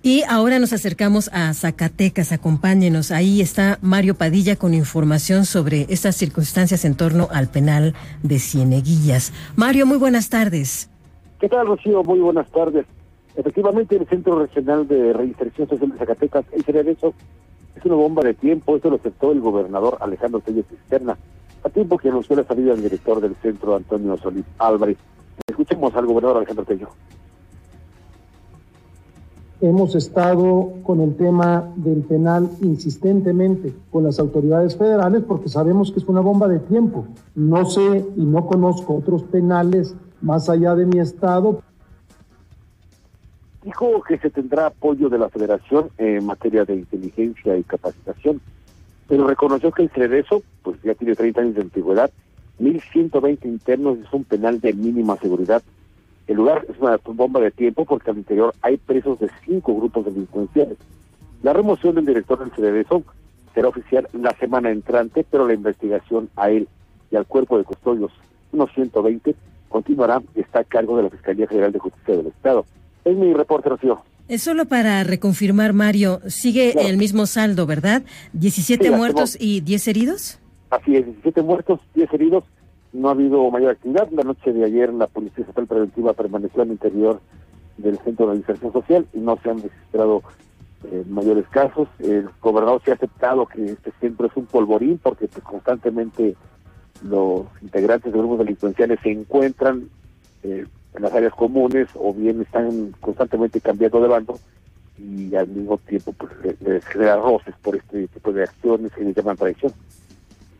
Y 0.02 0.24
ahora 0.28 0.58
nos 0.58 0.74
acercamos 0.74 1.30
a 1.32 1.54
Zacatecas, 1.54 2.32
acompáñenos. 2.32 3.12
Ahí 3.12 3.40
está 3.40 3.78
Mario 3.80 4.14
Padilla 4.14 4.56
con 4.56 4.74
información 4.74 5.46
sobre 5.46 5.86
estas 5.88 6.16
circunstancias 6.16 6.84
en 6.84 6.96
torno 6.96 7.28
al 7.32 7.48
penal 7.48 7.94
de 8.22 8.38
Cieneguillas. 8.38 9.32
Mario, 9.56 9.86
muy 9.86 9.96
buenas 9.96 10.28
tardes. 10.28 10.90
¿Qué 11.40 11.48
tal, 11.48 11.66
Rocío? 11.66 12.02
Muy 12.02 12.18
buenas 12.18 12.50
tardes. 12.50 12.84
Efectivamente, 13.38 13.94
el 13.94 14.04
Centro 14.08 14.36
Regional 14.40 14.88
de 14.88 15.12
Reinserción 15.12 15.68
Social 15.68 15.92
de 15.92 15.98
Zacatecas, 15.98 16.44
el 16.50 16.88
eso 16.88 17.14
es 17.76 17.84
una 17.84 17.94
bomba 17.94 18.24
de 18.24 18.34
tiempo. 18.34 18.74
Esto 18.74 18.90
lo 18.90 18.96
aceptó 18.96 19.30
el 19.30 19.40
gobernador 19.40 19.96
Alejandro 20.00 20.40
Telles 20.40 20.66
Cisterna, 20.66 21.16
a 21.62 21.68
tiempo 21.68 21.98
que 21.98 22.08
anunció 22.08 22.34
la 22.34 22.42
salida 22.42 22.72
del 22.72 22.82
director 22.82 23.20
del 23.20 23.36
centro, 23.36 23.76
Antonio 23.76 24.16
Solís 24.16 24.44
Álvarez. 24.58 24.96
Escuchemos 25.46 25.94
al 25.94 26.06
gobernador 26.06 26.38
Alejandro 26.38 26.64
Tello. 26.64 26.88
Hemos 29.60 29.94
estado 29.94 30.72
con 30.82 31.00
el 31.00 31.14
tema 31.14 31.72
del 31.76 32.02
penal 32.02 32.50
insistentemente 32.60 33.72
con 33.92 34.02
las 34.02 34.18
autoridades 34.18 34.76
federales 34.76 35.22
porque 35.22 35.48
sabemos 35.48 35.92
que 35.92 36.00
es 36.00 36.08
una 36.08 36.22
bomba 36.22 36.48
de 36.48 36.58
tiempo. 36.58 37.06
No 37.36 37.64
sé 37.66 38.04
y 38.16 38.24
no 38.24 38.46
conozco 38.48 38.96
otros 38.96 39.22
penales 39.22 39.94
más 40.20 40.48
allá 40.48 40.74
de 40.74 40.86
mi 40.86 40.98
estado, 40.98 41.62
Dijo 43.68 44.02
que 44.02 44.16
se 44.16 44.30
tendrá 44.30 44.68
apoyo 44.68 45.10
de 45.10 45.18
la 45.18 45.28
federación 45.28 45.90
en 45.98 46.24
materia 46.24 46.64
de 46.64 46.74
inteligencia 46.74 47.54
y 47.54 47.62
capacitación, 47.64 48.40
pero 49.06 49.26
reconoció 49.26 49.72
que 49.72 49.82
el 49.82 49.90
CERESO, 49.90 50.42
pues 50.62 50.80
ya 50.82 50.94
tiene 50.94 51.14
30 51.14 51.42
años 51.42 51.54
de 51.54 51.60
antigüedad, 51.60 52.10
1.120 52.60 53.44
internos 53.44 53.98
es 53.98 54.10
un 54.10 54.24
penal 54.24 54.58
de 54.62 54.72
mínima 54.72 55.18
seguridad. 55.18 55.62
El 56.26 56.36
lugar 56.36 56.64
es 56.66 56.80
una 56.80 56.98
bomba 57.04 57.40
de 57.40 57.50
tiempo 57.50 57.84
porque 57.84 58.10
al 58.10 58.16
interior 58.16 58.54
hay 58.62 58.78
presos 58.78 59.18
de 59.18 59.28
cinco 59.44 59.76
grupos 59.76 60.06
delincuenciales. 60.06 60.78
La 61.42 61.52
remoción 61.52 61.94
del 61.94 62.06
director 62.06 62.38
del 62.38 62.52
CERESO 62.52 63.02
será 63.52 63.68
oficial 63.68 64.08
la 64.14 64.34
semana 64.38 64.70
entrante, 64.70 65.26
pero 65.30 65.46
la 65.46 65.52
investigación 65.52 66.30
a 66.36 66.48
él 66.48 66.68
y 67.10 67.16
al 67.16 67.26
cuerpo 67.26 67.58
de 67.58 67.64
custodios, 67.64 68.12
unos 68.50 68.72
120, 68.72 69.36
continuará 69.68 70.22
y 70.34 70.40
está 70.40 70.60
a 70.60 70.64
cargo 70.64 70.96
de 70.96 71.02
la 71.02 71.10
Fiscalía 71.10 71.46
General 71.46 71.70
de 71.70 71.78
Justicia 71.78 72.16
del 72.16 72.28
Estado. 72.28 72.64
Es 73.08 73.16
mi 73.16 73.32
reporte, 73.32 73.70
Rocío. 73.70 74.02
Es 74.28 74.42
solo 74.42 74.66
para 74.66 75.02
reconfirmar, 75.02 75.72
Mario, 75.72 76.20
sigue 76.26 76.74
el 76.90 76.98
mismo 76.98 77.24
saldo, 77.24 77.64
¿verdad? 77.64 78.02
¿17 78.38 78.94
muertos 78.94 79.34
y 79.40 79.62
10 79.62 79.88
heridos? 79.88 80.38
Así 80.68 80.94
es, 80.94 81.06
17 81.06 81.40
muertos, 81.40 81.80
10 81.94 82.12
heridos. 82.12 82.44
No 82.92 83.08
ha 83.08 83.12
habido 83.12 83.50
mayor 83.50 83.70
actividad. 83.70 84.10
La 84.10 84.24
noche 84.24 84.52
de 84.52 84.62
ayer 84.62 84.92
la 84.92 85.06
Policía 85.06 85.40
Estatal 85.40 85.66
Preventiva 85.66 86.12
permaneció 86.12 86.60
al 86.60 86.68
interior 86.68 87.22
del 87.78 87.98
Centro 88.00 88.30
de 88.30 88.36
Inserción 88.36 88.74
Social 88.74 89.06
y 89.14 89.20
no 89.20 89.38
se 89.42 89.48
han 89.48 89.62
registrado 89.62 90.22
eh, 90.84 91.04
mayores 91.08 91.48
casos. 91.48 91.88
El 91.98 92.28
gobernador 92.42 92.82
se 92.84 92.90
ha 92.90 92.94
aceptado 92.94 93.46
que 93.46 93.64
este 93.64 93.90
centro 94.00 94.26
es 94.26 94.36
un 94.36 94.44
polvorín 94.44 94.98
porque 95.02 95.28
pues, 95.28 95.42
constantemente 95.42 96.36
los 97.02 97.46
integrantes 97.62 98.12
de 98.12 98.18
grupos 98.18 98.40
delincuenciales 98.40 98.98
se 99.02 99.12
encuentran 99.12 99.88
eh, 100.42 100.66
en 100.94 101.02
las 101.02 101.12
áreas 101.12 101.34
comunes 101.34 101.88
o 101.94 102.12
bien 102.14 102.42
están 102.42 102.94
constantemente 103.00 103.60
cambiando 103.60 104.00
de 104.00 104.08
bando 104.08 104.38
y 104.98 105.34
al 105.34 105.46
mismo 105.48 105.78
tiempo 105.78 106.12
pues, 106.12 106.32
les 106.60 106.84
genera 106.86 107.16
roces 107.16 107.54
por 107.62 107.76
este 107.76 108.08
tipo 108.08 108.32
de 108.32 108.42
acciones 108.42 108.92
que 108.92 109.04
le 109.04 109.12
llaman 109.12 109.36
traición. 109.36 109.72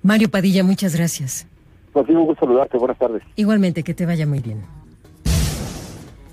Mario 0.03 0.29
Padilla, 0.31 0.63
muchas 0.63 0.95
gracias. 0.95 1.47
Pues 1.93 2.09
un 2.09 2.25
gusto 2.25 2.47
saludarte, 2.47 2.79
buenas 2.79 2.99
tardes. 2.99 3.23
Igualmente, 3.35 3.83
que 3.83 3.95
te 3.95 4.07
vaya 4.07 4.27
muy 4.27 4.41
bien. 4.41 4.63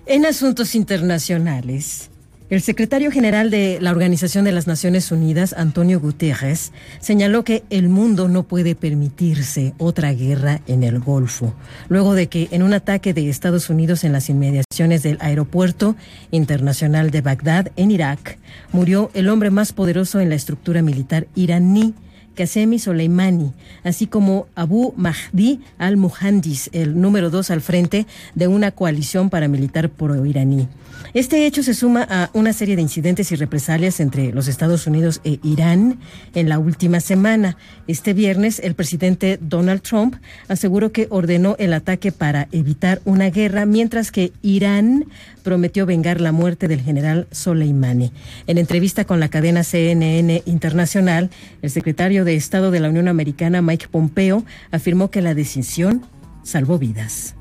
En 0.06 0.26
asuntos 0.26 0.76
internacionales, 0.76 2.12
el 2.50 2.62
secretario 2.62 3.12
general 3.12 3.50
de 3.50 3.80
la 3.82 3.92
Organización 3.92 4.46
de 4.46 4.52
las 4.52 4.68
Naciones 4.68 5.12
Unidas, 5.12 5.54
Antonio 5.58 6.00
Guterres, 6.00 6.72
señaló 7.00 7.44
que 7.44 7.64
el 7.72 7.90
mundo 7.90 8.28
no 8.28 8.44
puede 8.44 8.76
permitirse 8.76 9.74
otra 9.80 10.14
guerra 10.14 10.62
en 10.68 10.84
el 10.84 11.00
Golfo, 11.00 11.56
luego 11.90 12.14
de 12.14 12.28
que 12.28 12.48
en 12.52 12.62
un 12.62 12.74
ataque 12.74 13.14
de 13.14 13.30
Estados 13.30 13.70
Unidos 13.72 14.04
en 14.04 14.12
las 14.12 14.30
inmediaciones 14.30 15.02
del 15.02 15.18
aeropuerto 15.22 15.96
internacional 16.30 17.10
de 17.10 17.22
Bagdad, 17.22 17.72
en 17.78 17.90
Irak, 17.90 18.38
murió 18.72 19.10
el 19.16 19.28
hombre 19.30 19.50
más 19.50 19.74
poderoso 19.74 20.20
en 20.20 20.30
la 20.30 20.36
estructura 20.36 20.84
militar 20.84 21.28
iraní, 21.36 21.96
Qasemi 22.36 22.80
Soleimani, 22.80 23.54
así 23.84 24.08
como 24.08 24.48
Abu 24.56 24.94
Mahdi 24.98 25.62
al-Muhandis, 25.78 26.70
el 26.74 27.00
número 27.00 27.30
dos 27.30 27.50
al 27.50 27.62
frente 27.62 28.06
de 28.36 28.48
una 28.48 28.72
coalición 28.72 29.30
paramilitar 29.30 29.90
pro-iraní. 29.90 30.68
Este 31.14 31.46
hecho 31.46 31.64
se 31.64 31.74
suma 31.74 32.06
a 32.10 32.30
una 32.34 32.52
serie 32.52 32.76
de 32.76 32.82
incidentes 32.82 33.32
y 33.32 33.36
represalias 33.36 34.00
entre 34.00 34.34
los 34.34 34.48
Estados 34.48 34.86
Unidos 34.86 35.22
e 35.24 35.40
Irán 35.44 36.00
en 36.34 36.50
la 36.50 36.60
última 36.60 37.00
semana. 37.00 37.58
Este 37.88 38.14
viernes, 38.14 38.60
el 38.60 38.76
presidente 38.76 39.40
Donald 39.42 39.82
Trump 39.82 40.16
aseguró 40.50 40.92
que 40.92 41.08
ordenó 41.10 41.56
el 41.58 41.74
ataque 41.74 42.12
para 42.12 42.48
evitar 42.52 43.02
una 43.06 43.30
guerra, 43.30 43.66
mientras 43.66 44.12
que 44.12 44.34
Irán 44.42 45.06
prometió 45.44 45.86
vengar 45.86 46.20
la 46.20 46.32
muerte 46.32 46.68
del 46.68 46.82
general 46.82 47.28
Soleimani. 47.32 48.12
En 48.48 48.58
entrevista 48.58 49.06
con 49.06 49.20
la 49.20 49.30
cadena 49.30 49.64
CNN 49.64 50.44
Internacional, 50.46 51.30
el 51.62 51.70
secretario 51.70 52.26
de 52.26 52.36
Estado 52.36 52.72
de 52.72 52.80
la 52.80 52.90
Unión 52.90 53.08
Americana, 53.08 53.62
Mike 53.62 53.88
Pompeo, 53.90 54.44
afirmó 54.72 55.12
que 55.12 55.22
la 55.22 55.34
decisión 55.34 56.06
salvó 56.44 56.78
vidas. 56.78 57.35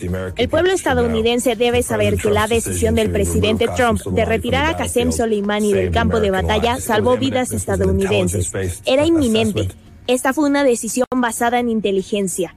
El 0.00 0.48
pueblo 0.48 0.72
estadounidense 0.72 1.54
debe 1.56 1.82
saber 1.82 2.16
que 2.16 2.30
la 2.30 2.46
decisión 2.46 2.94
del 2.94 3.10
presidente 3.10 3.68
Trump 3.76 4.00
de 4.02 4.24
retirar 4.24 4.66
a 4.66 4.76
Qasem 4.76 5.12
Soleimani 5.12 5.72
del 5.72 5.90
campo 5.90 6.20
de 6.20 6.30
batalla 6.30 6.80
salvó 6.80 7.16
vidas 7.16 7.52
estadounidenses. 7.52 8.52
Era 8.84 9.06
inminente. 9.06 9.68
Esta 10.06 10.32
fue 10.32 10.48
una 10.48 10.64
decisión 10.64 11.06
basada 11.14 11.58
en 11.58 11.68
inteligencia. 11.68 12.54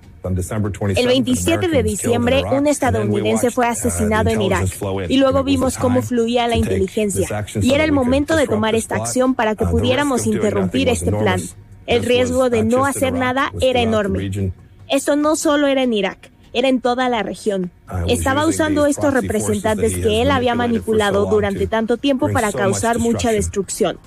El 0.96 1.08
27 1.08 1.68
de 1.70 1.84
diciembre, 1.84 2.44
un 2.52 2.68
estadounidense 2.68 3.52
fue 3.52 3.68
asesinado 3.68 4.30
en 4.30 4.42
Irak 4.42 4.68
y 5.08 5.18
luego 5.18 5.44
vimos 5.44 5.78
cómo 5.78 6.02
fluía 6.02 6.48
la 6.48 6.58
inteligencia 6.58 7.46
y 7.62 7.74
era 7.74 7.84
el 7.84 7.92
momento 7.92 8.36
de 8.36 8.48
tomar 8.48 8.76
esta 8.76 8.96
acción 8.96 9.36
para 9.36 9.56
que 9.56 9.66
pudiéramos 9.66 10.26
interrumpir 10.26 10.90
este 10.90 11.12
plan. 11.12 11.40
El 11.86 12.04
riesgo 12.04 12.50
de 12.50 12.64
no 12.64 12.86
hacer 12.86 13.14
nada 13.14 13.54
era 13.62 13.80
enorme. 13.80 14.52
Esto 14.90 15.16
no 15.16 15.36
solo 15.36 15.68
era 15.68 15.84
en 15.84 15.94
Irak, 15.94 16.32
era 16.58 16.70
en 16.70 16.82
toda 16.82 17.08
la 17.08 17.22
región. 17.22 17.72
Estaba 18.08 18.48
usando 18.48 18.88
estos 18.88 19.14
representantes 19.14 19.96
que 19.96 20.22
él 20.24 20.32
había 20.32 20.56
manipulado 20.56 21.28
durante 21.28 21.68
tanto 21.68 21.98
tiempo 21.98 22.32
para 22.32 22.52
causar 22.52 22.98
mucha 22.98 23.32
destrucción. 23.32 24.00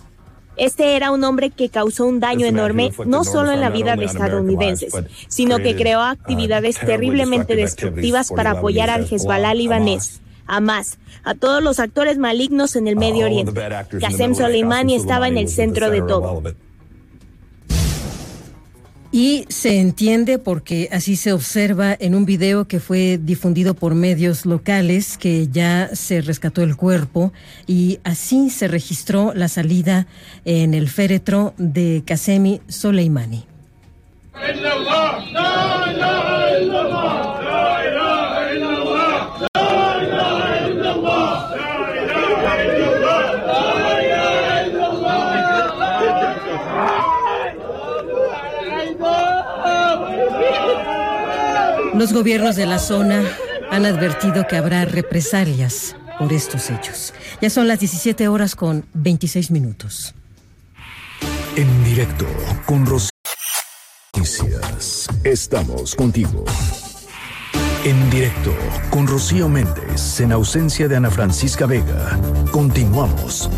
Este 0.57 0.97
era 0.97 1.13
un 1.13 1.23
hombre 1.23 1.51
que 1.51 1.69
causó 1.69 2.07
un 2.07 2.19
daño 2.19 2.45
enorme 2.47 2.91
no 3.07 3.25
solo 3.25 3.53
en 3.53 3.61
la 3.61 3.71
vida 3.71 3.95
de 3.95 4.05
estadounidenses, 4.05 4.93
sino 5.29 5.59
que 5.59 5.77
creó 5.77 6.01
actividades 6.01 6.79
terriblemente 6.79 7.55
destructivas 7.55 8.31
para 8.31 8.51
apoyar 8.53 8.91
al 8.91 9.07
Hezbollah 9.11 9.55
libanés. 9.55 10.21
Hamas, 10.47 10.99
a 11.23 11.37
todos 11.37 11.63
los 11.63 11.79
actores 11.79 12.19
malignos 12.19 12.75
en 12.75 12.89
el 12.89 12.97
Medio 12.97 13.27
Oriente. 13.27 13.53
Qasem 14.01 14.35
Soleimani 14.35 14.97
estaba 14.97 15.29
en 15.29 15.39
el 15.39 15.49
centro 15.49 15.89
de 15.89 16.03
todo. 16.03 16.43
Y 19.13 19.45
se 19.49 19.81
entiende 19.81 20.39
porque 20.39 20.89
así 20.93 21.17
se 21.17 21.33
observa 21.33 21.97
en 21.99 22.15
un 22.15 22.25
video 22.25 22.69
que 22.69 22.79
fue 22.79 23.19
difundido 23.21 23.75
por 23.75 23.97
medios 23.97 24.47
locales 24.47 25.19
que 25.19 25.49
ya 25.49 25.91
se 25.95 26.21
rescató 26.21 26.63
el 26.63 26.77
cuerpo 26.77 27.33
y 27.67 27.99
así 28.05 28.51
se 28.51 28.69
registró 28.69 29.33
la 29.35 29.49
salida 29.49 30.07
en 30.45 30.75
el 30.75 30.89
féretro 30.89 31.55
de 31.59 32.05
Qasemi 32.07 32.61
Soleimani. 32.69 33.45
Los 52.01 52.15
gobiernos 52.15 52.57
de 52.57 52.65
la 52.65 52.79
zona 52.79 53.23
han 53.71 53.85
advertido 53.85 54.47
que 54.49 54.57
habrá 54.57 54.87
represalias 54.87 55.95
por 56.19 56.33
estos 56.33 56.71
hechos. 56.71 57.13
Ya 57.43 57.51
son 57.51 57.69
las 57.69 57.79
17 57.79 58.27
horas 58.27 58.57
con 58.57 58.87
26 58.95 59.51
minutos. 59.51 60.15
En 61.57 61.85
directo 61.85 62.25
con 62.65 62.87
Rocío 62.87 63.11
Noticias. 64.17 65.09
Estamos 65.25 65.95
contigo. 65.95 66.47
En 67.85 68.09
directo 68.09 68.55
con 68.89 69.07
Rocío 69.07 69.51
Méndez, 69.51 70.21
en 70.21 70.33
ausencia 70.33 70.89
de 70.89 70.97
Ana 70.97 71.11
Francisca 71.11 71.67
Vega. 71.67 72.19
Continuamos. 72.51 73.51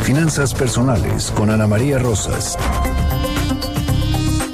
Finanzas 0.00 0.54
personales 0.54 1.30
con 1.32 1.50
Ana 1.50 1.66
María 1.66 1.98
Rosas. 1.98 2.56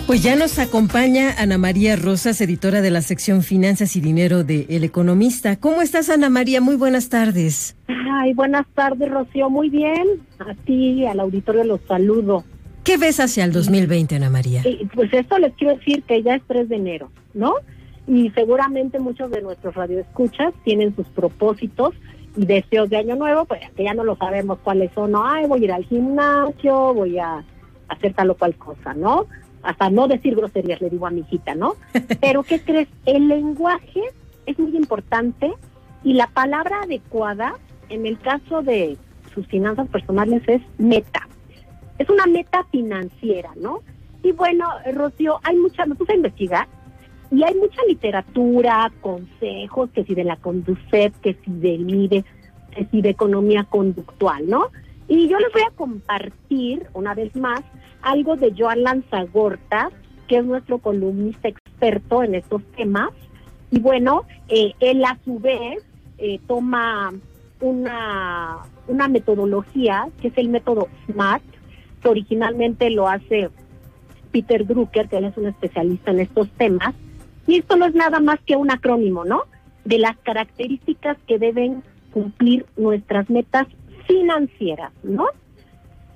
Pues 0.07 0.23
ya 0.23 0.37
nos 0.37 0.59
acompaña 0.59 1.31
Ana 1.39 1.59
María 1.59 1.97
Rosas, 1.97 2.41
editora 2.41 2.81
de 2.81 2.91
la 2.91 3.03
sección 3.03 3.43
Finanzas 3.43 3.97
y 3.97 4.01
Dinero 4.01 4.45
de 4.45 4.67
El 4.69 4.85
Economista. 4.85 5.57
¿Cómo 5.57 5.81
estás, 5.81 6.11
Ana 6.11 6.29
María? 6.29 6.61
Muy 6.61 6.77
buenas 6.77 7.09
tardes. 7.09 7.77
Ay, 7.89 8.35
buenas 8.35 8.67
tardes, 8.75 9.11
Rocío. 9.11 9.49
Muy 9.49 9.71
bien. 9.71 10.07
A 10.39 10.55
ti, 10.55 11.07
al 11.07 11.21
auditorio, 11.21 11.65
los 11.65 11.81
saludo. 11.89 12.45
¿Qué 12.85 12.99
ves 12.99 13.21
hacia 13.21 13.45
el 13.45 13.53
2020, 13.53 14.17
Ana 14.17 14.29
María? 14.29 14.63
pues 14.95 15.13
esto 15.15 15.39
les 15.39 15.55
quiero 15.55 15.77
decir 15.77 16.03
que 16.03 16.23
ya 16.23 16.35
es 16.35 16.43
3 16.49 16.69
de 16.69 16.77
enero, 16.77 17.11
¿no? 17.33 17.55
Y 18.09 18.31
seguramente 18.31 18.99
muchos 18.99 19.31
de 19.31 19.41
nuestros 19.41 19.75
radioescuchas 19.75 20.53
tienen 20.65 20.95
sus 20.97 21.07
propósitos 21.09 21.95
y 22.37 22.45
deseos 22.45 22.91
de 22.91 22.97
año 22.97 23.15
nuevo, 23.15 23.45
pues 23.45 23.61
que 23.77 23.85
ya 23.85 23.95
no 23.95 24.03
lo 24.03 24.17
sabemos 24.17 24.59
cuáles 24.65 24.91
son. 24.95 25.13
Ay, 25.15 25.47
voy 25.47 25.63
a 25.63 25.65
ir 25.65 25.73
al 25.73 25.85
gimnasio, 25.85 26.93
voy 26.93 27.19
a 27.19 27.45
hacer 27.89 28.13
tal 28.15 28.31
o 28.31 28.35
cual 28.35 28.57
cosa, 28.57 28.95
¿no? 28.95 29.27
Hasta 29.63 29.91
no 29.91 30.09
decir 30.09 30.35
groserías, 30.35 30.81
le 30.81 30.91
digo 30.91 31.07
a 31.07 31.11
mi 31.11 31.21
hijita, 31.21 31.55
¿no? 31.55 31.75
Pero 32.21 32.43
¿qué 32.43 32.61
crees? 32.61 32.89
El 33.07 33.29
lenguaje 33.29 34.03
es 34.47 34.59
muy 34.59 34.77
importante 34.77 35.53
y 36.05 36.15
la 36.15 36.27
palabra 36.29 36.83
adecuada 36.83 37.55
en 37.89 38.07
el 38.07 38.19
caso 38.19 38.63
de 38.63 38.97
sus 39.35 39.47
finanzas 39.47 39.89
personales 39.89 40.43
es 40.47 40.63
meta. 40.79 41.29
Es 41.99 42.09
una 42.09 42.27
meta 42.27 42.65
financiera, 42.71 43.51
¿no? 43.57 43.81
Y 44.23 44.33
bueno, 44.33 44.67
Rocío, 44.93 45.41
hay 45.43 45.57
mucha, 45.57 45.87
me 45.87 45.95
puse 45.95 46.13
a 46.13 46.17
investigar 46.17 46.69
y 47.31 47.43
hay 47.45 47.55
mucha 47.55 47.83
literatura, 47.89 48.93
consejos, 49.01 49.91
que 49.91 50.05
si 50.05 50.15
de 50.15 50.25
la 50.25 50.37
Conducet, 50.37 51.15
que 51.21 51.35
si 51.45 51.51
del 51.51 51.85
MIDE, 51.85 52.25
que 52.75 52.87
si 52.91 53.03
de 53.03 53.11
economía 53.11 53.65
conductual, 53.65 54.49
¿no? 54.49 54.69
Y 55.09 55.29
yo 55.29 55.39
les 55.39 55.53
voy 55.53 55.63
a 55.63 55.71
compartir 55.71 56.87
una 56.95 57.15
vez 57.15 57.35
más 57.35 57.63
algo 58.03 58.37
de 58.37 58.53
Joan 58.57 58.83
Lanzagorta, 58.83 59.91
que 60.29 60.39
es 60.39 60.45
nuestro 60.45 60.79
columnista 60.79 61.49
experto 61.49 62.23
en 62.23 62.35
estos 62.35 62.63
temas. 62.77 63.11
Y 63.71 63.81
bueno, 63.81 64.25
eh, 64.49 64.73
él 64.81 65.05
a 65.05 65.19
su 65.25 65.39
vez 65.39 65.83
eh, 66.19 66.41
toma 66.47 67.13
una, 67.61 68.59
una 68.89 69.09
metodología 69.09 70.09
que 70.21 70.29
es 70.29 70.39
el 70.39 70.49
método 70.49 70.89
SMART, 71.07 71.43
que 72.03 72.09
originalmente 72.09 72.91
lo 72.91 73.09
hace 73.09 73.51
Peter 74.33 74.67
Drucker, 74.67 75.09
que 75.09 75.19
él 75.19 75.25
es 75.25 75.37
un 75.37 75.47
especialista 75.47 76.11
en 76.11 76.21
estos 76.21 76.49
temas. 76.51 76.95
Y 77.47 77.59
esto 77.59 77.77
no 77.77 77.87
es 77.87 77.95
nada 77.95 78.21
más 78.21 78.41
que 78.47 78.57
un 78.57 78.71
acrónimo, 78.71 79.25
¿no? 79.25 79.45
De 79.85 79.99
las 79.99 80.17
características 80.19 81.17
que 81.27 81.39
deben 81.39 81.83
cumplir 82.13 82.67
nuestras 82.77 83.29
metas 83.31 83.67
financieras, 84.07 84.93
¿no? 85.03 85.27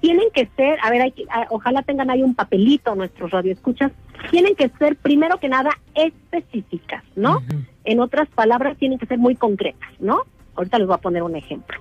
Tienen 0.06 0.30
que 0.32 0.48
ser, 0.54 0.78
a 0.84 0.90
ver, 0.90 1.02
hay 1.02 1.10
que, 1.10 1.26
ojalá 1.50 1.82
tengan 1.82 2.10
ahí 2.10 2.22
un 2.22 2.36
papelito 2.36 2.94
nuestros 2.94 3.28
radioescuchas, 3.32 3.90
tienen 4.30 4.54
que 4.54 4.68
ser 4.78 4.94
primero 4.94 5.40
que 5.40 5.48
nada 5.48 5.70
específicas, 5.96 7.02
¿no? 7.16 7.42
En 7.82 7.98
otras 7.98 8.28
palabras, 8.28 8.78
tienen 8.78 9.00
que 9.00 9.06
ser 9.06 9.18
muy 9.18 9.34
concretas, 9.34 9.90
¿no? 9.98 10.22
Ahorita 10.54 10.78
les 10.78 10.86
voy 10.86 10.94
a 10.94 10.98
poner 10.98 11.24
un 11.24 11.34
ejemplo. 11.34 11.80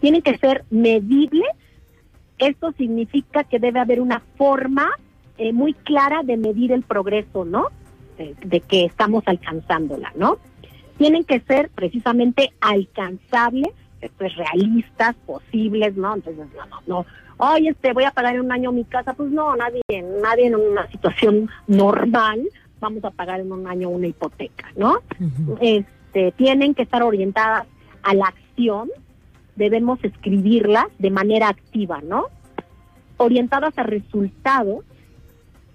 Tienen 0.00 0.22
que 0.22 0.38
ser 0.38 0.64
medibles. 0.70 1.46
Esto 2.38 2.72
significa 2.72 3.44
que 3.44 3.58
debe 3.58 3.80
haber 3.80 4.00
una 4.00 4.22
forma 4.38 4.88
eh, 5.36 5.52
muy 5.52 5.74
clara 5.74 6.22
de 6.22 6.38
medir 6.38 6.72
el 6.72 6.84
progreso, 6.84 7.44
¿no? 7.44 7.66
de 8.16 8.60
que 8.60 8.86
estamos 8.86 9.22
alcanzándola, 9.26 10.10
¿no? 10.16 10.38
Tienen 10.96 11.22
que 11.22 11.38
ser 11.40 11.68
precisamente 11.68 12.50
alcanzables, 12.60 13.68
pues 14.16 14.34
realistas, 14.34 15.14
posibles, 15.24 15.96
¿no? 15.96 16.16
Entonces, 16.16 16.46
no, 16.56 16.66
no, 16.66 16.80
no 16.86 17.06
ay, 17.38 17.68
este, 17.68 17.92
voy 17.92 18.04
a 18.04 18.10
pagar 18.10 18.34
en 18.34 18.42
un 18.42 18.52
año 18.52 18.72
mi 18.72 18.84
casa. 18.84 19.14
Pues 19.14 19.30
no, 19.30 19.54
nadie, 19.56 19.82
nadie 20.22 20.46
en 20.46 20.56
una 20.56 20.86
situación 20.90 21.48
normal 21.66 22.48
vamos 22.80 23.04
a 23.04 23.10
pagar 23.10 23.40
en 23.40 23.52
un 23.52 23.66
año 23.66 23.88
una 23.88 24.06
hipoteca, 24.06 24.70
¿no? 24.76 24.98
Este, 25.60 26.32
tienen 26.32 26.74
que 26.74 26.82
estar 26.82 27.02
orientadas 27.02 27.66
a 28.02 28.14
la 28.14 28.26
acción, 28.26 28.88
debemos 29.56 30.02
escribirlas 30.04 30.86
de 30.98 31.10
manera 31.10 31.48
activa, 31.48 32.00
¿no? 32.02 32.26
Orientadas 33.16 33.76
a 33.78 33.82
resultados, 33.82 34.84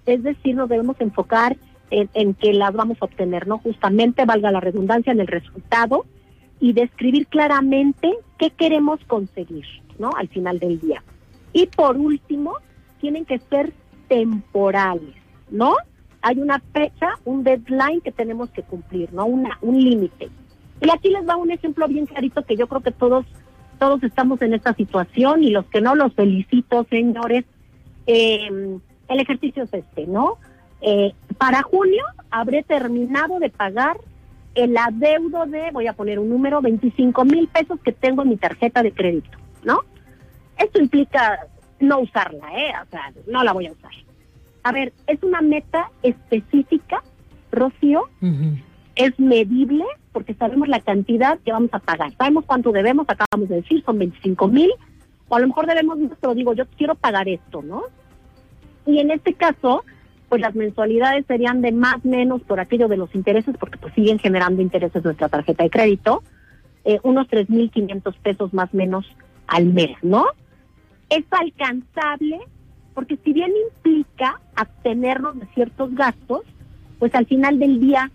es 0.06 0.22
decir, 0.22 0.54
nos 0.54 0.68
debemos 0.68 0.98
enfocar 1.00 1.56
en, 1.90 2.08
en 2.14 2.34
que 2.34 2.54
las 2.54 2.72
vamos 2.72 2.96
a 3.00 3.04
obtener, 3.04 3.46
¿no? 3.46 3.58
Justamente, 3.58 4.24
valga 4.24 4.50
la 4.50 4.60
redundancia, 4.60 5.12
en 5.12 5.20
el 5.20 5.26
resultado 5.26 6.06
y 6.58 6.72
describir 6.72 7.26
claramente 7.26 8.14
qué 8.38 8.50
queremos 8.50 9.00
conseguir, 9.06 9.66
¿no? 9.98 10.10
Al 10.16 10.28
final 10.28 10.58
del 10.58 10.80
día. 10.80 11.02
Y 11.54 11.66
por 11.68 11.96
último, 11.96 12.58
tienen 13.00 13.24
que 13.24 13.38
ser 13.38 13.72
temporales, 14.08 15.14
¿no? 15.50 15.76
Hay 16.20 16.38
una 16.38 16.58
fecha, 16.72 17.18
un 17.24 17.44
deadline 17.44 18.00
que 18.02 18.12
tenemos 18.12 18.50
que 18.50 18.62
cumplir, 18.62 19.12
¿no? 19.14 19.24
Una, 19.24 19.56
un 19.62 19.82
límite. 19.82 20.28
Y 20.80 20.90
aquí 20.90 21.10
les 21.10 21.26
va 21.26 21.36
un 21.36 21.50
ejemplo 21.50 21.86
bien 21.88 22.06
clarito 22.06 22.42
que 22.42 22.56
yo 22.56 22.66
creo 22.66 22.82
que 22.82 22.90
todos, 22.90 23.24
todos 23.78 24.02
estamos 24.02 24.42
en 24.42 24.52
esta 24.52 24.74
situación 24.74 25.42
y 25.44 25.50
los 25.50 25.64
que 25.66 25.80
no 25.80 25.94
los 25.94 26.12
felicito, 26.14 26.84
señores. 26.90 27.44
Eh, 28.06 28.78
el 29.08 29.20
ejercicio 29.20 29.62
es 29.62 29.72
este, 29.72 30.06
¿no? 30.06 30.38
Eh, 30.80 31.14
para 31.38 31.62
junio 31.62 32.04
habré 32.30 32.62
terminado 32.62 33.38
de 33.38 33.48
pagar 33.48 33.96
el 34.54 34.76
adeudo 34.76 35.46
de, 35.46 35.70
voy 35.72 35.86
a 35.86 35.92
poner 35.92 36.18
un 36.18 36.28
número, 36.28 36.60
25 36.60 37.24
mil 37.24 37.48
pesos 37.48 37.78
que 37.80 37.92
tengo 37.92 38.22
en 38.22 38.30
mi 38.30 38.36
tarjeta 38.36 38.82
de 38.82 38.92
crédito, 38.92 39.38
¿no? 39.62 39.80
Esto 40.58 40.80
implica 40.80 41.46
no 41.80 42.00
usarla, 42.00 42.46
¿eh? 42.56 42.72
O 42.82 42.90
sea, 42.90 43.12
no 43.26 43.44
la 43.44 43.52
voy 43.52 43.66
a 43.66 43.72
usar. 43.72 43.92
A 44.62 44.72
ver, 44.72 44.92
es 45.06 45.22
una 45.22 45.40
meta 45.40 45.90
específica, 46.02 47.02
Rocío, 47.52 48.08
es 48.96 49.18
medible 49.18 49.84
porque 50.12 50.34
sabemos 50.34 50.68
la 50.68 50.80
cantidad 50.80 51.38
que 51.44 51.52
vamos 51.52 51.70
a 51.72 51.80
pagar, 51.80 52.12
sabemos 52.16 52.44
cuánto 52.46 52.72
debemos, 52.72 53.06
acabamos 53.08 53.48
de 53.48 53.56
decir, 53.56 53.82
son 53.84 53.98
25 53.98 54.48
mil, 54.48 54.70
o 55.28 55.36
a 55.36 55.40
lo 55.40 55.48
mejor 55.48 55.66
debemos, 55.66 55.98
pero 56.20 56.34
digo, 56.34 56.54
yo 56.54 56.64
quiero 56.78 56.94
pagar 56.94 57.28
esto, 57.28 57.62
¿no? 57.62 57.82
Y 58.86 59.00
en 59.00 59.10
este 59.10 59.34
caso, 59.34 59.84
pues 60.28 60.40
las 60.40 60.54
mensualidades 60.54 61.26
serían 61.26 61.60
de 61.62 61.72
más 61.72 62.04
menos 62.04 62.42
por 62.42 62.60
aquello 62.60 62.88
de 62.88 62.96
los 62.96 63.14
intereses, 63.14 63.56
porque 63.58 63.76
pues 63.76 63.92
siguen 63.94 64.18
generando 64.18 64.62
intereses 64.62 65.04
nuestra 65.04 65.28
tarjeta 65.28 65.64
de 65.64 65.70
crédito, 65.70 66.22
eh, 66.84 67.00
unos 67.02 67.26
3.500 67.28 68.14
pesos 68.22 68.54
más 68.54 68.72
menos 68.72 69.06
al 69.46 69.66
mes, 69.66 69.96
¿no? 70.02 70.26
Es 71.16 71.24
alcanzable 71.30 72.40
porque 72.94 73.16
si 73.24 73.32
bien 73.32 73.52
implica 73.68 74.40
abstenernos 74.54 75.38
de 75.38 75.46
ciertos 75.54 75.94
gastos, 75.94 76.42
pues 76.98 77.14
al 77.14 77.26
final 77.26 77.58
del 77.58 77.80
día 77.80 78.10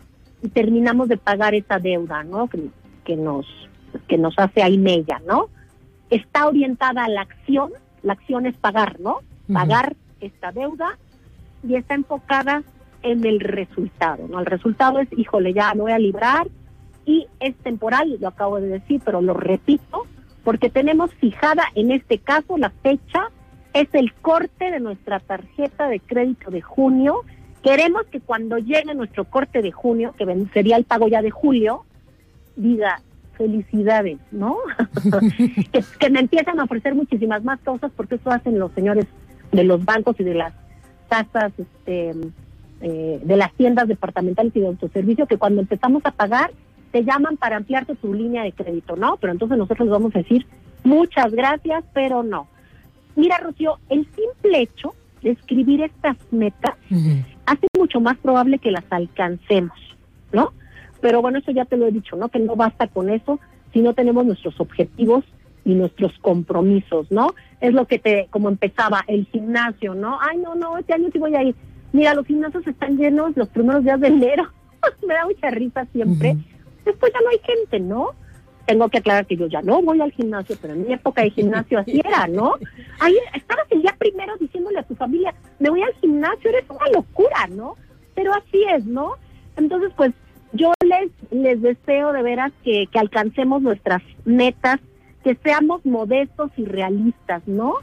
terminamos 0.54 1.10
de 1.10 1.18
pagar 1.18 1.54
esa 1.54 1.80
deuda, 1.80 2.24
¿no? 2.24 2.48
Que, 2.48 2.70
que 3.04 3.16
nos 3.16 3.46
que 4.08 4.18
nos 4.18 4.38
hace 4.38 4.62
ahí 4.62 4.78
mella, 4.78 5.22
¿no? 5.26 5.50
Está 6.10 6.48
orientada 6.48 7.06
a 7.06 7.10
la 7.10 7.22
acción, 7.22 7.72
la 8.04 8.14
acción 8.14 8.46
es 8.46 8.56
pagar, 8.56 9.00
¿no? 9.00 9.20
Pagar 9.52 9.96
esta 10.22 10.52
deuda 10.52 10.98
y 11.68 11.76
está 11.76 11.96
enfocada 11.96 12.64
en 13.02 13.26
el 13.26 13.40
resultado, 13.40 14.28
¿no? 14.28 14.40
El 14.40 14.46
resultado 14.46 15.00
es, 15.00 15.08
híjole, 15.18 15.54
ya 15.54 15.74
me 15.74 15.82
voy 15.82 15.92
a 15.92 16.00
librar 16.00 16.48
y 17.06 17.28
es 17.40 17.56
temporal, 17.58 18.18
lo 18.20 18.28
acabo 18.28 18.62
de 18.62 18.68
decir, 18.68 19.02
pero 19.04 19.22
lo 19.22 19.34
repito, 19.34 20.06
porque 20.43 20.69
tenemos 20.69 21.13
fijada 21.15 21.63
en 21.75 21.91
este 21.91 22.17
caso 22.17 22.58
la 22.58 22.69
fecha, 22.69 23.30
es 23.73 23.88
el 23.93 24.13
corte 24.13 24.71
de 24.71 24.80
nuestra 24.80 25.19
tarjeta 25.19 25.88
de 25.88 25.99
crédito 25.99 26.49
de 26.49 26.62
junio. 26.62 27.21
Queremos 27.62 28.06
que 28.08 28.19
cuando 28.19 28.58
llegue 28.58 28.95
nuestro 28.95 29.25
corte 29.25 29.62
de 29.62 29.71
junio, 29.71 30.13
que 30.17 30.25
sería 30.54 30.78
el 30.78 30.86
pago 30.86 31.08
ya 31.08 31.21
de 31.21 31.30
julio, 31.30 31.86
diga 32.56 33.02
felicidades, 33.38 34.19
¿no? 34.32 34.58
que, 35.71 35.84
que 35.99 36.10
me 36.10 36.19
empiezan 36.19 36.60
a 36.60 36.63
ofrecer 36.63 36.95
muchísimas 36.95 37.43
más 37.43 37.60
cosas 37.62 37.91
porque 37.95 38.15
eso 38.15 38.32
hacen 38.32 38.60
los 38.60 38.71
señores 38.73 39.06
de 39.52 39.63
los 39.63 39.84
bancos 39.86 40.19
y 40.19 40.23
de 40.23 40.36
las 40.36 40.54
tasas 41.08 41.52
este, 41.58 42.12
eh, 42.82 43.19
de 43.23 43.36
las 43.36 43.54
tiendas 43.54 43.88
departamentales 43.88 44.56
y 44.56 44.62
de 44.62 44.67
autoservicio 44.67 45.25
que 45.25 45.38
cuando 45.38 45.62
empezamos 45.62 46.02
a 46.06 46.12
pagar 46.12 46.52
te 46.91 47.04
llaman 47.04 47.38
para 47.38 47.58
ampliarte 47.58 47.95
tu 47.95 48.13
línea 48.13 48.43
de 48.43 48.52
crédito, 48.52 48.95
¿no? 48.95 49.17
Pero 49.17 49.34
entonces 49.34 49.58
nosotros 49.58 49.89
vamos 49.89 50.15
a 50.15 50.19
decir 50.19 50.45
muchas 50.84 51.32
gracias, 51.32 51.84
pero 51.93 52.23
no. 52.23 52.47
Mira, 53.15 53.38
Rocío, 53.38 53.80
el 53.89 54.08
simple 54.15 54.62
hecho 54.62 54.93
de 55.21 55.32
escribir 55.32 55.82
estas 55.82 56.17
metas 56.32 56.75
hace 57.45 57.67
mucho 57.78 57.99
más 57.99 58.17
probable 58.17 58.60
que 58.60 58.71
las 58.71 58.86
alcancemos, 58.89 59.78
¿no? 60.32 60.54
Pero 61.02 61.21
bueno, 61.21 61.39
eso 61.39 61.52
ya 61.52 61.65
te 61.65 61.78
lo 61.78 61.88
he 61.88 61.91
dicho, 61.91 62.15
¿no? 62.15 62.30
Que 62.30 62.39
no 62.39 62.56
basta 62.56 62.88
con 62.88 63.10
eso 63.10 63.39
si 63.73 63.82
no 63.82 63.93
tenemos 63.93 64.25
nuestros 64.25 64.60
objetivos 64.60 65.23
y 65.65 65.73
nuestros 65.73 66.17
compromisos, 66.19 67.12
¿no? 67.12 67.34
Es 67.62 67.73
lo 67.73 67.86
que 67.86 67.99
te, 67.99 68.28
como 68.30 68.49
empezaba, 68.49 69.04
el 69.08 69.25
gimnasio, 69.28 69.93
¿no? 69.95 70.17
Ay, 70.21 70.38
no, 70.38 70.56
no, 70.56 70.78
este 70.78 70.93
año 70.93 71.10
sí 71.12 71.19
voy 71.19 71.36
a 71.36 71.43
ir. 71.43 71.56
Mira, 71.91 72.13
los 72.13 72.25
gimnasios 72.25 72.65
están 72.67 72.97
llenos 72.97 73.36
los 73.36 73.49
primeros 73.49 73.84
días 73.84 73.99
de 73.99 74.08
enero. 74.08 74.47
Me 75.08 75.13
da 75.13 75.25
mucha 75.25 75.49
risa 75.49 75.86
siempre. 75.91 76.38
Después 76.89 77.13
ya 77.13 77.21
no 77.21 77.30
hay 77.30 77.39
gente, 77.39 77.80
¿no? 77.80 78.12
Tengo 78.65 78.89
que 78.89 78.99
aclarar 78.99 79.25
que 79.25 79.38
yo 79.38 79.47
ya 79.47 79.62
no 79.62 79.82
voy 79.82 80.02
al 80.02 80.12
gimnasio, 80.12 80.56
pero 80.62 80.73
en 80.73 80.88
mi 80.88 80.93
época 80.93 81.21
de 81.21 81.32
gimnasio 81.32 81.80
así 81.80 81.99
era, 82.04 82.28
¿no? 82.28 82.56
Ahí 82.99 83.15
estabas 83.34 83.65
el 83.71 83.82
día 83.82 83.95
primero 83.97 84.36
diciéndole 84.38 84.80
a 84.80 84.84
tu 84.84 84.95
familia, 84.95 85.34
me 85.60 85.69
voy 85.69 85.82
al 85.82 85.93
gimnasio, 85.95 86.49
eres 86.49 86.69
una 86.69 86.88
locura, 86.93 87.47
¿no? 87.49 87.75
Pero 88.15 88.34
así 88.34 88.63
es, 88.75 88.86
¿no? 88.86 89.15
Entonces, 89.56 89.91
pues 89.95 90.13
yo 90.54 90.71
les, 90.84 91.12
les 91.32 91.62
deseo 91.62 92.12
de 92.12 92.23
veras 92.23 92.52
que, 92.63 92.88
que 92.91 92.99
alcancemos 92.99 93.62
nuestras 93.62 94.02
metas 94.25 94.80
que 95.23 95.36
seamos 95.43 95.86
modestos 95.86 96.52
y 96.58 96.65
realistas, 96.65 97.47
¿no? 97.47 97.75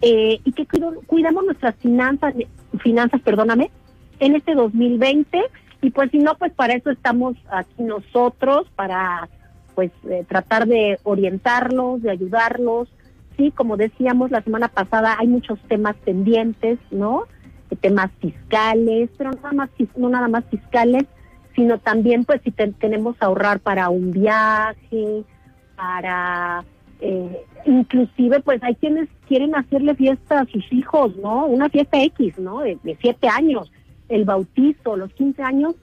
Eh, 0.00 0.40
y 0.44 0.52
que 0.52 0.66
cuidemos 1.06 1.44
nuestras 1.44 1.74
finanzas, 1.76 2.34
finanzas, 2.80 3.20
perdóname, 3.22 3.70
en 4.20 4.36
este 4.36 4.54
2020 4.54 5.40
y 5.80 5.90
pues 5.90 6.10
si 6.10 6.18
no, 6.18 6.34
pues 6.36 6.52
para 6.52 6.74
eso 6.74 6.90
estamos 6.90 7.36
aquí 7.50 7.82
nosotros, 7.82 8.66
para 8.74 9.28
pues 9.74 9.92
eh, 10.08 10.24
tratar 10.28 10.66
de 10.66 10.98
orientarlos, 11.04 12.02
de 12.02 12.10
ayudarlos. 12.10 12.88
Sí, 13.36 13.52
como 13.52 13.76
decíamos 13.76 14.32
la 14.32 14.42
semana 14.42 14.68
pasada, 14.68 15.16
hay 15.18 15.28
muchos 15.28 15.60
temas 15.68 15.94
pendientes, 16.04 16.78
¿no? 16.90 17.26
temas 17.76 18.10
fiscales, 18.20 19.10
pero 19.16 19.30
nada 19.32 19.52
más, 19.52 19.70
no 19.96 20.08
nada 20.08 20.28
más 20.28 20.44
fiscales, 20.46 21.04
sino 21.54 21.78
también 21.78 22.24
pues 22.24 22.40
si 22.42 22.50
tenemos 22.50 23.16
a 23.20 23.26
ahorrar 23.26 23.60
para 23.60 23.88
un 23.90 24.12
viaje, 24.12 25.24
para 25.76 26.64
eh, 27.00 27.44
inclusive 27.64 28.40
pues 28.40 28.62
hay 28.62 28.74
quienes 28.76 29.08
quieren 29.26 29.54
hacerle 29.54 29.94
fiesta 29.94 30.40
a 30.40 30.46
sus 30.46 30.72
hijos, 30.72 31.16
¿no? 31.16 31.46
Una 31.46 31.68
fiesta 31.68 32.02
X, 32.02 32.38
¿no? 32.38 32.60
De, 32.60 32.78
siete 33.00 33.28
años, 33.28 33.70
el 34.08 34.24
bautizo, 34.24 34.96
los 34.96 35.12
15 35.12 35.42
años, 35.42 35.74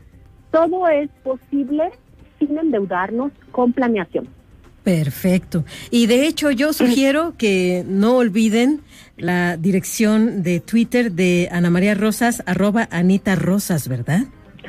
todo 0.52 0.88
es 0.88 1.10
posible 1.24 1.92
sin 2.40 2.58
endeudarnos 2.58 3.32
con 3.52 3.74
planeación. 3.74 4.28
Perfecto. 4.84 5.66
Y 5.90 6.06
de 6.06 6.28
hecho 6.28 6.52
yo 6.52 6.72
sugiero 6.72 7.34
que 7.38 7.84
no 7.88 8.18
olviden 8.18 8.82
la 9.18 9.58
dirección 9.58 10.44
de 10.44 10.60
Twitter 10.60 11.12
de 11.12 11.50
Ana 11.52 11.72
María 11.72 11.96
Rosas, 11.96 12.44
arroba 12.46 12.88
Anita 12.92 13.36
Rosas, 13.36 13.88
¿verdad? 13.88 14.26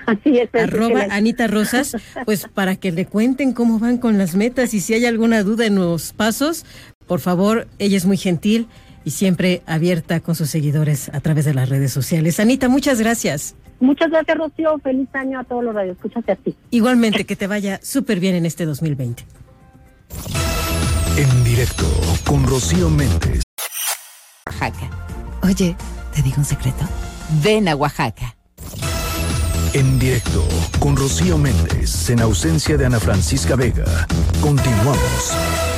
Así 0.07 0.39
es. 0.39 0.49
Arroba 0.55 1.07
Anita 1.11 1.49
Rosas, 1.49 1.97
pues 2.25 2.47
para 2.53 2.77
que 2.77 2.93
le 2.93 3.05
cuenten 3.05 3.53
cómo 3.53 3.79
van 3.79 3.99
con 3.99 4.17
las 4.17 4.37
metas 4.37 4.73
y 4.73 4.81
si 4.81 4.95
hay 4.95 5.05
alguna 5.05 5.43
duda 5.43 5.67
en 5.67 5.75
los 5.75 6.13
pasos, 6.13 6.65
por 7.07 7.21
favor, 7.21 7.69
ella 7.79 7.97
es 7.97 8.07
muy 8.07 8.17
gentil 8.17 8.69
y 9.07 9.13
siempre 9.13 9.63
abierta 9.67 10.19
con 10.19 10.35
sus 10.35 10.51
seguidores 10.51 11.11
a 11.11 11.21
través 11.21 11.45
de 11.45 11.55
las 11.55 11.69
redes 11.69 11.93
sociales. 11.93 12.41
Anita, 12.41 12.69
muchas 12.69 13.01
gracias. 13.01 13.55
Muchas 13.79 14.11
gracias, 14.11 14.37
Rocío. 14.37 14.79
Feliz 14.81 15.09
año 15.13 15.39
a 15.39 15.45
todos 15.45 15.63
los 15.63 15.73
radioescuchas 15.77 16.25
y 16.27 16.31
a 16.33 16.35
ti. 16.35 16.57
Igualmente, 16.71 17.25
que 17.25 17.37
te 17.37 17.47
vaya 17.47 17.79
súper 17.85 18.19
bien 18.19 18.35
en 18.35 18.47
este 18.47 18.67
2020. 18.67 19.25
En 21.19 21.45
directo 21.45 21.85
con 22.27 22.45
Rocío 22.49 22.91
Méndez. 22.91 23.43
Oaxaca. 24.45 24.91
Oye, 25.45 25.77
¿te 26.13 26.23
digo 26.23 26.39
un 26.39 26.45
secreto? 26.45 26.85
Ven 27.45 27.69
a 27.69 27.77
Oaxaca. 27.77 28.35
En 29.73 30.01
directo 30.01 30.45
con 30.81 30.97
Rocío 30.97 31.39
Méndez 31.39 32.11
en 32.11 32.21
ausencia 32.23 32.77
de 32.77 32.87
Ana 32.87 32.99
Francisca 32.99 33.55
Vega. 33.55 33.85
Continuamos. 34.41 35.76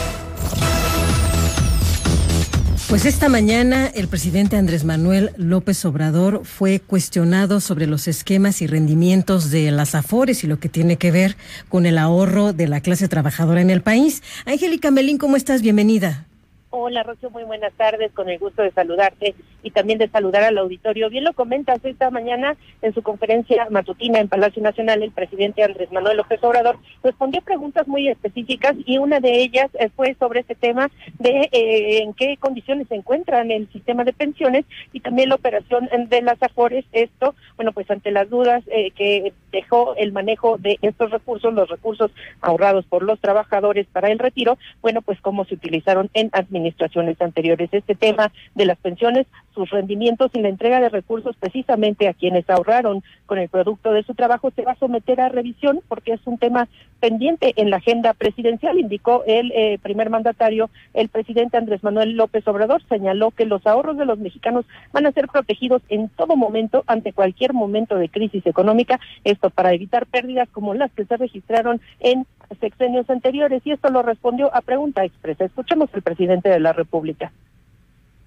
Pues 2.88 3.04
esta 3.04 3.28
mañana 3.28 3.86
el 3.88 4.08
presidente 4.08 4.56
Andrés 4.56 4.84
Manuel 4.84 5.32
López 5.36 5.84
Obrador 5.84 6.46
fue 6.46 6.80
cuestionado 6.80 7.60
sobre 7.60 7.86
los 7.86 8.08
esquemas 8.08 8.62
y 8.62 8.66
rendimientos 8.66 9.50
de 9.50 9.70
las 9.70 9.94
AFORES 9.94 10.42
y 10.44 10.46
lo 10.46 10.58
que 10.58 10.70
tiene 10.70 10.96
que 10.96 11.10
ver 11.10 11.36
con 11.68 11.84
el 11.84 11.98
ahorro 11.98 12.54
de 12.54 12.66
la 12.66 12.80
clase 12.80 13.06
trabajadora 13.06 13.60
en 13.60 13.68
el 13.68 13.82
país. 13.82 14.22
Angélica 14.46 14.90
Melín, 14.90 15.18
¿cómo 15.18 15.36
estás? 15.36 15.60
Bienvenida. 15.60 16.24
Hola, 16.70 17.02
Rocío, 17.02 17.28
muy 17.28 17.44
buenas 17.44 17.74
tardes, 17.74 18.10
con 18.12 18.30
el 18.30 18.38
gusto 18.38 18.62
de 18.62 18.70
saludarte 18.72 19.34
y 19.68 19.70
también 19.70 19.98
de 19.98 20.08
saludar 20.08 20.44
al 20.44 20.56
auditorio. 20.56 21.10
Bien 21.10 21.24
lo 21.24 21.34
comentas 21.34 21.84
esta 21.84 22.10
mañana 22.10 22.56
en 22.80 22.94
su 22.94 23.02
conferencia 23.02 23.68
matutina 23.70 24.18
en 24.18 24.28
Palacio 24.28 24.62
Nacional, 24.62 25.02
el 25.02 25.10
presidente 25.10 25.62
Andrés 25.62 25.92
Manuel 25.92 26.16
López 26.16 26.42
Obrador 26.42 26.78
respondió 27.04 27.42
preguntas 27.42 27.86
muy 27.86 28.08
específicas 28.08 28.74
y 28.86 28.96
una 28.96 29.20
de 29.20 29.42
ellas 29.42 29.70
fue 29.94 30.16
sobre 30.18 30.40
este 30.40 30.54
tema 30.54 30.90
de 31.18 31.50
eh, 31.52 32.02
en 32.02 32.14
qué 32.14 32.38
condiciones 32.38 32.88
se 32.88 32.94
encuentra 32.94 33.42
el 33.42 33.70
sistema 33.70 34.04
de 34.04 34.14
pensiones 34.14 34.64
y 34.94 35.00
también 35.00 35.28
la 35.28 35.34
operación 35.34 35.88
de 36.08 36.22
las 36.22 36.42
AFORES. 36.42 36.86
Esto, 36.92 37.34
bueno, 37.56 37.72
pues 37.72 37.90
ante 37.90 38.10
las 38.10 38.30
dudas 38.30 38.62
eh, 38.68 38.90
que 38.92 39.34
dejó 39.52 39.94
el 39.96 40.12
manejo 40.12 40.56
de 40.56 40.78
estos 40.80 41.10
recursos, 41.10 41.52
los 41.52 41.68
recursos 41.68 42.10
ahorrados 42.40 42.86
por 42.86 43.02
los 43.02 43.20
trabajadores 43.20 43.86
para 43.92 44.10
el 44.10 44.18
retiro, 44.18 44.56
bueno, 44.80 45.02
pues 45.02 45.20
cómo 45.20 45.44
se 45.44 45.54
utilizaron 45.54 46.08
en 46.14 46.30
administraciones 46.32 47.20
anteriores. 47.20 47.68
Este 47.72 47.94
tema 47.94 48.32
de 48.54 48.66
las 48.66 48.78
pensiones, 48.78 49.26
sus 49.58 49.70
rendimientos 49.70 50.30
y 50.34 50.40
la 50.40 50.50
entrega 50.50 50.80
de 50.80 50.88
recursos 50.88 51.34
precisamente 51.34 52.06
a 52.06 52.14
quienes 52.14 52.48
ahorraron 52.48 53.02
con 53.26 53.38
el 53.38 53.48
producto 53.48 53.92
de 53.92 54.04
su 54.04 54.14
trabajo 54.14 54.52
se 54.54 54.62
va 54.62 54.72
a 54.72 54.78
someter 54.78 55.20
a 55.20 55.30
revisión 55.30 55.80
porque 55.88 56.12
es 56.12 56.20
un 56.26 56.38
tema 56.38 56.68
pendiente 57.00 57.54
en 57.56 57.70
la 57.70 57.78
agenda 57.78 58.14
presidencial, 58.14 58.78
indicó 58.78 59.24
el 59.26 59.50
eh, 59.50 59.80
primer 59.82 60.10
mandatario, 60.10 60.70
el 60.94 61.08
presidente 61.08 61.56
Andrés 61.56 61.82
Manuel 61.82 62.12
López 62.12 62.46
Obrador, 62.46 62.80
señaló 62.88 63.32
que 63.32 63.46
los 63.46 63.66
ahorros 63.66 63.98
de 63.98 64.04
los 64.04 64.20
mexicanos 64.20 64.64
van 64.92 65.06
a 65.06 65.12
ser 65.12 65.26
protegidos 65.26 65.82
en 65.88 66.08
todo 66.08 66.36
momento 66.36 66.84
ante 66.86 67.12
cualquier 67.12 67.52
momento 67.52 67.96
de 67.96 68.08
crisis 68.08 68.46
económica, 68.46 69.00
esto 69.24 69.50
para 69.50 69.72
evitar 69.72 70.06
pérdidas 70.06 70.48
como 70.50 70.72
las 70.74 70.92
que 70.92 71.04
se 71.04 71.16
registraron 71.16 71.80
en 71.98 72.26
sexenios 72.60 73.10
anteriores 73.10 73.60
y 73.64 73.72
esto 73.72 73.90
lo 73.90 74.02
respondió 74.02 74.54
a 74.54 74.60
pregunta 74.60 75.04
expresa. 75.04 75.44
Escuchemos 75.44 75.90
al 75.92 76.02
presidente 76.02 76.48
de 76.48 76.60
la 76.60 76.72
República. 76.72 77.32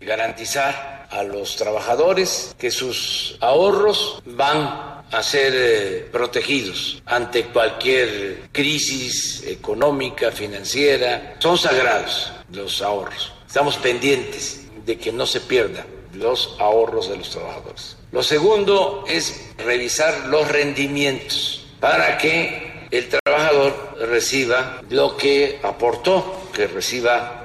Garantizar 0.02 1.08
a 1.10 1.24
los 1.24 1.56
trabajadores 1.56 2.56
que 2.58 2.72
sus 2.72 3.38
ahorros 3.40 4.22
van 4.26 5.04
a 5.12 5.24
ser 5.24 5.54
eh, 5.54 6.10
protegidos 6.12 7.02
ante 7.06 7.46
cualquier 7.46 8.50
crisis 8.52 9.44
económica, 9.46 10.32
financiera. 10.32 11.36
Son 11.40 11.58
sagrados 11.58 12.32
los 12.52 12.82
ahorros. 12.82 13.34
Estamos 13.46 13.78
pendientes 13.78 14.62
de 14.86 14.98
que 14.98 15.12
no 15.12 15.26
se 15.26 15.42
pierdan 15.42 15.86
los 16.14 16.56
ahorros 16.60 17.10
de 17.10 17.18
los 17.18 17.30
trabajadores. 17.30 17.98
Lo 18.12 18.24
segundo 18.24 19.04
es 19.08 19.54
revisar 19.58 20.28
los 20.28 20.48
rendimientos 20.48 21.66
para 21.80 22.18
que 22.18 22.88
el 22.92 23.08
trabajador 23.08 23.98
reciba 24.02 24.82
lo 24.90 25.16
que 25.16 25.60
aportó, 25.64 26.50
que 26.54 26.68
reciba 26.68 27.41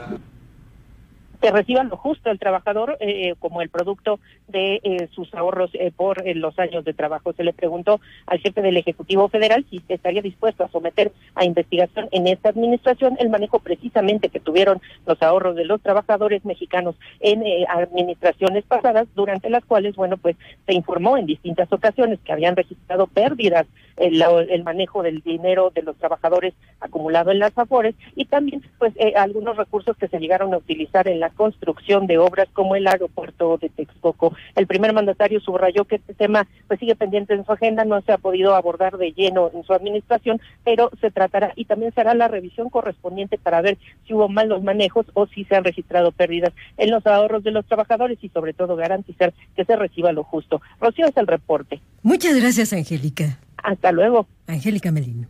que 1.36 1.50
reciban 1.50 1.88
lo 1.88 1.96
justo 1.96 2.30
el 2.30 2.38
trabajador 2.38 2.96
eh, 3.00 3.34
como 3.38 3.62
el 3.62 3.68
producto 3.68 4.20
de 4.48 4.80
eh, 4.82 5.08
sus 5.12 5.32
ahorros 5.34 5.70
eh, 5.74 5.90
por 5.94 6.22
los 6.36 6.58
años 6.58 6.84
de 6.84 6.94
trabajo. 6.94 7.32
Se 7.32 7.44
le 7.44 7.52
preguntó 7.52 8.00
al 8.26 8.38
jefe 8.38 8.62
del 8.62 8.76
Ejecutivo 8.76 9.28
Federal 9.28 9.64
si 9.70 9.82
estaría 9.88 10.22
dispuesto 10.22 10.64
a 10.64 10.68
someter 10.68 11.12
a 11.34 11.44
investigación 11.44 12.08
en 12.12 12.26
esta 12.26 12.50
administración 12.50 13.16
el 13.18 13.30
manejo 13.30 13.58
precisamente 13.58 14.28
que 14.28 14.40
tuvieron 14.40 14.80
los 15.06 15.22
ahorros 15.22 15.56
de 15.56 15.64
los 15.64 15.80
trabajadores 15.80 16.44
mexicanos 16.44 16.94
en 17.20 17.42
administraciones 17.68 18.64
pasadas, 18.64 19.06
durante 19.14 19.50
las 19.50 19.64
cuales, 19.64 19.96
bueno, 19.96 20.16
pues 20.16 20.36
se 20.66 20.74
informó 20.74 21.16
en 21.16 21.26
distintas 21.26 21.72
ocasiones 21.72 22.18
que 22.24 22.32
habían 22.32 22.56
registrado 22.56 23.06
pérdidas 23.06 23.66
el, 23.96 24.22
el 24.50 24.62
manejo 24.62 25.02
del 25.02 25.22
dinero 25.22 25.70
de 25.74 25.82
los 25.82 25.96
trabajadores 25.96 26.54
acumulado 26.80 27.30
en 27.30 27.38
las 27.38 27.56
afores 27.56 27.94
y 28.14 28.26
también 28.26 28.62
pues 28.78 28.92
algunos 29.16 29.56
recursos 29.56 29.96
que 29.96 30.08
se 30.08 30.18
llegaron 30.18 30.52
a 30.52 30.58
utilizar 30.58 31.08
en 31.08 31.20
la 31.20 31.30
construcción 31.30 32.06
de 32.06 32.18
obras 32.18 32.48
como 32.52 32.76
el 32.76 32.86
aeropuerto 32.86 33.56
de 33.58 33.68
Texcoco. 33.70 34.34
El 34.54 34.66
primer 34.66 34.92
mandatario 34.92 35.40
subrayó 35.40 35.84
que 35.84 35.96
este 35.96 36.14
tema 36.14 36.46
pues 36.68 36.80
sigue 36.80 36.96
pendiente 36.96 37.34
en 37.34 37.44
su 37.44 37.52
agenda, 37.52 37.84
no 37.84 38.00
se 38.02 38.12
ha 38.12 38.18
podido 38.18 38.54
abordar 38.54 38.98
de 38.98 39.12
lleno 39.12 39.50
en 39.52 39.64
su 39.64 39.72
administración, 39.72 40.40
pero 40.64 40.90
se 41.00 41.10
tratará 41.10 41.52
y 41.56 41.64
también 41.64 41.92
se 41.92 42.00
hará 42.00 42.14
la 42.14 42.28
revisión 42.28 42.70
correspondiente 42.70 43.38
para 43.38 43.60
ver 43.60 43.78
si 44.06 44.14
hubo 44.14 44.28
malos 44.28 44.62
manejos 44.62 45.06
o 45.14 45.26
si 45.26 45.44
se 45.44 45.56
han 45.56 45.64
registrado 45.64 46.12
pérdidas 46.12 46.52
en 46.76 46.90
los 46.90 47.06
ahorros 47.06 47.42
de 47.44 47.50
los 47.50 47.66
trabajadores 47.66 48.18
y 48.22 48.28
sobre 48.28 48.52
todo 48.52 48.76
garantizar 48.76 49.32
que 49.54 49.64
se 49.64 49.76
reciba 49.76 50.12
lo 50.12 50.24
justo. 50.24 50.60
Rocío 50.80 51.06
es 51.06 51.16
el 51.16 51.26
reporte. 51.26 51.80
Muchas 52.02 52.38
gracias, 52.38 52.72
Angélica. 52.72 53.38
Hasta 53.56 53.92
luego. 53.92 54.26
Angélica 54.46 54.92
Melino. 54.92 55.28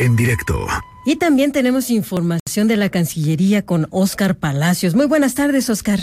En 0.00 0.14
directo. 0.16 0.66
Y 1.04 1.16
también 1.16 1.52
tenemos 1.52 1.90
información 1.90 2.68
de 2.68 2.76
la 2.76 2.88
Cancillería 2.88 3.64
con 3.64 3.88
Oscar 3.90 4.36
Palacios. 4.36 4.94
Muy 4.94 5.06
buenas 5.06 5.34
tardes, 5.34 5.68
Oscar. 5.70 5.98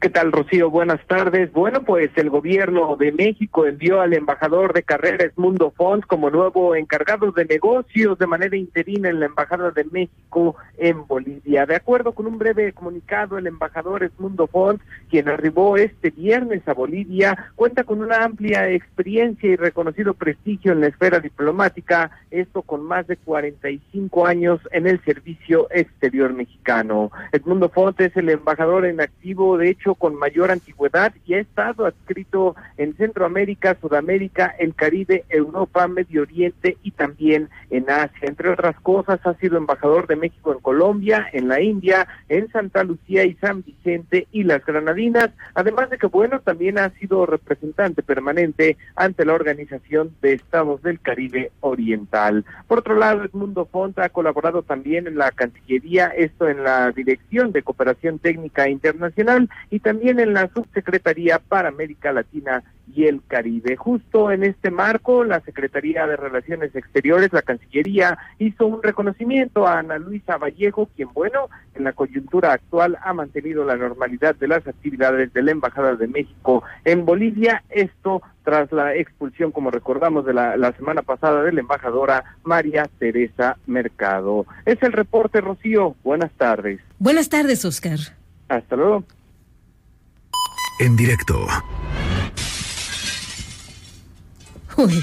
¿Qué 0.00 0.10
tal, 0.10 0.30
Rocío? 0.30 0.70
Buenas 0.70 1.04
tardes. 1.08 1.52
Bueno, 1.52 1.82
pues 1.82 2.10
el 2.14 2.30
gobierno 2.30 2.94
de 2.94 3.10
México 3.10 3.66
envió 3.66 4.00
al 4.00 4.14
embajador 4.14 4.72
de 4.72 4.84
carreras 4.84 5.32
Mundo 5.34 5.72
Fons 5.76 6.06
como 6.06 6.30
nuevo 6.30 6.76
encargado 6.76 7.32
de 7.32 7.44
negocios 7.44 8.16
de 8.16 8.28
manera 8.28 8.56
interina 8.56 9.08
en 9.08 9.18
la 9.18 9.26
Embajada 9.26 9.72
de 9.72 9.82
México 9.82 10.54
en 10.76 11.04
Bolivia. 11.04 11.66
De 11.66 11.74
acuerdo 11.74 12.12
con 12.12 12.28
un 12.28 12.38
breve 12.38 12.72
comunicado, 12.74 13.38
el 13.38 13.48
embajador 13.48 14.04
Edmundo 14.04 14.46
Fons, 14.46 14.80
quien 15.10 15.28
arribó 15.28 15.76
este 15.76 16.10
viernes 16.10 16.62
a 16.68 16.74
Bolivia, 16.74 17.50
cuenta 17.56 17.82
con 17.82 18.00
una 18.00 18.22
amplia 18.22 18.70
experiencia 18.70 19.50
y 19.50 19.56
reconocido 19.56 20.14
prestigio 20.14 20.70
en 20.70 20.82
la 20.82 20.86
esfera 20.86 21.18
diplomática, 21.18 22.12
esto 22.30 22.62
con 22.62 22.84
más 22.84 23.08
de 23.08 23.16
45 23.16 24.26
años 24.28 24.60
en 24.70 24.86
el 24.86 25.02
servicio 25.04 25.66
exterior 25.72 26.32
mexicano. 26.32 27.10
Edmundo 27.32 27.68
Fons 27.68 27.98
es 27.98 28.16
el 28.16 28.28
embajador 28.28 28.86
en 28.86 29.00
activo, 29.00 29.58
de 29.58 29.70
hecho, 29.70 29.87
con 29.94 30.14
mayor 30.14 30.50
antigüedad 30.50 31.12
y 31.26 31.34
ha 31.34 31.40
estado 31.40 31.86
adscrito 31.86 32.56
en 32.76 32.94
Centroamérica, 32.96 33.76
Sudamérica, 33.80 34.54
el 34.58 34.74
Caribe, 34.74 35.24
Europa, 35.28 35.88
Medio 35.88 36.22
Oriente 36.22 36.76
y 36.82 36.92
también 36.92 37.48
en 37.70 37.90
Asia. 37.90 38.28
Entre 38.28 38.50
otras 38.50 38.78
cosas, 38.80 39.20
ha 39.24 39.34
sido 39.34 39.56
embajador 39.56 40.06
de 40.06 40.16
México 40.16 40.52
en 40.52 40.60
Colombia, 40.60 41.26
en 41.32 41.48
la 41.48 41.60
India, 41.60 42.06
en 42.28 42.50
Santa 42.50 42.84
Lucía 42.84 43.24
y 43.24 43.34
San 43.34 43.62
Vicente 43.62 44.26
y 44.32 44.44
las 44.44 44.64
Granadinas, 44.64 45.30
además 45.54 45.90
de 45.90 45.98
que, 45.98 46.06
bueno, 46.06 46.40
también 46.40 46.78
ha 46.78 46.90
sido 46.90 47.26
representante 47.26 48.02
permanente 48.02 48.76
ante 48.96 49.24
la 49.24 49.34
Organización 49.34 50.14
de 50.22 50.34
Estados 50.34 50.82
del 50.82 51.00
Caribe 51.00 51.52
Oriental. 51.60 52.44
Por 52.66 52.80
otro 52.80 52.96
lado, 52.96 53.24
Edmundo 53.24 53.66
Fonta 53.66 54.04
ha 54.04 54.08
colaborado 54.08 54.62
también 54.62 55.06
en 55.06 55.18
la 55.18 55.30
Cancillería, 55.30 56.08
esto 56.08 56.48
en 56.48 56.64
la 56.64 56.90
Dirección 56.92 57.52
de 57.52 57.62
Cooperación 57.62 58.18
Técnica 58.18 58.68
Internacional 58.68 59.48
y 59.70 59.77
y 59.78 59.80
también 59.80 60.18
en 60.18 60.34
la 60.34 60.50
Subsecretaría 60.52 61.38
para 61.38 61.68
América 61.68 62.12
Latina 62.12 62.64
y 62.92 63.04
el 63.04 63.22
Caribe. 63.28 63.76
Justo 63.76 64.32
en 64.32 64.42
este 64.42 64.72
marco, 64.72 65.22
la 65.22 65.38
Secretaría 65.42 66.04
de 66.04 66.16
Relaciones 66.16 66.74
Exteriores, 66.74 67.32
la 67.32 67.42
Cancillería, 67.42 68.18
hizo 68.40 68.66
un 68.66 68.82
reconocimiento 68.82 69.68
a 69.68 69.78
Ana 69.78 69.98
Luisa 69.98 70.36
Vallejo, 70.36 70.88
quien, 70.96 71.12
bueno, 71.12 71.48
en 71.76 71.84
la 71.84 71.92
coyuntura 71.92 72.54
actual 72.54 72.98
ha 73.04 73.12
mantenido 73.12 73.64
la 73.64 73.76
normalidad 73.76 74.34
de 74.34 74.48
las 74.48 74.66
actividades 74.66 75.32
de 75.32 75.42
la 75.42 75.52
Embajada 75.52 75.94
de 75.94 76.08
México 76.08 76.64
en 76.84 77.04
Bolivia. 77.04 77.62
Esto 77.70 78.20
tras 78.42 78.72
la 78.72 78.96
expulsión, 78.96 79.52
como 79.52 79.70
recordamos, 79.70 80.26
de 80.26 80.34
la, 80.34 80.56
la 80.56 80.72
semana 80.72 81.02
pasada 81.02 81.44
de 81.44 81.52
la 81.52 81.60
embajadora 81.60 82.24
María 82.42 82.90
Teresa 82.98 83.58
Mercado. 83.68 84.44
Es 84.66 84.82
el 84.82 84.92
reporte, 84.92 85.40
Rocío. 85.40 85.94
Buenas 86.02 86.32
tardes. 86.32 86.80
Buenas 86.98 87.28
tardes, 87.28 87.64
Oscar. 87.64 87.98
Hasta 88.48 88.74
luego 88.74 89.04
en 90.78 90.96
directo. 90.96 91.46
Uy, 94.76 95.02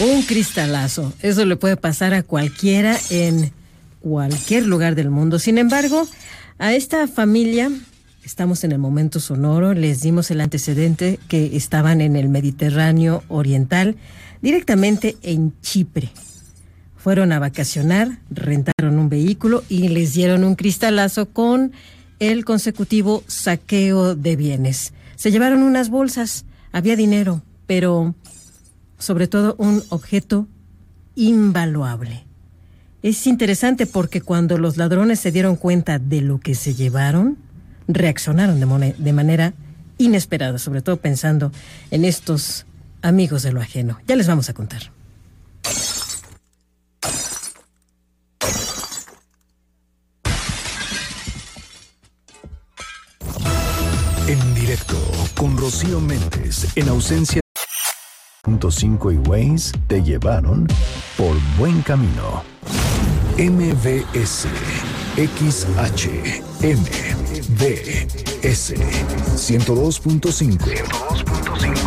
un 0.00 0.22
cristalazo. 0.22 1.12
Eso 1.22 1.44
le 1.44 1.56
puede 1.56 1.76
pasar 1.76 2.14
a 2.14 2.22
cualquiera 2.22 2.96
en 3.10 3.52
cualquier 4.00 4.66
lugar 4.66 4.94
del 4.94 5.10
mundo. 5.10 5.38
Sin 5.38 5.58
embargo, 5.58 6.06
a 6.58 6.72
esta 6.72 7.08
familia, 7.08 7.70
estamos 8.24 8.62
en 8.64 8.72
el 8.72 8.78
momento 8.78 9.18
sonoro, 9.20 9.74
les 9.74 10.00
dimos 10.00 10.30
el 10.30 10.40
antecedente 10.40 11.18
que 11.28 11.56
estaban 11.56 12.00
en 12.00 12.16
el 12.16 12.28
Mediterráneo 12.28 13.24
Oriental, 13.28 13.96
directamente 14.42 15.16
en 15.22 15.52
Chipre. 15.60 16.10
Fueron 16.96 17.32
a 17.32 17.38
vacacionar, 17.38 18.18
rentaron 18.30 18.98
un 18.98 19.08
vehículo 19.08 19.64
y 19.68 19.88
les 19.88 20.12
dieron 20.14 20.44
un 20.44 20.54
cristalazo 20.54 21.28
con 21.30 21.72
el 22.18 22.44
consecutivo 22.44 23.22
saqueo 23.26 24.14
de 24.14 24.36
bienes. 24.36 24.92
Se 25.16 25.30
llevaron 25.30 25.62
unas 25.62 25.88
bolsas, 25.88 26.44
había 26.72 26.96
dinero, 26.96 27.42
pero 27.66 28.14
sobre 28.98 29.26
todo 29.26 29.56
un 29.58 29.82
objeto 29.88 30.46
invaluable. 31.14 32.24
Es 33.02 33.26
interesante 33.26 33.86
porque 33.86 34.20
cuando 34.20 34.58
los 34.58 34.76
ladrones 34.76 35.20
se 35.20 35.32
dieron 35.32 35.56
cuenta 35.56 35.98
de 35.98 36.20
lo 36.20 36.38
que 36.38 36.54
se 36.54 36.74
llevaron, 36.74 37.36
reaccionaron 37.88 38.58
de, 38.58 39.12
manera 39.12 39.54
inesperada, 39.98 40.58
sobre 40.58 40.82
todo 40.82 40.96
pensando 40.96 41.52
en 41.90 42.04
estos 42.04 42.66
amigos 43.02 43.42
de 43.42 43.52
lo 43.52 43.60
ajeno. 43.60 43.98
Ya 44.06 44.16
les 44.16 44.26
vamos 44.26 44.48
a 44.48 44.54
contar. 44.54 44.90
Con 55.36 55.56
Rocío 55.56 56.00
Méndez 56.00 56.66
en 56.76 56.88
ausencia. 56.88 57.40
Punto 58.42 58.70
5 58.70 59.12
y 59.12 59.16
Waze 59.16 59.72
te 59.88 60.02
llevaron 60.02 60.66
por 61.16 61.36
buen 61.58 61.82
camino. 61.82 62.42
MVS 63.38 64.46
XH 65.16 66.08
MVS 66.62 67.94
102.5 69.36 71.16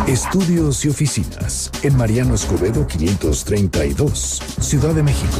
Estudios 0.06 0.84
y 0.84 0.88
oficinas 0.88 1.70
en 1.82 1.96
Mariano 1.96 2.34
Escobedo 2.34 2.86
532, 2.86 4.42
Ciudad 4.60 4.94
de 4.94 5.02
México. 5.02 5.38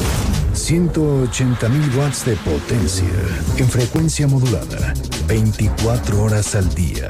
180 0.61 1.69
mil 1.69 1.97
watts 1.97 2.25
de 2.27 2.37
potencia 2.37 3.09
en 3.57 3.69
frecuencia 3.69 4.29
modulada, 4.29 4.93
24 5.27 6.23
horas 6.23 6.55
al 6.55 6.73
día. 6.75 7.09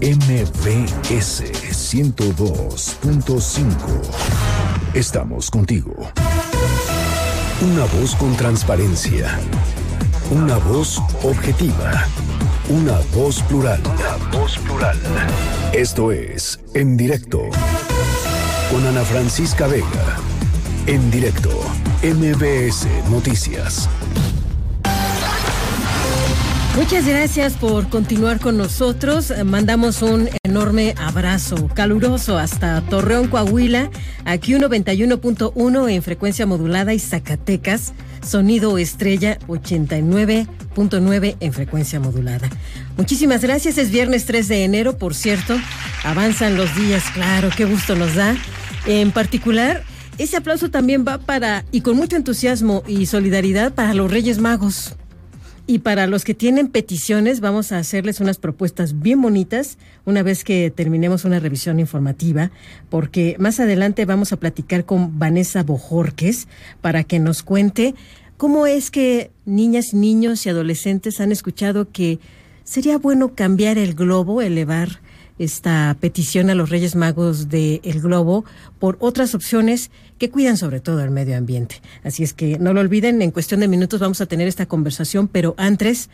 MVS 0.00 1.42
102.5. 1.42 3.74
Estamos 4.94 5.50
contigo. 5.50 5.92
Una 7.60 7.84
voz 7.86 8.14
con 8.14 8.36
transparencia. 8.36 9.36
Una 10.30 10.58
voz 10.58 11.02
objetiva. 11.24 12.06
Una 12.68 13.00
voz 13.14 13.42
plural. 13.42 13.82
Una 13.84 14.16
voz 14.38 14.56
plural. 14.58 15.00
Esto 15.72 16.12
es 16.12 16.60
En 16.72 16.96
Directo. 16.96 17.40
Con 18.70 18.86
Ana 18.86 19.02
Francisca 19.02 19.66
Vega. 19.66 20.20
En 20.86 21.10
directo. 21.10 21.50
MBS 22.02 22.88
Noticias. 23.12 23.88
Muchas 26.74 27.06
gracias 27.06 27.52
por 27.52 27.88
continuar 27.90 28.40
con 28.40 28.56
nosotros. 28.56 29.32
Mandamos 29.44 30.02
un 30.02 30.28
enorme 30.42 30.96
abrazo 30.98 31.68
caluroso 31.72 32.38
hasta 32.38 32.80
Torreón, 32.80 33.28
Coahuila, 33.28 33.88
aquí 34.24 34.54
191.1 34.54 35.90
en 35.92 36.02
frecuencia 36.02 36.44
modulada 36.44 36.92
y 36.92 36.98
Zacatecas, 36.98 37.92
sonido 38.26 38.78
estrella 38.78 39.38
89.9 39.46 41.36
en 41.38 41.52
frecuencia 41.52 42.00
modulada. 42.00 42.50
Muchísimas 42.96 43.42
gracias. 43.42 43.78
Es 43.78 43.92
viernes 43.92 44.26
3 44.26 44.48
de 44.48 44.64
enero, 44.64 44.98
por 44.98 45.14
cierto. 45.14 45.56
Avanzan 46.02 46.56
los 46.56 46.74
días, 46.74 47.04
claro, 47.14 47.50
qué 47.56 47.64
gusto 47.64 47.94
nos 47.94 48.16
da. 48.16 48.34
En 48.86 49.12
particular, 49.12 49.84
ese 50.18 50.36
aplauso 50.36 50.70
también 50.70 51.04
va 51.06 51.18
para, 51.18 51.64
y 51.72 51.80
con 51.80 51.96
mucho 51.96 52.16
entusiasmo 52.16 52.82
y 52.86 53.06
solidaridad, 53.06 53.72
para 53.74 53.94
los 53.94 54.10
Reyes 54.10 54.38
Magos. 54.38 54.94
Y 55.66 55.78
para 55.78 56.08
los 56.08 56.24
que 56.24 56.34
tienen 56.34 56.68
peticiones, 56.68 57.40
vamos 57.40 57.70
a 57.70 57.78
hacerles 57.78 58.20
unas 58.20 58.38
propuestas 58.38 59.00
bien 59.00 59.22
bonitas 59.22 59.78
una 60.04 60.22
vez 60.22 60.42
que 60.42 60.70
terminemos 60.70 61.24
una 61.24 61.38
revisión 61.38 61.78
informativa, 61.78 62.50
porque 62.90 63.36
más 63.38 63.60
adelante 63.60 64.04
vamos 64.04 64.32
a 64.32 64.38
platicar 64.38 64.84
con 64.84 65.18
Vanessa 65.20 65.62
Bojorques 65.62 66.48
para 66.80 67.04
que 67.04 67.20
nos 67.20 67.44
cuente 67.44 67.94
cómo 68.36 68.66
es 68.66 68.90
que 68.90 69.30
niñas, 69.44 69.94
niños 69.94 70.44
y 70.46 70.48
adolescentes 70.48 71.20
han 71.20 71.30
escuchado 71.30 71.90
que 71.92 72.18
sería 72.64 72.98
bueno 72.98 73.34
cambiar 73.36 73.78
el 73.78 73.94
globo, 73.94 74.42
elevar 74.42 75.00
esta 75.42 75.96
petición 76.00 76.50
a 76.50 76.54
los 76.54 76.70
Reyes 76.70 76.94
Magos 76.94 77.48
del 77.48 77.80
El 77.82 78.00
Globo 78.00 78.44
por 78.78 78.96
otras 79.00 79.34
opciones 79.34 79.90
que 80.18 80.30
cuidan 80.30 80.56
sobre 80.56 80.80
todo 80.80 81.02
el 81.02 81.10
medio 81.10 81.36
ambiente. 81.36 81.82
Así 82.04 82.22
es 82.22 82.32
que 82.32 82.58
no 82.58 82.72
lo 82.72 82.80
olviden, 82.80 83.22
en 83.22 83.30
cuestión 83.32 83.60
de 83.60 83.68
minutos 83.68 84.00
vamos 84.00 84.20
a 84.20 84.26
tener 84.26 84.46
esta 84.46 84.66
conversación, 84.66 85.28
pero 85.28 85.54
antes, 85.56 86.10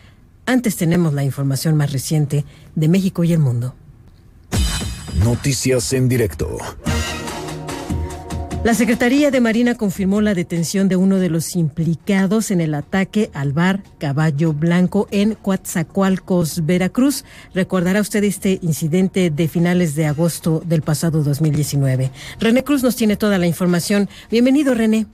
antes 0.46 0.76
tenemos 0.76 1.12
la 1.12 1.24
información 1.24 1.76
más 1.76 1.92
reciente 1.92 2.44
de 2.74 2.88
México 2.88 3.22
y 3.24 3.32
el 3.32 3.38
mundo. 3.38 3.74
Noticias 5.22 5.92
en 5.92 6.08
directo. 6.08 6.56
La 8.64 8.74
Secretaría 8.74 9.30
de 9.30 9.40
Marina 9.40 9.76
confirmó 9.76 10.20
la 10.20 10.34
detención 10.34 10.88
de 10.88 10.96
uno 10.96 11.18
de 11.18 11.30
los 11.30 11.54
implicados 11.54 12.50
en 12.50 12.60
el 12.60 12.74
ataque 12.74 13.30
al 13.32 13.52
bar 13.52 13.84
Caballo 13.98 14.52
Blanco 14.52 15.06
en 15.12 15.34
Coatzacoalcos, 15.34 16.66
Veracruz. 16.66 17.24
Recordará 17.54 18.00
usted 18.00 18.24
este 18.24 18.58
incidente 18.60 19.30
de 19.30 19.48
finales 19.48 19.94
de 19.94 20.06
agosto 20.06 20.60
del 20.66 20.82
pasado 20.82 21.22
2019. 21.22 22.10
René 22.40 22.64
Cruz 22.64 22.82
nos 22.82 22.96
tiene 22.96 23.16
toda 23.16 23.38
la 23.38 23.46
información. 23.46 24.08
Bienvenido, 24.28 24.74
René. 24.74 25.06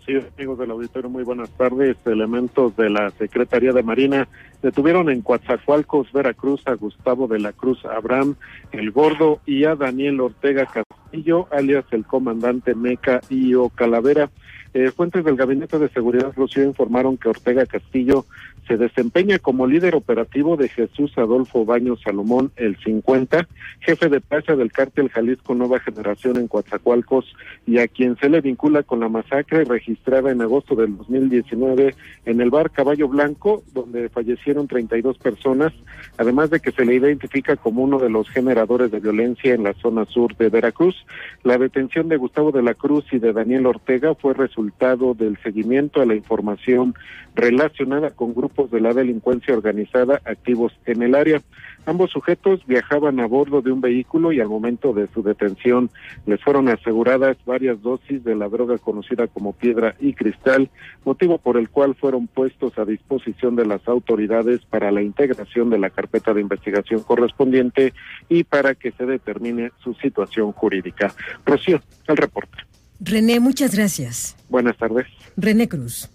Sí, 0.00 0.12
amigos 0.36 0.58
del 0.58 0.70
auditorio, 0.70 1.08
muy 1.08 1.22
buenas 1.22 1.50
tardes. 1.50 1.96
Elementos 2.04 2.76
de 2.76 2.90
la 2.90 3.10
Secretaría 3.10 3.72
de 3.72 3.82
Marina 3.82 4.28
detuvieron 4.62 5.08
en 5.08 5.22
Coatzacoalcos, 5.22 6.10
Veracruz, 6.12 6.62
a 6.66 6.74
Gustavo 6.74 7.28
de 7.28 7.38
la 7.38 7.52
Cruz 7.52 7.84
Abraham, 7.84 8.34
el 8.72 8.90
Gordo, 8.90 9.40
y 9.46 9.64
a 9.64 9.76
Daniel 9.76 10.20
Ortega 10.20 10.66
Castillo, 10.66 11.46
alias 11.50 11.84
el 11.92 12.04
comandante 12.04 12.74
Meca 12.74 13.20
y 13.28 13.54
o 13.54 13.68
Calavera. 13.68 14.30
Eh, 14.74 14.90
fuentes 14.90 15.24
del 15.24 15.36
Gabinete 15.36 15.78
de 15.78 15.88
Seguridad 15.88 16.32
Rocío 16.34 16.64
informaron 16.64 17.16
que 17.16 17.28
Ortega 17.28 17.64
Castillo 17.64 18.26
se 18.66 18.76
desempeña 18.76 19.38
como 19.38 19.68
líder 19.68 19.94
operativo 19.94 20.56
de 20.56 20.68
Jesús 20.68 21.12
Adolfo 21.16 21.64
Baños 21.64 22.00
Salomón, 22.02 22.50
el 22.56 22.76
50, 22.78 23.46
jefe 23.80 24.08
de 24.08 24.20
plaza 24.20 24.56
del 24.56 24.72
cártel 24.72 25.10
Jalisco 25.10 25.54
Nueva 25.54 25.78
Generación 25.78 26.38
en 26.38 26.48
Coatzacoalcos, 26.48 27.36
y 27.66 27.78
a 27.78 27.86
quien 27.86 28.16
se 28.16 28.28
le 28.28 28.40
vincula 28.40 28.82
con 28.82 28.98
la 28.98 29.08
masacre 29.08 29.64
registrada 29.84 30.30
en 30.30 30.40
agosto 30.40 30.74
del 30.74 30.96
2019 30.96 31.94
en 32.24 32.40
el 32.40 32.50
bar 32.50 32.70
Caballo 32.70 33.06
Blanco, 33.08 33.62
donde 33.74 34.08
fallecieron 34.08 34.66
32 34.66 35.18
personas, 35.18 35.72
además 36.16 36.48
de 36.50 36.60
que 36.60 36.72
se 36.72 36.86
le 36.86 36.94
identifica 36.94 37.56
como 37.56 37.82
uno 37.82 37.98
de 37.98 38.08
los 38.08 38.28
generadores 38.30 38.90
de 38.90 39.00
violencia 39.00 39.52
en 39.52 39.62
la 39.62 39.74
zona 39.74 40.06
sur 40.06 40.34
de 40.36 40.48
Veracruz. 40.48 40.94
La 41.42 41.58
detención 41.58 42.08
de 42.08 42.16
Gustavo 42.16 42.50
de 42.50 42.62
la 42.62 42.74
Cruz 42.74 43.04
y 43.12 43.18
de 43.18 43.32
Daniel 43.32 43.66
Ortega 43.66 44.14
fue 44.14 44.32
resultado 44.32 45.12
del 45.12 45.36
seguimiento 45.42 46.00
a 46.00 46.06
la 46.06 46.14
información 46.14 46.94
relacionada 47.34 48.10
con 48.10 48.34
grupos 48.34 48.70
de 48.70 48.80
la 48.80 48.92
delincuencia 48.92 49.54
organizada 49.54 50.20
activos 50.24 50.72
en 50.86 51.02
el 51.02 51.14
área. 51.14 51.42
Ambos 51.86 52.10
sujetos 52.10 52.60
viajaban 52.66 53.20
a 53.20 53.26
bordo 53.26 53.60
de 53.60 53.70
un 53.70 53.80
vehículo 53.80 54.32
y 54.32 54.40
al 54.40 54.48
momento 54.48 54.92
de 54.92 55.08
su 55.12 55.22
detención 55.22 55.90
les 56.26 56.40
fueron 56.42 56.68
aseguradas 56.68 57.36
varias 57.44 57.82
dosis 57.82 58.24
de 58.24 58.34
la 58.34 58.48
droga 58.48 58.78
conocida 58.78 59.26
como 59.26 59.52
piedra 59.52 59.94
y 60.00 60.14
cristal, 60.14 60.70
motivo 61.04 61.38
por 61.38 61.58
el 61.58 61.68
cual 61.68 61.94
fueron 61.94 62.26
puestos 62.26 62.78
a 62.78 62.84
disposición 62.84 63.56
de 63.56 63.66
las 63.66 63.86
autoridades 63.86 64.62
para 64.64 64.90
la 64.90 65.02
integración 65.02 65.68
de 65.70 65.78
la 65.78 65.90
carpeta 65.90 66.32
de 66.32 66.40
investigación 66.40 67.02
correspondiente 67.02 67.92
y 68.28 68.44
para 68.44 68.74
que 68.74 68.92
se 68.92 69.04
determine 69.04 69.72
su 69.82 69.94
situación 69.94 70.52
jurídica. 70.52 71.12
Rocío, 71.44 71.80
el 72.06 72.16
reporte. 72.16 72.58
René, 73.00 73.40
muchas 73.40 73.74
gracias. 73.74 74.36
Buenas 74.48 74.78
tardes. 74.78 75.06
René 75.36 75.68
Cruz. 75.68 76.13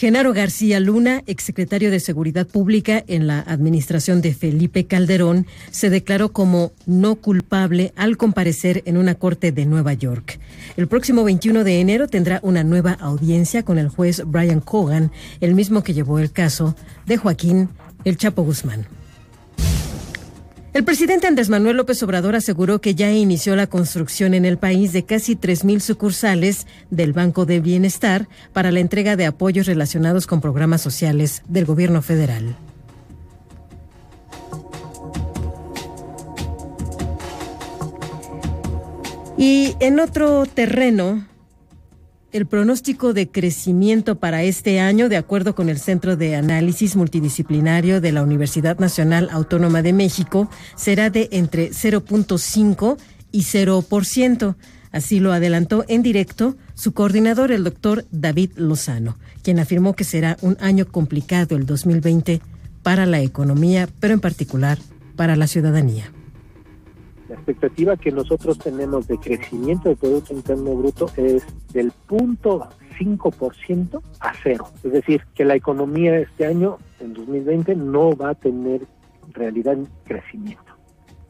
Genaro 0.00 0.32
García 0.32 0.80
Luna, 0.80 1.22
exsecretario 1.26 1.90
de 1.90 2.00
Seguridad 2.00 2.46
Pública 2.46 3.04
en 3.06 3.26
la 3.26 3.40
administración 3.40 4.22
de 4.22 4.32
Felipe 4.32 4.86
Calderón, 4.86 5.46
se 5.70 5.90
declaró 5.90 6.32
como 6.32 6.72
no 6.86 7.16
culpable 7.16 7.92
al 7.96 8.16
comparecer 8.16 8.82
en 8.86 8.96
una 8.96 9.16
corte 9.16 9.52
de 9.52 9.66
Nueva 9.66 9.92
York. 9.92 10.40
El 10.78 10.88
próximo 10.88 11.22
21 11.22 11.64
de 11.64 11.80
enero 11.82 12.08
tendrá 12.08 12.40
una 12.42 12.64
nueva 12.64 12.92
audiencia 12.92 13.62
con 13.62 13.78
el 13.78 13.90
juez 13.90 14.22
Brian 14.24 14.60
Cogan, 14.60 15.12
el 15.42 15.54
mismo 15.54 15.82
que 15.82 15.92
llevó 15.92 16.18
el 16.18 16.32
caso 16.32 16.74
de 17.04 17.18
Joaquín 17.18 17.68
El 18.04 18.16
Chapo 18.16 18.42
Guzmán. 18.42 18.86
El 20.72 20.84
presidente 20.84 21.26
Andrés 21.26 21.48
Manuel 21.48 21.78
López 21.78 22.00
Obrador 22.04 22.36
aseguró 22.36 22.80
que 22.80 22.94
ya 22.94 23.10
inició 23.10 23.56
la 23.56 23.66
construcción 23.66 24.34
en 24.34 24.44
el 24.44 24.56
país 24.56 24.92
de 24.92 25.04
casi 25.04 25.34
3.000 25.34 25.80
sucursales 25.80 26.68
del 26.90 27.12
Banco 27.12 27.44
de 27.44 27.58
Bienestar 27.58 28.28
para 28.52 28.70
la 28.70 28.78
entrega 28.78 29.16
de 29.16 29.26
apoyos 29.26 29.66
relacionados 29.66 30.28
con 30.28 30.40
programas 30.40 30.80
sociales 30.80 31.42
del 31.48 31.64
gobierno 31.64 32.02
federal. 32.02 32.54
Y 39.36 39.74
en 39.80 39.98
otro 39.98 40.46
terreno, 40.46 41.26
el 42.32 42.46
pronóstico 42.46 43.12
de 43.12 43.28
crecimiento 43.28 44.16
para 44.16 44.42
este 44.42 44.80
año, 44.80 45.08
de 45.08 45.16
acuerdo 45.16 45.54
con 45.54 45.68
el 45.68 45.78
Centro 45.78 46.16
de 46.16 46.36
Análisis 46.36 46.96
Multidisciplinario 46.96 48.00
de 48.00 48.12
la 48.12 48.22
Universidad 48.22 48.78
Nacional 48.78 49.28
Autónoma 49.32 49.82
de 49.82 49.92
México, 49.92 50.48
será 50.76 51.10
de 51.10 51.28
entre 51.32 51.70
0.5 51.70 52.96
y 53.32 53.42
0%. 53.42 54.54
Así 54.92 55.20
lo 55.20 55.32
adelantó 55.32 55.84
en 55.88 56.02
directo 56.02 56.56
su 56.74 56.92
coordinador, 56.92 57.52
el 57.52 57.64
doctor 57.64 58.06
David 58.10 58.52
Lozano, 58.56 59.18
quien 59.42 59.58
afirmó 59.58 59.94
que 59.94 60.04
será 60.04 60.36
un 60.40 60.56
año 60.60 60.86
complicado 60.86 61.56
el 61.56 61.66
2020 61.66 62.40
para 62.82 63.06
la 63.06 63.20
economía, 63.20 63.88
pero 64.00 64.14
en 64.14 64.20
particular 64.20 64.78
para 65.16 65.36
la 65.36 65.46
ciudadanía. 65.46 66.12
La 67.30 67.36
expectativa 67.36 67.96
que 67.96 68.10
nosotros 68.10 68.58
tenemos 68.58 69.06
de 69.06 69.16
crecimiento 69.16 69.88
del 69.88 69.98
Producto 69.98 70.34
Interno 70.34 70.74
Bruto 70.74 71.06
es 71.16 71.46
del 71.72 71.92
punto 72.08 72.68
5% 72.98 74.02
a 74.18 74.32
cero. 74.42 74.66
Es 74.82 74.90
decir, 74.90 75.22
que 75.32 75.44
la 75.44 75.54
economía 75.54 76.18
este 76.18 76.44
año, 76.44 76.78
en 76.98 77.14
2020, 77.14 77.76
no 77.76 78.16
va 78.16 78.30
a 78.30 78.34
tener 78.34 78.80
realidad 79.32 79.78
crecimiento. 80.06 80.72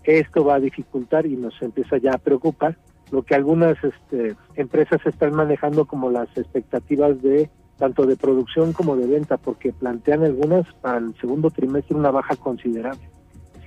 Esto 0.03 0.43
va 0.43 0.55
a 0.55 0.61
dificultar 0.61 1.27
y 1.27 1.37
nos 1.37 1.61
empieza 1.61 1.99
ya 1.99 2.13
a 2.15 2.19
preocupar 2.19 2.79
lo 3.11 3.23
que 3.23 3.35
algunas 3.35 3.77
este, 3.85 4.37
empresas 4.55 5.05
están 5.05 5.35
manejando 5.35 5.85
como 5.85 6.09
las 6.11 6.35
expectativas 6.35 7.21
de 7.21 7.51
tanto 7.77 8.07
de 8.07 8.17
producción 8.17 8.73
como 8.73 8.97
de 8.97 9.07
venta, 9.07 9.37
porque 9.37 9.75
plantean 9.75 10.25
algunas 10.25 10.67
para 10.81 10.97
el 10.97 11.15
segundo 11.21 11.51
trimestre 11.51 11.95
una 11.95 12.11
baja 12.11 12.37
considerable. 12.37 13.07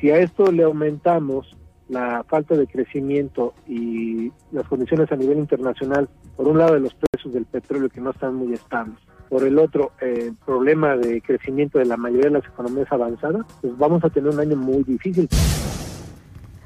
Si 0.01 0.09
a 0.09 0.17
esto 0.17 0.51
le 0.51 0.63
aumentamos 0.63 1.55
la 1.89 2.23
falta 2.23 2.55
de 2.55 2.67
crecimiento 2.67 3.53
y 3.67 4.31
las 4.51 4.67
condiciones 4.67 5.11
a 5.11 5.15
nivel 5.15 5.37
internacional, 5.37 6.09
por 6.35 6.47
un 6.47 6.57
lado 6.57 6.73
de 6.73 6.79
los 6.79 6.93
precios 6.93 7.33
del 7.33 7.45
petróleo 7.45 7.89
que 7.89 8.01
no 8.01 8.11
están 8.11 8.35
muy 8.35 8.53
estables, 8.53 8.97
por 9.29 9.43
el 9.43 9.57
otro 9.57 9.91
el 9.99 10.35
problema 10.45 10.95
de 10.95 11.21
crecimiento 11.21 11.79
de 11.79 11.85
la 11.85 11.97
mayoría 11.97 12.25
de 12.25 12.39
las 12.39 12.45
economías 12.45 12.91
avanzadas, 12.91 13.45
pues 13.61 13.77
vamos 13.77 14.03
a 14.03 14.09
tener 14.09 14.31
un 14.31 14.39
año 14.39 14.55
muy 14.55 14.83
difícil. 14.83 15.27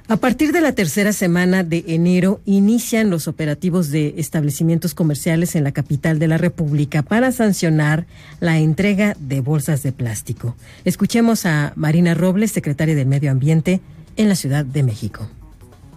A 0.09 0.15
partir 0.15 0.53
de 0.53 0.61
la 0.61 0.71
tercera 0.71 1.11
semana 1.11 1.65
de 1.65 1.83
enero 1.87 2.39
inician 2.45 3.09
los 3.09 3.27
operativos 3.27 3.91
de 3.91 4.13
establecimientos 4.17 4.93
comerciales 4.93 5.53
en 5.57 5.65
la 5.65 5.73
capital 5.73 6.17
de 6.17 6.29
la 6.29 6.37
República 6.37 7.01
para 7.03 7.33
sancionar 7.33 8.05
la 8.39 8.57
entrega 8.57 9.17
de 9.19 9.41
bolsas 9.41 9.83
de 9.83 9.91
plástico. 9.91 10.55
Escuchemos 10.85 11.45
a 11.45 11.73
Marina 11.75 12.13
Robles, 12.13 12.51
secretaria 12.51 12.95
de 12.95 13.03
Medio 13.03 13.31
Ambiente, 13.31 13.81
en 14.17 14.29
la 14.29 14.35
Ciudad 14.35 14.65
de 14.65 14.83
México. 14.83 15.27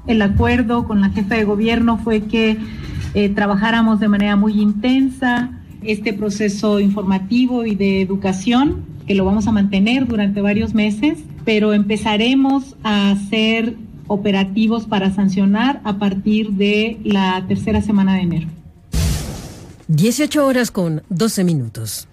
El 0.07 0.23
acuerdo 0.23 0.87
con 0.87 1.01
la 1.01 1.11
jefa 1.11 1.35
de 1.35 1.45
gobierno 1.45 1.99
fue 1.99 2.23
que 2.23 2.57
eh, 3.15 3.29
trabajáramos 3.29 4.01
de 4.01 4.09
manera 4.09 4.37
muy 4.37 4.61
intensa 4.61 5.51
este 5.83 6.13
proceso 6.13 6.81
informativo 6.81 7.65
y 7.65 7.75
de 7.75 8.03
educación 8.03 8.85
que 9.07 9.15
lo 9.15 9.25
vamos 9.25 9.47
a 9.49 9.53
mantener 9.53 10.07
durante 10.07 10.41
varios 10.41 10.75
meses, 10.75 11.19
pero 11.45 11.73
empezaremos 11.73 12.77
a 12.85 13.11
hacer 13.11 13.75
operativos 14.07 14.87
para 14.87 15.13
sancionar 15.13 15.81
a 15.85 15.99
partir 15.99 16.51
de 16.51 17.01
la 17.05 17.45
tercera 17.49 17.83
semana 17.83 18.15
de 18.15 18.21
enero. 18.21 18.49
18 19.89 20.47
horas 20.47 20.71
con 20.71 21.03
12 21.09 21.45
minutos. 21.45 22.07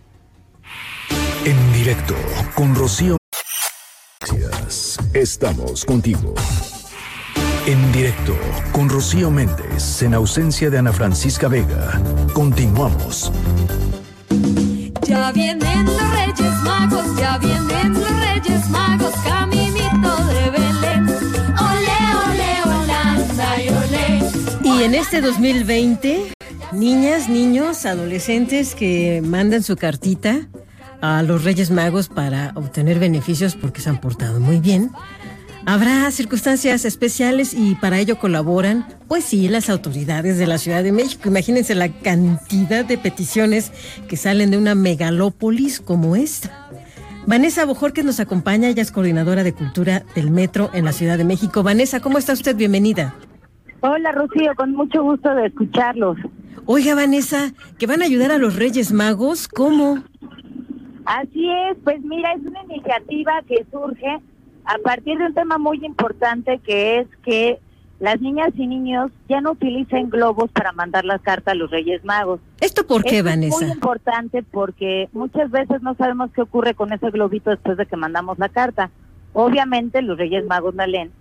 En 1.46 1.74
directo 1.74 2.16
con 2.56 2.74
Rocío. 2.74 3.18
Estamos 5.18 5.84
contigo. 5.84 6.36
En 7.66 7.92
directo 7.92 8.38
con 8.72 8.88
Rocío 8.88 9.32
Méndez, 9.32 10.04
en 10.04 10.14
ausencia 10.14 10.70
de 10.70 10.78
Ana 10.78 10.94
Francisca 10.94 11.48
Vega. 11.48 12.00
Continuamos. 12.34 13.32
Ya 15.08 15.32
vienen 15.32 15.86
los 15.86 16.12
Reyes 16.12 16.54
Magos, 16.64 17.18
ya 17.18 17.40
vienen 17.40 17.94
los 17.96 18.20
Reyes 18.20 18.70
Magos, 18.70 19.12
caminito 19.28 20.24
de 20.28 20.50
Belén. 20.52 21.10
Ole, 21.10 22.00
ole, 22.30 22.62
Holanda 22.64 23.64
y 23.64 23.70
ole. 23.70 24.24
Y 24.64 24.84
en 24.84 24.94
este 24.94 25.22
2020, 25.22 26.32
niñas, 26.74 27.28
niños, 27.28 27.88
adolescentes 27.88 28.76
que 28.76 29.24
mandan 29.26 29.64
su 29.64 29.78
cartita 29.78 30.48
a 31.02 31.24
los 31.24 31.44
Reyes 31.44 31.72
Magos 31.72 32.10
para 32.10 32.52
obtener 32.56 33.00
beneficios 33.00 33.56
porque 33.56 33.82
se 33.82 33.90
han 33.90 34.00
portado 34.00 34.40
muy 34.40 34.60
bien. 34.60 34.92
Habrá 35.66 36.10
circunstancias 36.12 36.86
especiales 36.86 37.54
y 37.54 37.76
para 37.76 38.00
ello 38.00 38.18
colaboran, 38.20 38.86
pues 39.10 39.26
sí, 39.26 39.50
las 39.50 39.70
autoridades 39.70 40.38
de 40.38 40.48
la 40.48 40.58
Ciudad 40.58 40.82
de 40.82 40.94
México. 40.94 41.28
Imagínense 41.28 41.76
la 41.76 41.90
cantidad 41.90 42.86
de 42.86 42.98
peticiones 42.98 43.74
que 44.08 44.16
salen 44.16 44.52
de 44.52 44.58
una 44.58 44.76
megalópolis 44.76 45.82
como 45.82 46.16
esta. 46.16 46.70
Vanessa 47.26 47.66
Bojorquez 47.66 48.06
nos 48.06 48.22
acompaña, 48.22 48.70
ella 48.70 48.82
es 48.82 48.94
coordinadora 48.94 49.44
de 49.44 49.52
cultura 49.52 50.04
del 50.16 50.32
Metro 50.32 50.70
en 50.74 50.86
la 50.86 50.94
Ciudad 50.94 51.18
de 51.18 51.26
México. 51.26 51.64
Vanessa, 51.64 52.00
¿cómo 52.00 52.18
está 52.18 52.32
usted? 52.32 52.56
Bienvenida. 52.56 53.14
Hola 53.82 54.14
Rocío, 54.14 54.56
con 54.56 54.72
mucho 54.72 55.04
gusto 55.04 55.36
de 55.36 55.48
escucharlos. 55.48 56.18
Oiga 56.66 56.96
Vanessa, 56.96 57.52
¿que 57.78 57.88
van 57.88 58.02
a 58.02 58.06
ayudar 58.06 58.32
a 58.32 58.38
los 58.38 58.56
Reyes 58.56 58.94
Magos? 58.94 59.50
¿Cómo? 59.50 60.04
Así 61.08 61.50
es, 61.50 61.78
pues 61.86 62.04
mira, 62.04 62.34
es 62.34 62.42
una 62.42 62.64
iniciativa 62.64 63.42
que 63.48 63.66
surge 63.72 64.20
a 64.66 64.78
partir 64.84 65.18
de 65.18 65.28
un 65.28 65.34
tema 65.34 65.58
muy 65.58 65.80
importante 65.86 66.60
que 66.60 67.00
es 67.00 67.08
que 67.24 67.60
las 68.02 68.20
niñas 68.20 68.50
y 68.56 68.68
niños 68.68 69.10
ya 69.30 69.40
no 69.40 69.52
utilicen 69.52 70.10
globos 70.10 70.52
para 70.52 70.74
mandar 70.74 71.06
las 71.06 71.22
cartas 71.22 71.54
a 71.54 71.56
los 71.56 71.72
Reyes 71.72 72.04
Magos. 72.04 72.42
¿Esto 72.60 72.86
por 72.86 73.06
qué, 73.06 73.20
Esto 73.20 73.30
Vanessa? 73.30 73.56
Es 73.56 73.62
muy 73.62 73.72
importante 73.72 74.44
porque 74.44 75.08
muchas 75.14 75.50
veces 75.50 75.82
no 75.82 75.96
sabemos 75.96 76.30
qué 76.36 76.42
ocurre 76.42 76.74
con 76.74 76.92
ese 76.92 77.10
globito 77.10 77.52
después 77.52 77.78
de 77.78 77.86
que 77.86 77.96
mandamos 77.96 78.38
la 78.38 78.50
carta. 78.50 78.92
Obviamente 79.32 80.02
los 80.02 80.18
Reyes 80.18 80.46
Magos 80.46 80.76
la 80.76 80.88
leen, 80.88 81.14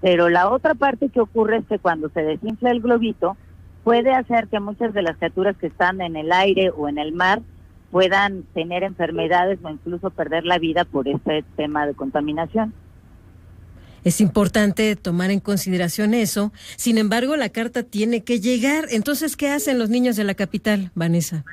pero 0.00 0.28
la 0.28 0.50
otra 0.50 0.76
parte 0.76 1.08
que 1.08 1.20
ocurre 1.20 1.56
es 1.56 1.66
que 1.66 1.80
cuando 1.80 2.10
se 2.10 2.22
desinfla 2.22 2.70
el 2.70 2.80
globito 2.80 3.36
puede 3.82 4.12
hacer 4.12 4.46
que 4.46 4.60
muchas 4.60 4.94
de 4.94 5.02
las 5.02 5.16
criaturas 5.16 5.56
que 5.56 5.66
están 5.66 6.00
en 6.00 6.14
el 6.14 6.30
aire 6.30 6.70
o 6.70 6.88
en 6.88 6.98
el 6.98 7.10
mar 7.10 7.42
puedan 7.92 8.44
tener 8.54 8.82
enfermedades 8.84 9.58
o 9.62 9.68
incluso 9.68 10.08
perder 10.08 10.46
la 10.46 10.58
vida 10.58 10.86
por 10.86 11.06
este 11.06 11.44
tema 11.56 11.86
de 11.86 11.94
contaminación. 11.94 12.72
Es 14.02 14.20
importante 14.22 14.96
tomar 14.96 15.30
en 15.30 15.40
consideración 15.40 16.14
eso. 16.14 16.52
Sin 16.76 16.96
embargo, 16.96 17.36
la 17.36 17.50
carta 17.50 17.82
tiene 17.82 18.24
que 18.24 18.40
llegar. 18.40 18.86
Entonces, 18.90 19.36
¿qué 19.36 19.50
hacen 19.50 19.78
los 19.78 19.90
niños 19.90 20.16
de 20.16 20.24
la 20.24 20.34
capital, 20.34 20.90
Vanessa? 20.94 21.44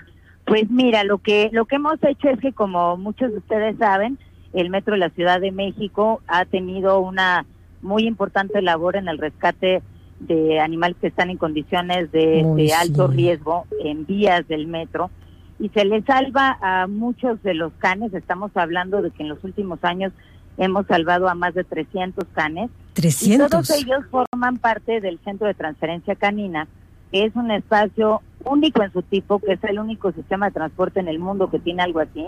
Pues 0.45 0.71
mira, 0.71 1.03
lo 1.03 1.19
que 1.19 1.49
lo 1.51 1.65
que 1.65 1.75
hemos 1.75 2.01
hecho 2.01 2.29
es 2.29 2.39
que 2.39 2.53
como 2.53 2.95
muchos 2.95 3.31
de 3.31 3.37
ustedes 3.39 3.77
saben, 3.77 4.17
el 4.53 4.69
Metro 4.69 4.93
de 4.93 4.99
la 4.99 5.09
Ciudad 5.09 5.41
de 5.41 5.51
México 5.51 6.21
ha 6.25 6.45
tenido 6.45 7.01
una 7.01 7.45
muy 7.81 8.07
importante 8.07 8.61
labor 8.61 8.95
en 8.95 9.09
el 9.09 9.17
rescate 9.17 9.83
de 10.21 10.59
animales 10.59 10.97
que 11.01 11.07
están 11.07 11.29
en 11.29 11.37
condiciones 11.37 12.11
de, 12.13 12.45
de 12.55 12.73
alto 12.73 13.07
riesgo 13.07 13.65
en 13.83 14.05
vías 14.05 14.47
del 14.47 14.67
metro 14.67 15.11
y 15.59 15.69
se 15.69 15.85
les 15.85 16.05
salva 16.05 16.57
a 16.61 16.87
muchos 16.87 17.41
de 17.43 17.53
los 17.53 17.73
canes. 17.73 18.13
Estamos 18.13 18.51
hablando 18.55 19.01
de 19.01 19.11
que 19.11 19.23
en 19.23 19.29
los 19.29 19.43
últimos 19.43 19.83
años 19.83 20.13
hemos 20.57 20.87
salvado 20.87 21.27
a 21.27 21.35
más 21.35 21.53
de 21.53 21.65
300 21.65 22.25
canes. 22.33 22.69
300. 22.93 23.47
Y 23.47 23.49
todos 23.49 23.69
ellos 23.71 24.05
forman 24.09 24.57
parte 24.57 25.01
del 25.01 25.19
Centro 25.19 25.47
de 25.47 25.53
Transferencia 25.53 26.15
Canina, 26.15 26.67
que 27.11 27.25
es 27.25 27.35
un 27.35 27.51
espacio 27.51 28.21
único 28.45 28.81
en 28.83 28.93
su 28.93 29.01
tipo, 29.01 29.39
que 29.39 29.53
es 29.53 29.63
el 29.65 29.79
único 29.79 30.11
sistema 30.13 30.47
de 30.47 30.53
transporte 30.53 31.01
en 31.01 31.09
el 31.09 31.19
mundo 31.19 31.49
que 31.51 31.59
tiene 31.59 31.83
algo 31.83 31.99
así, 31.99 32.25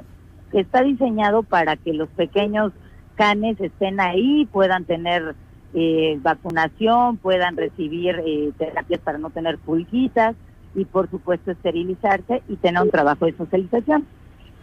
que 0.52 0.60
está 0.60 0.84
diseñado 0.84 1.44
para 1.44 1.78
que 1.78 1.94
los 1.94 2.10
pequeños 2.10 2.74
canes 3.16 3.60
estén 3.62 4.02
ahí, 4.02 4.46
puedan 4.52 4.84
tener 4.84 5.36
eh, 5.74 6.20
vacunación, 6.22 7.16
puedan 7.18 7.56
recibir 7.56 8.22
eh, 8.26 8.52
terapias 8.58 9.00
para 9.00 9.18
no 9.18 9.30
tener 9.30 9.58
pulguitas 9.58 10.36
y 10.76 10.86
por 10.86 11.10
supuesto 11.10 11.52
esterilizarse 11.52 12.42
y 12.48 12.56
tener 12.56 12.82
un 12.82 12.92
trabajo 12.92 13.26
de 13.26 13.36
socialización. 13.38 14.06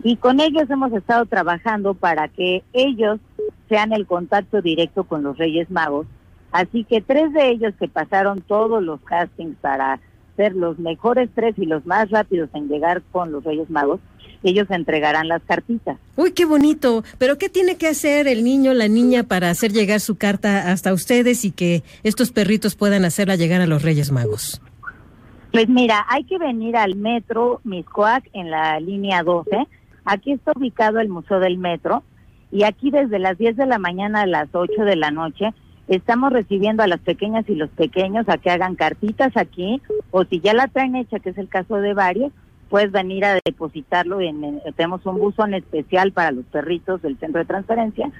Y 0.03 0.17
con 0.17 0.41
ellos 0.41 0.71
hemos 0.71 0.93
estado 0.93 1.27
trabajando 1.27 1.95
para 1.95 2.29
que 2.29 2.63
ellos 2.73 3.19
sean 3.69 3.93
el 3.93 4.07
contacto 4.07 4.63
directo 4.63 5.05
con 5.05 5.23
los 5.23 5.37
Reyes 5.37 5.71
Magos. 5.71 6.07
Así 6.53 6.85
que 6.85 7.01
tres 7.01 7.33
de 7.33 7.51
ellos 7.51 7.75
que 7.79 7.89
pasaron 7.89 8.41
todos 8.41 8.83
los 8.83 9.01
castings 9.03 9.57
para 9.61 10.01
ser 10.37 10.55
los 10.55 10.79
mejores 10.79 11.29
tres 11.35 11.55
y 11.59 11.67
los 11.67 11.85
más 11.85 12.11
rápidos 12.11 12.49
en 12.55 12.69
llegar 12.69 13.03
con 13.11 13.33
los 13.33 13.45
Reyes 13.45 13.69
Magos, 13.69 14.01
ellos 14.45 14.71
entregarán 14.71 15.27
las 15.27 15.43
cartitas. 15.43 15.99
Uy, 16.17 16.31
qué 16.31 16.45
bonito. 16.45 17.03
Pero 17.19 17.39
¿qué 17.39 17.49
tiene 17.49 17.77
que 17.77 17.89
hacer 17.89 18.29
el 18.29 18.45
niño, 18.45 18.73
la 18.73 18.87
niña 18.87 19.25
para 19.25 19.51
hacer 19.51 19.73
llegar 19.73 19.99
su 19.99 20.17
carta 20.17 20.71
hasta 20.71 20.93
ustedes 20.93 21.45
y 21.45 21.51
que 21.51 21.83
estos 22.05 22.31
perritos 22.31 22.77
puedan 22.77 23.05
hacerla 23.05 23.35
llegar 23.35 23.61
a 23.61 23.67
los 23.67 23.83
Reyes 23.83 24.13
Magos? 24.13 24.63
Pues 25.53 25.69
mira, 25.69 26.05
hay 26.09 26.25
que 26.25 26.39
venir 26.39 26.77
al 26.77 26.95
metro 26.97 27.61
Miscoac 27.65 28.29
en 28.33 28.51
la 28.51 28.79
línea 28.81 29.23
12. 29.23 29.67
Aquí 30.05 30.33
está 30.33 30.53
ubicado 30.55 31.01
el 31.01 31.09
Museo 31.09 31.41
del 31.41 31.59
Metro 31.59 32.03
y 32.53 32.65
aquí 32.65 32.91
desde 32.91 33.19
las 33.19 33.37
10 33.39 33.57
de 33.57 33.67
la 33.67 33.79
mañana 33.79 34.23
a 34.23 34.27
las 34.27 34.49
8 34.53 34.85
de 34.85 34.97
la 34.97 35.11
noche 35.11 35.53
estamos 35.89 36.33
recibiendo 36.33 36.83
a 36.83 36.87
las 36.87 37.01
pequeñas 37.01 37.49
y 37.49 37.55
los 37.55 37.71
pequeños 37.71 38.29
a 38.29 38.37
que 38.39 38.51
hagan 38.51 38.75
cartitas 38.75 39.37
aquí 39.37 39.81
o 40.11 40.25
si 40.25 40.41
ya 40.41 40.53
la 40.53 40.69
traen 40.69 40.97
hecha, 40.97 41.19
que 41.19 41.31
es 41.31 41.39
el 41.39 41.49
caso 41.49 41.77
de 41.77 41.95
varios, 41.95 42.31
puedes 42.69 42.93
venir 42.93 43.25
a 43.25 43.39
depositarlo. 43.45 44.21
En, 44.21 44.45
en- 44.45 44.61
tenemos 44.77 45.05
un 45.07 45.19
buzón 45.19 45.55
especial 45.55 46.13
para 46.13 46.31
los 46.31 46.45
perritos 46.47 47.01
del 47.01 47.19
centro 47.19 47.39
de 47.41 47.47
transferencia 47.47 48.11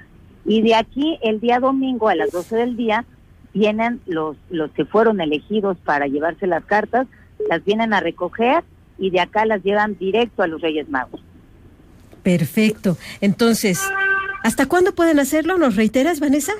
y 0.45 0.61
de 0.63 0.73
aquí 0.75 1.19
el 1.21 1.39
día 1.39 1.59
domingo 1.59 2.09
a 2.09 2.15
las 2.15 2.31
12 2.31 2.55
del 2.55 2.75
día 2.75 3.05
vienen 3.53 3.99
los, 4.07 4.35
los 4.49 4.71
que 4.71 4.85
fueron 4.85 5.21
elegidos 5.21 5.77
para 5.79 6.05
llevarse 6.07 6.45
las 6.47 6.63
cartas, 6.65 7.07
las 7.49 7.65
vienen 7.65 7.93
a 7.93 7.99
recoger 7.99 8.63
y 8.97 9.09
de 9.09 9.19
acá 9.19 9.45
las 9.45 9.63
llevan 9.63 9.97
directo 9.97 10.43
a 10.43 10.47
los 10.47 10.61
Reyes 10.61 10.87
Magos. 10.87 11.21
Perfecto. 12.23 12.97
Entonces, 13.21 13.81
¿hasta 14.43 14.67
cuándo 14.67 14.93
pueden 14.93 15.19
hacerlo? 15.19 15.57
¿Nos 15.57 15.75
reiteras, 15.75 16.19
Vanessa? 16.19 16.53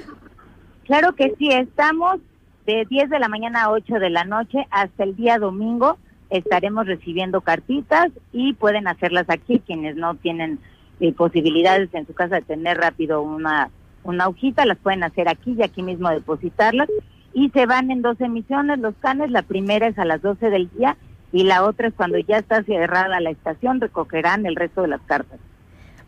Claro 0.85 1.13
que 1.13 1.35
sí, 1.37 1.51
estamos 1.51 2.19
de 2.65 2.85
10 2.89 3.09
de 3.09 3.19
la 3.19 3.29
mañana 3.29 3.63
a 3.63 3.71
8 3.71 3.95
de 3.95 4.09
la 4.09 4.23
noche 4.23 4.65
hasta 4.71 5.03
el 5.03 5.15
día 5.15 5.37
domingo. 5.37 5.97
Estaremos 6.31 6.87
recibiendo 6.87 7.41
cartitas 7.41 8.09
y 8.33 8.53
pueden 8.53 8.87
hacerlas 8.87 9.25
aquí 9.29 9.61
quienes 9.65 9.95
no 9.95 10.15
tienen 10.15 10.59
eh, 10.99 11.13
posibilidades 11.13 11.93
en 11.93 12.07
su 12.07 12.13
casa 12.13 12.35
de 12.35 12.41
tener 12.41 12.77
rápido 12.77 13.21
una, 13.21 13.69
una 14.03 14.27
hojita, 14.27 14.65
las 14.65 14.77
pueden 14.77 15.03
hacer 15.03 15.29
aquí 15.29 15.55
y 15.57 15.63
aquí 15.63 15.83
mismo 15.83 16.09
depositarlas. 16.09 16.89
Y 17.33 17.49
se 17.49 17.65
van 17.65 17.91
en 17.91 18.01
dos 18.01 18.19
emisiones 18.21 18.79
los 18.79 18.95
canes, 18.95 19.31
la 19.31 19.43
primera 19.43 19.87
es 19.87 19.97
a 19.99 20.05
las 20.05 20.21
12 20.21 20.49
del 20.49 20.69
día 20.71 20.97
y 21.31 21.43
la 21.43 21.63
otra 21.63 21.87
es 21.87 21.93
cuando 21.93 22.17
ya 22.17 22.37
está 22.37 22.63
cerrada 22.63 23.19
la 23.19 23.29
estación, 23.29 23.79
recogerán 23.79 24.45
el 24.45 24.55
resto 24.55 24.81
de 24.81 24.87
las 24.87 25.01
cartas. 25.01 25.39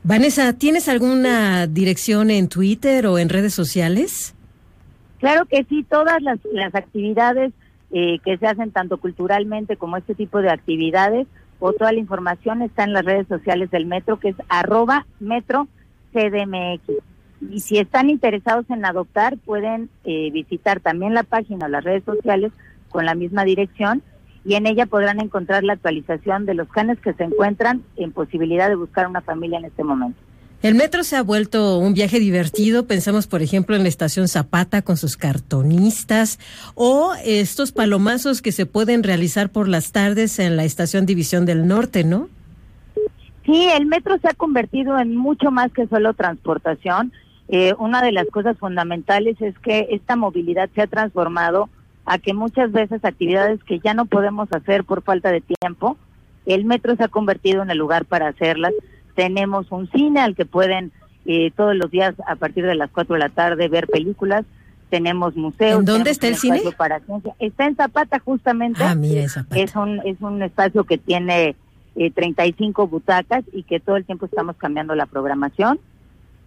Vanessa, 0.04 0.54
¿tienes 0.54 0.90
alguna 0.90 1.68
dirección 1.68 2.32
en 2.32 2.48
Twitter 2.48 3.06
o 3.06 3.20
en 3.20 3.30
redes 3.30 3.54
sociales? 3.54 4.34
Claro 5.20 5.46
que 5.46 5.64
sí, 5.66 5.86
todas 5.88 6.20
las, 6.24 6.40
las 6.52 6.74
actividades 6.74 7.54
eh, 7.92 8.18
que 8.26 8.38
se 8.38 8.48
hacen 8.48 8.72
tanto 8.72 8.98
culturalmente 8.98 9.78
como 9.78 9.98
este 9.98 10.16
tipo 10.16 10.42
de 10.42 10.50
actividades 10.50 11.28
o 11.60 11.74
toda 11.74 11.92
la 11.92 12.00
información 12.00 12.64
está 12.64 12.84
en 12.84 12.94
las 12.94 13.06
redes 13.06 13.28
sociales 13.28 13.70
del 13.70 13.86
Metro, 13.86 14.20
que 14.20 14.30
es 14.30 14.36
arroba 14.50 15.06
Metro 15.20 15.68
CDMX. 16.12 17.04
Y 17.50 17.60
si 17.60 17.80
están 17.80 18.10
interesados 18.10 18.70
en 18.70 18.86
adoptar, 18.86 19.38
pueden 19.38 19.90
eh, 20.04 20.30
visitar 20.32 20.80
también 20.80 21.14
la 21.14 21.24
página 21.24 21.66
o 21.66 21.70
las 21.70 21.84
redes 21.84 22.04
sociales 22.04 22.52
con 22.90 23.06
la 23.06 23.16
misma 23.16 23.44
dirección 23.46 24.04
y 24.44 24.56
en 24.56 24.68
ella 24.68 24.86
podrán 24.86 25.20
encontrar 25.20 25.64
la 25.64 25.74
actualización 25.74 26.46
de 26.46 26.56
los 26.56 26.68
canes 26.70 27.00
que 27.00 27.14
se 27.14 27.24
encuentran 27.24 27.84
en 27.96 28.12
posibilidad 28.12 28.70
de 28.70 28.76
buscar 28.76 29.08
una 29.08 29.22
familia 29.22 29.60
en 29.60 29.66
este 29.66 29.84
momento. 29.84 30.20
El 30.64 30.76
metro 30.76 31.04
se 31.04 31.16
ha 31.16 31.24
vuelto 31.24 31.80
un 31.80 31.96
viaje 31.96 32.20
divertido. 32.20 32.86
Pensamos, 32.86 33.26
por 33.26 33.42
ejemplo, 33.42 33.76
en 33.76 33.82
la 33.82 33.90
estación 33.90 34.28
Zapata 34.28 34.84
con 34.84 34.96
sus 34.96 35.18
cartonistas 35.18 36.38
o 36.76 37.14
estos 37.24 37.72
palomazos 37.72 38.44
que 38.44 38.52
se 38.52 38.68
pueden 38.68 39.02
realizar 39.02 39.50
por 39.50 39.68
las 39.68 39.92
tardes 39.92 40.38
en 40.38 40.58
la 40.58 40.64
estación 40.64 41.08
División 41.08 41.46
del 41.48 41.68
Norte, 41.68 42.04
¿no? 42.04 42.30
Sí, 42.94 43.12
Sí, 43.46 43.68
el 43.76 43.86
metro 43.86 44.18
se 44.20 44.28
ha 44.28 44.34
convertido 44.34 44.98
en 45.00 45.16
mucho 45.16 45.52
más 45.52 45.72
que 45.72 45.88
solo 45.88 46.14
transportación. 46.14 47.12
Eh, 47.54 47.76
una 47.78 48.02
de 48.02 48.14
las 48.14 48.28
cosas 48.28 48.58
fundamentales 48.58 49.40
es 49.42 49.60
que 49.60 49.88
esta 49.92 50.16
movilidad 50.16 50.70
se 50.74 50.82
ha 50.82 50.88
transformado 50.88 51.70
a 52.06 52.18
que 52.18 52.34
muchas 52.34 52.72
veces 52.72 53.04
actividades 53.04 53.62
que 53.66 53.80
ya 53.80 53.94
no 53.94 54.06
podemos 54.06 54.48
hacer 54.54 54.86
por 54.86 55.04
falta 55.04 55.32
de 55.32 55.42
tiempo, 55.42 55.98
el 56.46 56.64
metro 56.64 56.96
se 56.96 57.04
ha 57.04 57.10
convertido 57.10 57.62
en 57.62 57.70
el 57.70 57.78
lugar 57.78 58.06
para 58.06 58.30
hacerlas. 58.30 58.72
Tenemos 59.16 59.70
un 59.70 59.92
cine 59.92 60.22
al 60.22 60.34
que 60.34 60.46
pueden 60.46 60.94
eh, 61.26 61.52
todos 61.56 61.76
los 61.76 61.92
días 61.92 62.16
a 62.26 62.38
partir 62.38 62.66
de 62.66 62.74
las 62.74 62.90
4 62.90 63.16
de 63.16 63.20
la 63.20 63.30
tarde 63.30 63.68
ver 63.68 63.88
películas. 63.88 64.46
Tenemos 64.90 65.36
museos. 65.36 65.80
¿En 65.80 65.86
dónde 65.86 66.12
está 66.12 66.30
el 66.30 66.38
cine? 66.38 66.62
Para 66.78 67.02
está 67.40 67.66
en 67.66 67.76
Zapata 67.76 68.20
justamente. 68.20 68.82
Ah, 68.82 68.96
mira, 68.96 69.28
Zapata. 69.28 69.60
Es 69.60 69.76
un, 69.76 70.00
es 70.06 70.22
un 70.22 70.42
espacio 70.42 70.86
que 70.86 70.98
tiene 70.98 71.58
eh, 71.98 72.12
35 72.12 72.88
butacas 72.88 73.44
y 73.52 73.64
que 73.64 73.82
todo 73.82 73.98
el 73.98 74.06
tiempo 74.06 74.26
estamos 74.26 74.56
cambiando 74.56 74.96
la 74.96 75.06
programación. 75.06 75.80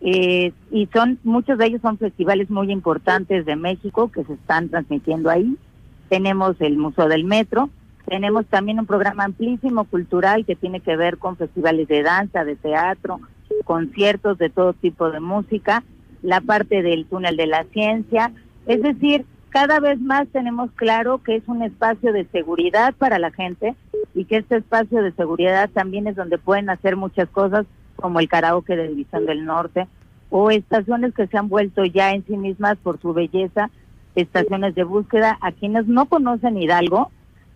Eh, 0.07 0.53
y 0.71 0.87
son 0.93 1.19
muchos 1.25 1.57
de 1.57 1.65
ellos 1.65 1.81
son 1.81 1.97
festivales 1.97 2.51
muy 2.51 2.71
importantes 2.71 3.47
de 3.47 3.57
México 3.57 4.13
que 4.13 4.23
se 4.25 4.35
están 4.35 4.69
transmitiendo 4.69 5.31
ahí. 5.31 5.57
Tenemos 6.11 6.61
el 6.61 6.77
Museo 6.77 7.09
del 7.09 7.25
Metro, 7.25 7.71
tenemos 8.07 8.45
también 8.47 8.79
un 8.79 8.85
programa 8.85 9.25
amplísimo 9.25 9.85
cultural 9.85 10.45
que 10.45 10.57
tiene 10.57 10.81
que 10.81 10.95
ver 10.97 11.17
con 11.17 11.39
festivales 11.39 11.89
de 11.89 12.03
danza, 12.03 12.45
de 12.45 12.55
teatro, 12.55 13.19
conciertos 13.65 14.37
de 14.37 14.51
todo 14.51 14.75
tipo 14.75 15.11
de 15.11 15.21
música, 15.21 15.83
la 16.23 16.43
parte 16.43 16.83
del 16.83 17.07
túnel 17.07 17.39
de 17.39 17.47
la 17.47 17.65
ciencia, 17.73 18.31
es 18.67 18.83
decir, 18.83 19.25
cada 19.49 19.81
vez 19.81 19.99
más 20.01 20.29
tenemos 20.29 20.71
claro 20.73 21.23
que 21.23 21.37
es 21.37 21.45
un 21.47 21.63
espacio 21.63 22.13
de 22.13 22.27
seguridad 22.27 22.93
para 22.93 23.19
la 23.19 23.31
gente 23.31 23.75
y 24.15 24.27
que 24.27 24.39
este 24.39 24.57
espacio 24.57 25.03
de 25.03 25.13
seguridad 25.13 25.71
también 25.71 26.07
es 26.07 26.17
donde 26.17 26.37
pueden 26.37 26.69
hacer 26.69 26.97
muchas 26.97 27.29
cosas 27.31 27.65
como 28.05 28.21
el 28.21 28.29
karaoke 28.29 28.77
de 28.77 28.89
División 28.89 29.25
del 29.25 29.47
Norte 29.47 29.87
o 30.29 30.51
estaciones 30.51 31.15
que 31.15 31.27
se 31.27 31.39
han 31.39 31.49
vuelto 31.49 31.87
ya 31.87 32.13
en 32.13 32.23
sí 32.27 32.37
mismas 32.37 32.77
por 32.83 33.01
su 33.01 33.15
belleza, 33.15 33.71
estaciones 34.15 34.75
de 34.75 34.85
búsqueda. 34.85 35.39
A 35.41 35.53
quienes 35.53 35.87
no 35.87 36.05
conocen 36.05 36.61
Hidalgo, 36.61 37.11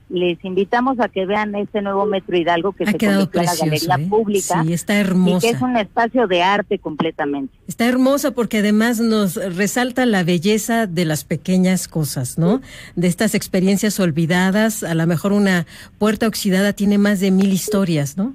les 0.09 0.42
invitamos 0.46 1.01
a 1.01 1.11
que 1.11 1.26
vean 1.26 1.55
este 1.55 1.82
nuevo 1.82 2.07
Metro 2.07 2.34
Hidalgo 2.34 2.72
que 2.72 2.84
ha 2.84 2.92
se 2.92 2.96
quedado 2.96 3.30
convirtió 3.30 3.40
en 3.42 3.46
la 3.46 3.55
Galería 3.57 3.94
¿eh? 3.96 4.09
Pública. 4.09 4.62
Sí, 4.64 4.72
está 4.72 4.94
Y 4.94 5.01
hermosa. 5.01 5.46
que 5.46 5.55
es 5.55 5.61
un 5.61 5.76
espacio 5.76 6.26
de 6.26 6.42
arte 6.42 6.78
completamente. 6.78 7.53
Está 7.66 7.84
hermosa 7.86 8.30
porque 8.30 8.61
además 8.61 9.01
nos 9.01 9.34
resalta 9.55 10.07
la 10.07 10.24
belleza 10.24 10.86
de 10.86 11.05
las 11.05 11.24
pequeñas 11.24 11.88
cosas, 11.88 12.38
¿no? 12.38 12.62
De 12.96 13.07
estas 13.07 13.34
experiencias 13.34 14.01
olvidadas. 14.01 14.82
A 14.82 14.94
lo 14.94 15.07
mejor 15.07 15.32
una 15.34 15.66
puerta 15.99 16.26
oxidada 16.26 16.72
tiene 16.72 16.96
más 16.96 17.20
de 17.20 17.32
mil 17.32 17.53
historias, 17.53 18.16
¿no? 18.16 18.32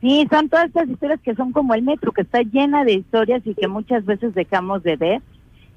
Sí, 0.00 0.26
son 0.30 0.48
todas 0.48 0.66
estas 0.66 0.88
historias 0.88 1.20
que 1.20 1.34
son 1.34 1.52
como 1.52 1.74
el 1.74 1.82
metro, 1.82 2.12
que 2.12 2.22
está 2.22 2.42
llena 2.42 2.84
de 2.84 2.94
historias 2.94 3.42
y 3.46 3.54
que 3.54 3.66
muchas 3.66 4.04
veces 4.04 4.34
dejamos 4.34 4.82
de 4.82 4.96
ver. 4.96 5.22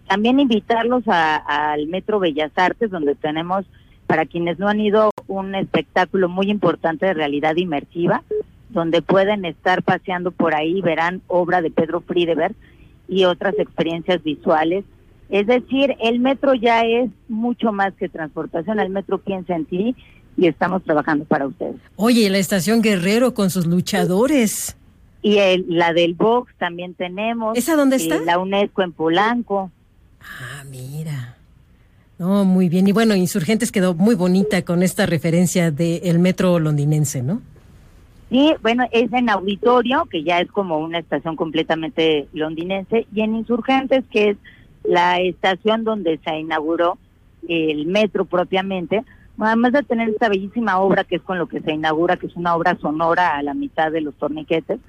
También 0.07 0.39
invitarlos 0.39 1.03
al 1.07 1.87
Metro 1.87 2.19
Bellas 2.19 2.51
Artes, 2.55 2.89
donde 2.89 3.15
tenemos, 3.15 3.65
para 4.07 4.25
quienes 4.25 4.59
no 4.59 4.67
han 4.67 4.81
ido, 4.81 5.11
un 5.27 5.55
espectáculo 5.55 6.27
muy 6.27 6.49
importante 6.49 7.05
de 7.05 7.13
realidad 7.13 7.55
inmersiva, 7.55 8.23
donde 8.69 9.01
pueden 9.01 9.45
estar 9.45 9.83
paseando 9.83 10.31
por 10.31 10.53
ahí, 10.53 10.81
verán 10.81 11.21
obra 11.27 11.61
de 11.61 11.71
Pedro 11.71 12.01
Friedeberg 12.01 12.55
y 13.07 13.25
otras 13.25 13.57
experiencias 13.57 14.21
visuales. 14.23 14.83
Es 15.29 15.45
decir, 15.45 15.95
el 16.01 16.19
metro 16.19 16.55
ya 16.55 16.81
es 16.81 17.09
mucho 17.27 17.71
más 17.71 17.93
que 17.93 18.09
transportación, 18.09 18.79
el 18.79 18.89
metro 18.89 19.19
piensa 19.19 19.55
en 19.55 19.65
ti 19.65 19.95
y 20.39 20.47
estamos 20.47 20.83
trabajando 20.83 21.25
para 21.25 21.47
ustedes. 21.47 21.75
Oye, 21.95 22.29
la 22.29 22.37
estación 22.37 22.81
Guerrero 22.81 23.33
con 23.33 23.49
sus 23.49 23.65
luchadores. 23.65 24.75
Y 25.21 25.37
el- 25.37 25.65
la 25.67 25.91
del 25.93 26.13
Vox 26.13 26.53
también 26.57 26.93
tenemos. 26.93 27.57
¿Esa 27.57 27.75
dónde 27.75 27.97
eh, 27.97 27.99
está? 28.03 28.19
la 28.21 28.39
UNESCO 28.39 28.81
en 28.83 28.93
Polanco. 28.93 29.71
Ah, 30.21 30.63
mira. 30.69 31.35
No, 32.17 32.43
muy 32.45 32.69
bien. 32.69 32.87
Y 32.87 32.91
bueno, 32.91 33.15
Insurgentes 33.15 33.71
quedó 33.71 33.93
muy 33.93 34.15
bonita 34.15 34.61
con 34.63 34.83
esta 34.83 35.05
referencia 35.05 35.71
del 35.71 36.19
metro 36.19 36.59
londinense, 36.59 37.21
¿no? 37.21 37.41
Y 38.29 38.53
bueno, 38.61 38.85
es 38.91 39.11
en 39.11 39.29
Auditorio, 39.29 40.05
que 40.05 40.23
ya 40.23 40.39
es 40.39 40.51
como 40.51 40.77
una 40.79 40.99
estación 40.99 41.35
completamente 41.35 42.27
londinense, 42.33 43.07
y 43.13 43.21
en 43.21 43.35
Insurgentes, 43.35 44.03
que 44.11 44.31
es 44.31 44.37
la 44.83 45.19
estación 45.19 45.83
donde 45.83 46.19
se 46.23 46.37
inauguró 46.37 46.97
el 47.47 47.87
metro 47.87 48.25
propiamente, 48.25 49.03
además 49.39 49.73
de 49.73 49.83
tener 49.83 50.09
esta 50.09 50.29
bellísima 50.29 50.79
obra 50.79 51.03
que 51.03 51.17
es 51.17 51.21
con 51.21 51.37
lo 51.37 51.47
que 51.47 51.61
se 51.61 51.71
inaugura, 51.71 52.17
que 52.17 52.27
es 52.27 52.35
una 52.35 52.55
obra 52.55 52.77
sonora 52.81 53.37
a 53.37 53.43
la 53.43 53.53
mitad 53.53 53.91
de 53.91 54.01
los 54.01 54.15
torniquetes, 54.15 54.79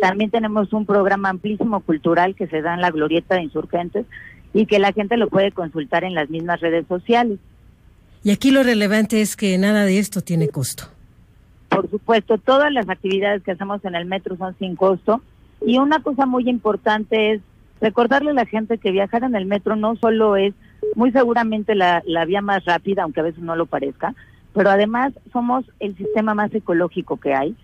también 0.00 0.30
tenemos 0.30 0.72
un 0.72 0.86
programa 0.86 1.28
amplísimo 1.28 1.80
cultural 1.80 2.34
que 2.34 2.46
se 2.46 2.62
da 2.62 2.74
en 2.74 2.80
la 2.80 2.90
glorieta 2.90 3.34
de 3.34 3.42
Insurgentes 3.42 4.06
y 4.54 4.66
que 4.66 4.78
la 4.78 4.92
gente 4.92 5.16
lo 5.16 5.28
puede 5.28 5.52
consultar 5.52 6.04
en 6.04 6.14
las 6.14 6.30
mismas 6.30 6.60
redes 6.60 6.86
sociales. 6.86 7.38
Y 8.22 8.30
aquí 8.30 8.50
lo 8.50 8.62
relevante 8.62 9.20
es 9.20 9.36
que 9.36 9.56
nada 9.58 9.84
de 9.84 9.98
esto 9.98 10.20
tiene 10.20 10.48
costo. 10.48 10.84
Por 11.68 11.88
supuesto, 11.90 12.38
todas 12.38 12.72
las 12.72 12.88
actividades 12.88 13.42
que 13.42 13.52
hacemos 13.52 13.84
en 13.84 13.94
el 13.94 14.06
metro 14.06 14.36
son 14.36 14.56
sin 14.58 14.74
costo. 14.74 15.20
Y 15.64 15.78
una 15.78 16.00
cosa 16.02 16.26
muy 16.26 16.48
importante 16.48 17.32
es 17.32 17.40
recordarle 17.80 18.30
a 18.30 18.34
la 18.34 18.46
gente 18.46 18.78
que 18.78 18.90
viajar 18.90 19.24
en 19.24 19.34
el 19.34 19.46
metro 19.46 19.76
no 19.76 19.96
solo 19.96 20.36
es 20.36 20.54
muy 20.98 21.12
seguramente 21.12 21.74
la, 21.76 22.02
la 22.06 22.24
vía 22.24 22.42
más 22.42 22.64
rápida, 22.64 23.04
aunque 23.04 23.20
a 23.20 23.28
veces 23.30 23.40
no 23.42 23.54
lo 23.54 23.66
parezca, 23.66 24.14
pero 24.52 24.68
además 24.70 25.12
somos 25.32 25.64
el 25.78 25.96
sistema 25.96 26.34
más 26.34 26.52
ecológico 26.52 27.18
que 27.18 27.34
hay. 27.34 27.54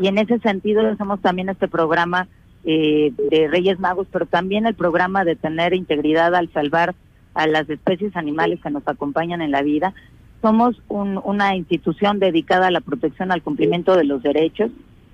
Y 0.00 0.08
en 0.08 0.18
ese 0.18 0.38
sentido 0.40 0.86
hacemos 0.86 1.20
también 1.20 1.48
este 1.48 1.68
programa 1.68 2.26
eh, 2.64 3.12
de 3.30 3.48
Reyes 3.48 3.78
Magos, 3.78 4.08
pero 4.10 4.26
también 4.26 4.66
el 4.66 4.74
programa 4.74 5.24
de 5.24 5.36
tener 5.36 5.72
integridad 5.72 6.34
al 6.34 6.52
salvar 6.52 6.94
a 7.34 7.46
las 7.46 7.70
especies 7.70 8.16
animales 8.16 8.60
que 8.60 8.70
nos 8.70 8.86
acompañan 8.88 9.40
en 9.40 9.52
la 9.52 9.62
vida. 9.62 9.94
Somos 10.42 10.82
un- 10.88 11.20
una 11.22 11.54
institución 11.54 12.18
dedicada 12.18 12.66
a 12.66 12.70
la 12.72 12.80
protección 12.80 13.30
al 13.30 13.42
cumplimiento 13.42 13.96
de 13.96 14.04
los 14.04 14.20
derechos 14.22 14.70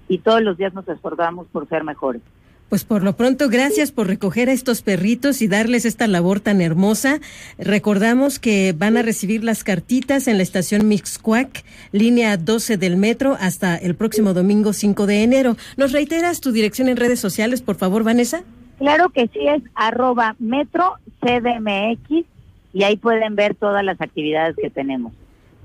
y 0.08 0.18
todos 0.18 0.40
los 0.40 0.56
días 0.56 0.72
nos 0.72 0.88
esforzamos 0.88 1.46
por 1.48 1.68
ser 1.68 1.84
mejores. 1.84 2.22
Pues 2.68 2.84
por 2.84 3.04
lo 3.04 3.16
pronto, 3.16 3.48
gracias 3.48 3.92
por 3.92 4.08
recoger 4.08 4.48
a 4.48 4.52
estos 4.52 4.82
perritos 4.82 5.40
y 5.40 5.46
darles 5.46 5.84
esta 5.84 6.08
labor 6.08 6.40
tan 6.40 6.60
hermosa. 6.60 7.20
Recordamos 7.58 8.40
que 8.40 8.74
van 8.76 8.96
a 8.96 9.02
recibir 9.02 9.44
las 9.44 9.62
cartitas 9.62 10.26
en 10.26 10.36
la 10.36 10.42
estación 10.42 10.88
Mixcuac, 10.88 11.64
línea 11.92 12.36
12 12.36 12.76
del 12.76 12.96
metro, 12.96 13.36
hasta 13.38 13.76
el 13.76 13.94
próximo 13.94 14.34
domingo 14.34 14.72
5 14.72 15.06
de 15.06 15.22
enero. 15.22 15.56
¿Nos 15.76 15.92
reiteras 15.92 16.40
tu 16.40 16.50
dirección 16.50 16.88
en 16.88 16.96
redes 16.96 17.20
sociales, 17.20 17.62
por 17.62 17.76
favor, 17.76 18.02
Vanessa? 18.02 18.42
Claro 18.78 19.10
que 19.10 19.28
sí, 19.32 19.46
es 19.46 19.62
arroba 19.76 20.34
metro 20.40 20.94
CDMX 21.20 22.26
y 22.72 22.82
ahí 22.82 22.96
pueden 22.96 23.36
ver 23.36 23.54
todas 23.54 23.84
las 23.84 24.00
actividades 24.00 24.56
que 24.56 24.70
tenemos. 24.70 25.12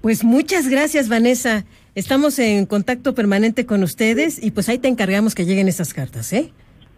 Pues 0.01 0.23
muchas 0.23 0.67
gracias, 0.67 1.09
Vanessa. 1.09 1.65
Estamos 1.95 2.37
en 2.37 2.67
contacto 2.67 3.15
permanente 3.15 3.65
con 3.65 3.81
ustedes 3.81 4.41
y 4.41 4.51
pues 4.51 4.69
ahí 4.69 4.77
te 4.77 4.87
encargamos 4.87 5.33
que 5.33 5.45
lleguen 5.45 5.67
esas 5.67 5.95
cartas, 5.95 6.31
¿eh? 6.31 6.51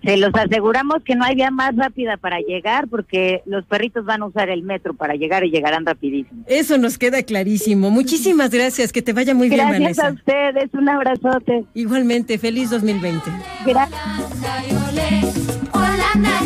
Se 0.03 0.17
los 0.17 0.31
aseguramos 0.33 1.01
que 1.03 1.15
no 1.15 1.23
hay 1.23 1.35
vía 1.35 1.49
más 1.49 1.75
rápida 1.75 2.17
para 2.17 2.39
llegar 2.39 2.87
porque 2.89 3.41
los 3.45 3.65
perritos 3.65 4.03
van 4.05 4.21
a 4.21 4.25
usar 4.25 4.49
el 4.49 4.63
metro 4.63 4.93
para 4.93 5.15
llegar 5.15 5.45
y 5.45 5.51
llegarán 5.51 5.85
rapidísimo. 5.85 6.43
Eso 6.47 6.77
nos 6.77 6.97
queda 6.97 7.23
clarísimo. 7.23 7.89
Muchísimas 7.89 8.49
gracias. 8.49 8.91
Que 8.91 9.01
te 9.01 9.13
vaya 9.13 9.33
muy 9.33 9.47
bien, 9.47 9.61
Gracias 9.61 9.97
Vanessa. 9.97 10.07
a 10.07 10.11
ustedes, 10.11 10.73
un 10.73 10.89
abrazote. 10.89 11.63
Igualmente, 11.73 12.37
feliz 12.37 12.69
2020. 12.69 13.31
Gracias. 13.65 13.99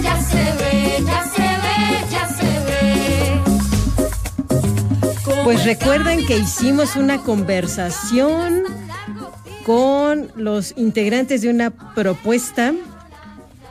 Ya 0.01 0.21
se 0.21 0.37
ve, 0.37 1.03
ya 1.05 1.23
se 1.23 1.41
ve, 1.41 1.99
ya 2.11 2.27
se 2.27 2.45
ve. 2.65 3.41
Pues 5.43 5.65
recuerden 5.65 6.25
que 6.25 6.37
hicimos 6.37 6.95
una 6.95 7.17
conversación 7.23 8.63
con 9.65 10.31
los 10.35 10.73
integrantes 10.77 11.41
de 11.41 11.49
una 11.49 11.71
propuesta 11.71 12.73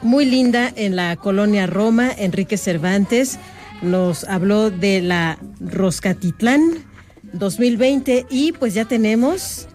muy 0.07 0.25
linda 0.25 0.73
en 0.75 0.97
la 0.97 1.17
colonia 1.17 1.67
Roma. 1.67 2.11
Enrique 2.17 2.57
Cervantes 2.57 3.39
nos 3.83 4.25
habló 4.25 4.71
de 4.71 5.03
la 5.03 5.39
Roscatitlán 5.61 6.85
2020 7.33 8.27
y 8.31 8.53
pues 8.53 8.73
ya 8.73 8.87
tenemos 8.87 9.69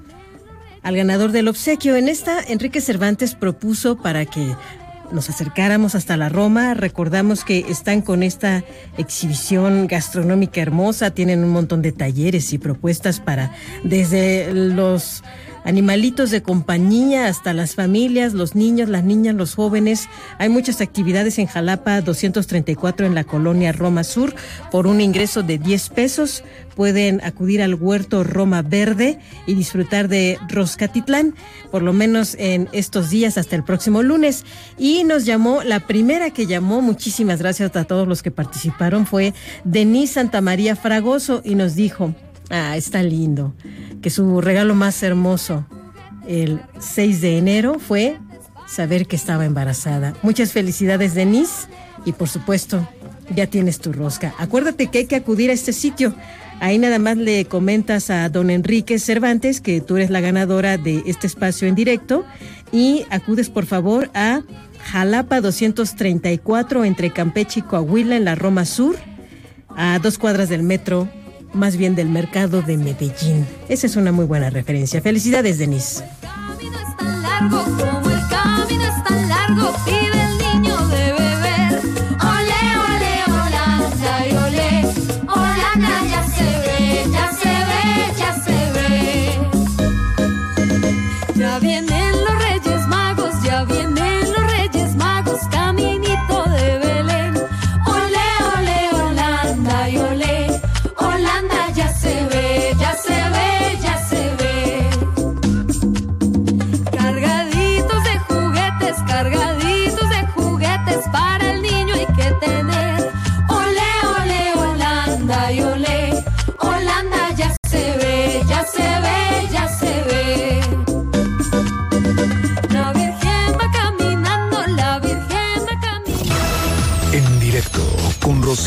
al 0.82 0.96
ganador 0.96 1.32
del 1.32 1.50
obsequio. 1.50 1.96
En 1.96 2.08
esta, 2.08 2.42
Enrique 2.42 2.82
Cervantes 2.82 3.36
propuso 3.36 3.98
para 3.98 4.26
que 4.26 4.56
nos 5.12 5.30
acercáramos 5.30 5.96
hasta 5.96 6.16
la 6.16 6.30
Roma. 6.30 6.74
Recordamos 6.74 7.44
que 7.44 7.66
están 7.68 8.02
con 8.02 8.24
esta 8.24 8.64
exhibición 8.98 9.88
gastronómica 9.88 10.62
hermosa, 10.62 11.12
tienen 11.12 11.44
un 11.44 11.50
montón 11.50 11.82
de 11.82 11.92
talleres 11.92 12.54
y 12.54 12.58
propuestas 12.58 13.20
para 13.20 13.54
desde 13.84 14.52
los 14.54 15.24
animalitos 15.64 16.32
de 16.32 16.42
compañía, 16.42 17.28
hasta 17.28 17.54
las 17.54 17.76
familias, 17.76 18.34
los 18.34 18.56
niños, 18.56 18.90
las 18.90 19.04
niñas, 19.04 19.36
los 19.36 19.56
jóvenes. 19.56 20.08
Hay 20.38 20.50
muchas 20.50 20.82
actividades 20.82 21.40
en 21.40 21.48
Jalapa 21.48 22.02
234 22.02 23.06
en 23.06 23.16
la 23.16 23.24
colonia 23.24 23.72
Roma 23.72 24.04
Sur 24.04 24.34
por 24.72 24.88
un 24.88 25.02
ingreso 25.02 25.44
de 25.44 25.58
10 25.58 25.90
pesos. 25.90 26.44
Pueden 26.76 27.22
acudir 27.24 27.62
al 27.62 27.76
huerto 27.76 28.24
Roma 28.24 28.62
Verde 28.62 29.20
y 29.46 29.54
disfrutar 29.54 30.08
de 30.08 30.40
Roscatitlán, 30.50 31.36
por 31.70 31.82
lo 31.82 31.94
menos 31.94 32.36
en 32.40 32.70
estos 32.72 33.10
días 33.10 33.38
hasta 33.38 33.56
el 33.56 33.64
próximo 33.64 34.04
lunes. 34.04 34.46
Y 34.78 35.04
nos 35.04 35.26
llamó, 35.26 35.64
la 35.64 35.82
primera 35.82 36.32
que 36.32 36.48
llamó, 36.48 36.82
muchísimas 36.82 37.40
gracias 37.40 37.76
a 37.76 37.84
todos 37.84 38.08
los 38.08 38.24
que 38.24 38.32
participaron, 38.32 39.06
fue 39.06 39.34
Denise 39.64 40.14
Santamaría 40.14 40.76
Fragoso 40.76 41.42
y 41.44 41.56
nos 41.56 41.76
dijo, 41.76 42.16
Ah, 42.52 42.76
está 42.76 43.02
lindo. 43.02 43.54
Que 44.02 44.10
su 44.10 44.42
regalo 44.42 44.76
más 44.76 45.02
hermoso 45.04 45.66
el 46.28 46.62
6 46.80 47.22
de 47.22 47.38
enero 47.38 47.80
fue 47.80 48.18
saber 48.68 49.08
que 49.08 49.16
estaba 49.16 49.46
embarazada. 49.46 50.14
Muchas 50.22 50.52
felicidades, 50.52 51.14
Denise. 51.14 51.68
Y 52.06 52.14
por 52.14 52.30
supuesto, 52.30 52.88
ya 53.36 53.48
tienes 53.48 53.80
tu 53.80 53.94
rosca. 53.94 54.34
Acuérdate 54.38 54.88
que 54.88 55.00
hay 55.00 55.06
que 55.06 55.16
acudir 55.16 55.50
a 55.50 55.54
este 55.54 55.74
sitio. 55.74 56.14
Ahí 56.60 56.78
nada 56.78 57.00
más 57.00 57.18
le 57.18 57.46
comentas 57.46 58.10
a 58.10 58.30
don 58.30 58.50
Enrique 58.50 59.00
Cervantes 59.00 59.62
que 59.62 59.82
tú 59.82 59.98
eres 59.98 60.10
la 60.10 60.22
ganadora 60.22 60.78
de 60.78 61.04
este 61.06 61.26
espacio 61.26 61.68
en 61.68 61.74
directo 61.74 62.24
y 62.72 63.04
acudes 63.10 63.50
por 63.50 63.66
favor 63.66 64.12
a 64.14 64.42
Jalapa 64.92 65.42
234 65.42 66.86
entre 66.86 67.12
Campeche 67.12 67.62
y 67.62 67.64
Coahuila 67.64 68.16
en 68.16 68.26
la 68.26 68.36
Roma 68.36 68.66
Sur, 68.66 68.96
a 69.76 69.98
dos 70.00 70.20
cuadras 70.20 70.50
del 70.50 70.62
metro 70.62 71.10
más 71.54 71.78
bien 71.78 71.96
del 71.96 72.10
mercado 72.10 72.62
de 72.62 72.78
Medellín. 72.78 73.46
Esa 73.70 73.88
es 73.88 73.96
una 73.96 74.12
muy 74.12 74.26
buena 74.26 74.50
referencia. 74.50 75.02
Felicidades, 75.02 75.58
Denise. 75.58 76.04
El 76.04 76.30
camino 76.30 76.78
es 76.80 76.98
tan 76.98 77.22
largo 77.22 77.64
como 77.64 78.10
el 78.10 78.28
camino 78.30 78.84
es 78.84 79.04
tan 79.04 79.30
largo, 79.30 79.74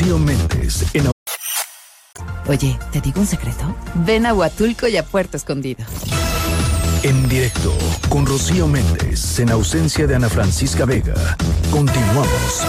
Rocío 0.05 0.19
Méndez 0.19 0.85
en 0.93 1.11
Oye, 2.47 2.79
¿te 2.93 3.01
digo 3.01 3.23
un 3.23 3.27
secreto? 3.27 3.75
Ven 4.05 4.27
a 4.27 4.35
Huatulco 4.35 4.87
y 4.87 4.99
a 4.99 5.03
Puerto 5.03 5.39
Escondido. 5.39 5.83
En 7.03 7.27
directo 7.27 7.73
con 8.11 8.27
Rocío 8.27 8.69
Méndez 8.69 9.39
en 9.39 9.49
ausencia 9.49 10.07
de 10.07 10.15
Ana 10.15 10.29
Francisca 10.29 10.85
Vega. 10.85 11.39
Continuamos. 11.71 12.61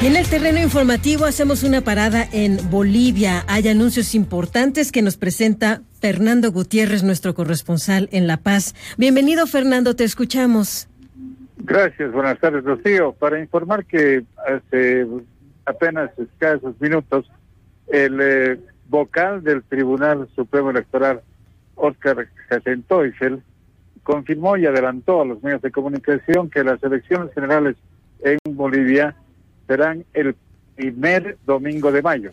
Y 0.00 0.06
en 0.06 0.16
el 0.16 0.26
terreno 0.26 0.58
informativo 0.58 1.26
hacemos 1.26 1.62
una 1.62 1.82
parada 1.82 2.26
en 2.32 2.58
Bolivia. 2.70 3.44
Hay 3.48 3.68
anuncios 3.68 4.14
importantes 4.14 4.90
que 4.90 5.02
nos 5.02 5.18
presenta 5.18 5.82
Fernando 6.00 6.50
Gutiérrez, 6.50 7.02
nuestro 7.02 7.34
corresponsal 7.34 8.08
en 8.10 8.26
La 8.26 8.38
Paz. 8.38 8.74
Bienvenido, 8.96 9.46
Fernando, 9.46 9.94
te 9.96 10.04
escuchamos. 10.04 10.88
Gracias, 11.58 12.12
buenas 12.12 12.38
tardes, 12.38 12.64
Rocío. 12.64 13.12
Para 13.12 13.40
informar 13.40 13.86
que 13.86 14.24
hace 14.46 15.06
apenas 15.64 16.10
escasos 16.18 16.80
minutos, 16.80 17.30
el 17.88 18.18
eh, 18.20 18.60
vocal 18.88 19.42
del 19.42 19.62
Tribunal 19.64 20.28
Supremo 20.34 20.70
Electoral, 20.70 21.22
Oscar 21.74 22.28
Jacentoifel, 22.48 23.42
confirmó 24.02 24.56
y 24.56 24.66
adelantó 24.66 25.22
a 25.22 25.24
los 25.24 25.42
medios 25.42 25.62
de 25.62 25.72
comunicación 25.72 26.50
que 26.50 26.62
las 26.62 26.82
elecciones 26.82 27.32
generales 27.34 27.76
en 28.20 28.38
Bolivia 28.50 29.16
serán 29.66 30.04
el 30.14 30.36
primer 30.76 31.38
domingo 31.44 31.90
de 31.90 32.02
mayo, 32.02 32.30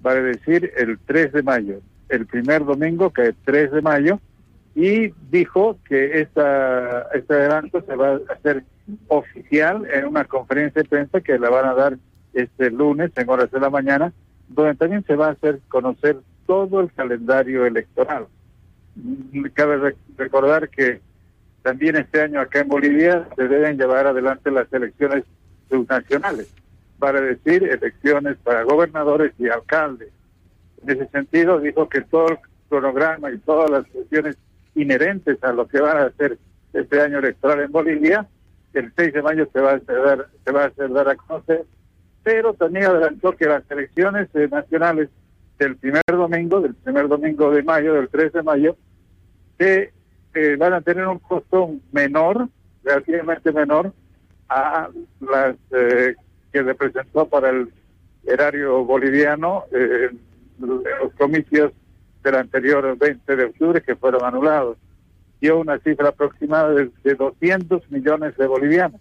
vale 0.00 0.22
decir 0.22 0.72
el 0.76 0.98
3 0.98 1.32
de 1.32 1.42
mayo, 1.42 1.80
el 2.08 2.26
primer 2.26 2.64
domingo 2.64 3.10
que 3.12 3.28
es 3.28 3.34
3 3.44 3.72
de 3.72 3.82
mayo, 3.82 4.20
y 4.80 5.12
dijo 5.28 5.76
que 5.88 6.20
esta, 6.20 7.02
este 7.12 7.34
adelanto 7.34 7.82
se 7.82 7.96
va 7.96 8.10
a 8.12 8.20
hacer 8.32 8.62
oficial 9.08 9.84
en 9.92 10.06
una 10.06 10.24
conferencia 10.24 10.82
de 10.82 10.88
prensa 10.88 11.20
que 11.20 11.36
la 11.36 11.50
van 11.50 11.66
a 11.66 11.74
dar 11.74 11.96
este 12.32 12.70
lunes 12.70 13.10
en 13.16 13.28
horas 13.28 13.50
de 13.50 13.58
la 13.58 13.70
mañana, 13.70 14.12
donde 14.48 14.76
también 14.76 15.04
se 15.04 15.16
va 15.16 15.26
a 15.26 15.30
hacer 15.32 15.58
conocer 15.68 16.18
todo 16.46 16.80
el 16.80 16.92
calendario 16.92 17.66
electoral. 17.66 18.26
Mm, 18.94 19.46
Cabe 19.52 19.76
re- 19.78 19.96
recordar 20.16 20.68
que 20.68 21.00
también 21.62 21.96
este 21.96 22.22
año 22.22 22.40
acá 22.40 22.60
en 22.60 22.68
Bolivia 22.68 23.26
se 23.34 23.48
deben 23.48 23.78
llevar 23.78 24.06
adelante 24.06 24.48
las 24.52 24.72
elecciones 24.72 25.24
subnacionales, 25.68 26.48
para 27.00 27.20
decir 27.20 27.64
elecciones 27.64 28.36
para 28.44 28.62
gobernadores 28.62 29.32
y 29.38 29.48
alcaldes. 29.48 30.10
En 30.84 30.90
ese 30.90 31.08
sentido, 31.08 31.58
dijo 31.58 31.88
que 31.88 32.00
todo 32.02 32.28
el 32.28 32.38
cronograma 32.68 33.32
y 33.32 33.38
todas 33.38 33.70
las 33.70 33.84
cuestiones 33.88 34.36
inherentes 34.80 35.42
a 35.42 35.52
lo 35.52 35.66
que 35.66 35.80
van 35.80 35.96
a 35.96 36.06
hacer 36.06 36.38
este 36.72 37.00
año 37.00 37.18
electoral 37.18 37.60
en 37.60 37.72
Bolivia, 37.72 38.26
el 38.74 38.92
6 38.96 39.12
de 39.12 39.22
mayo 39.22 39.48
se 39.52 39.60
va 39.60 39.72
a 39.72 39.76
hacer, 39.76 40.26
se 40.44 40.52
va 40.52 40.64
a 40.64 40.66
hacer 40.66 40.92
dar 40.92 41.08
a 41.08 41.16
conocer, 41.16 41.64
pero 42.22 42.54
también 42.54 42.86
adelantó 42.86 43.32
que 43.32 43.46
las 43.46 43.68
elecciones 43.70 44.28
eh, 44.34 44.48
nacionales 44.50 45.08
del 45.58 45.76
primer 45.76 46.02
domingo, 46.06 46.60
del 46.60 46.74
primer 46.74 47.08
domingo 47.08 47.50
de 47.50 47.62
mayo, 47.62 47.94
del 47.94 48.08
3 48.08 48.32
de 48.32 48.42
mayo, 48.42 48.76
que 49.58 49.92
eh, 50.34 50.56
van 50.56 50.72
a 50.72 50.80
tener 50.80 51.06
un 51.06 51.18
costo 51.18 51.70
menor, 51.92 52.48
relativamente 52.84 53.52
menor, 53.52 53.92
a 54.48 54.88
las 55.20 55.56
eh, 55.72 56.14
que 56.52 56.62
representó 56.62 57.28
para 57.28 57.50
el 57.50 57.70
erario 58.24 58.84
boliviano 58.84 59.64
eh, 59.72 60.10
los 60.58 61.12
comicios 61.16 61.72
del 62.22 62.34
anterior 62.36 62.96
20 62.98 63.36
de 63.36 63.44
octubre 63.44 63.82
que 63.82 63.96
fueron 63.96 64.24
anulados. 64.24 64.76
Dio 65.40 65.58
una 65.58 65.78
cifra 65.78 66.08
aproximada 66.08 66.70
de, 66.70 66.90
de 67.04 67.14
200 67.14 67.90
millones 67.90 68.36
de 68.36 68.46
bolivianos. 68.46 69.00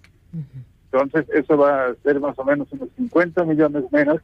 Entonces, 0.91 1.25
eso 1.33 1.57
va 1.57 1.87
a 1.87 1.95
ser 2.03 2.19
más 2.19 2.37
o 2.39 2.43
menos 2.45 2.67
unos 2.71 2.89
50 2.95 3.43
millones 3.43 3.83
menos 3.91 4.19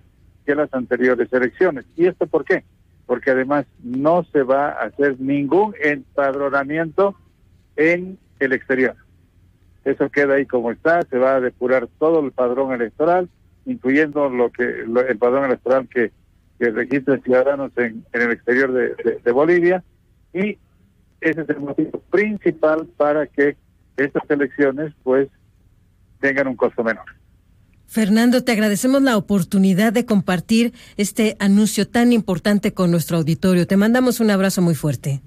que 0.45 0.55
las 0.55 0.73
anteriores 0.73 1.31
elecciones. 1.33 1.85
¿Y 1.95 2.05
esto 2.05 2.27
por 2.27 2.45
qué? 2.45 2.63
Porque 3.05 3.31
además 3.31 3.65
no 3.83 4.23
se 4.31 4.43
va 4.43 4.69
a 4.69 4.85
hacer 4.85 5.19
ningún 5.19 5.73
empadronamiento 5.81 7.15
en 7.75 8.17
el 8.39 8.53
exterior. 8.53 8.95
Eso 9.83 10.09
queda 10.09 10.35
ahí 10.35 10.45
como 10.45 10.71
está, 10.71 11.01
se 11.03 11.17
va 11.17 11.35
a 11.35 11.41
depurar 11.41 11.87
todo 11.99 12.23
el 12.25 12.31
padrón 12.31 12.71
electoral, 12.73 13.29
incluyendo 13.65 14.29
lo 14.29 14.49
que 14.51 14.83
lo- 14.87 15.01
el 15.05 15.17
padrón 15.17 15.45
electoral 15.45 15.87
que, 15.89 16.11
que 16.63 16.71
registran 16.71 17.21
ciudadanos 17.23 17.71
en, 17.77 18.05
en 18.13 18.21
el 18.21 18.31
exterior 18.31 18.71
de, 18.71 18.81
de- 19.03 19.19
de 19.23 19.31
Bolivia, 19.31 19.83
y 20.33 20.57
ese 21.19 21.41
es 21.41 21.49
el 21.49 21.59
motivo 21.59 21.99
principal 22.09 22.87
para 22.97 23.27
que 23.27 23.57
estas 23.97 24.23
elecciones 24.29 24.93
pues 25.03 25.27
tengan 26.21 26.47
un 26.47 26.55
costo 26.55 26.83
menor. 26.83 27.03
Fernando, 27.85 28.43
te 28.43 28.53
agradecemos 28.53 29.01
la 29.01 29.17
oportunidad 29.17 29.91
de 29.93 30.05
compartir 30.05 30.73
este 30.97 31.35
anuncio 31.39 31.87
tan 31.87 32.11
importante 32.13 32.73
con 32.73 32.89
nuestro 32.91 33.17
auditorio. 33.17 33.67
Te 33.67 33.75
mandamos 33.77 34.19
un 34.21 34.31
abrazo 34.31 34.61
muy 34.61 34.73
fuerte. 34.73 35.21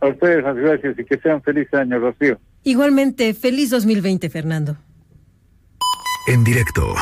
A 0.00 0.08
ustedes, 0.08 0.42
las 0.44 0.56
gracias 0.56 0.96
y 0.98 1.04
que 1.04 1.18
sean 1.18 1.42
felices 1.42 1.74
años, 1.74 2.00
Rocío. 2.00 2.38
Igualmente, 2.62 3.34
feliz 3.34 3.70
2020, 3.70 4.30
Fernando. 4.30 4.76
En 6.28 6.44
directo. 6.44 6.94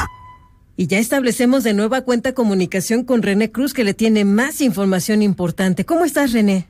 Y 0.81 0.87
ya 0.87 0.99
establecemos 0.99 1.63
de 1.63 1.75
nueva 1.75 2.01
cuenta 2.07 2.33
comunicación 2.33 3.05
con 3.05 3.21
René 3.21 3.53
Cruz, 3.53 3.75
que 3.75 3.85
le 3.85 3.93
tiene 3.93 4.25
más 4.25 4.63
información 4.63 5.21
importante. 5.21 5.85
¿Cómo 5.85 6.07
estás, 6.07 6.33
René? 6.33 6.69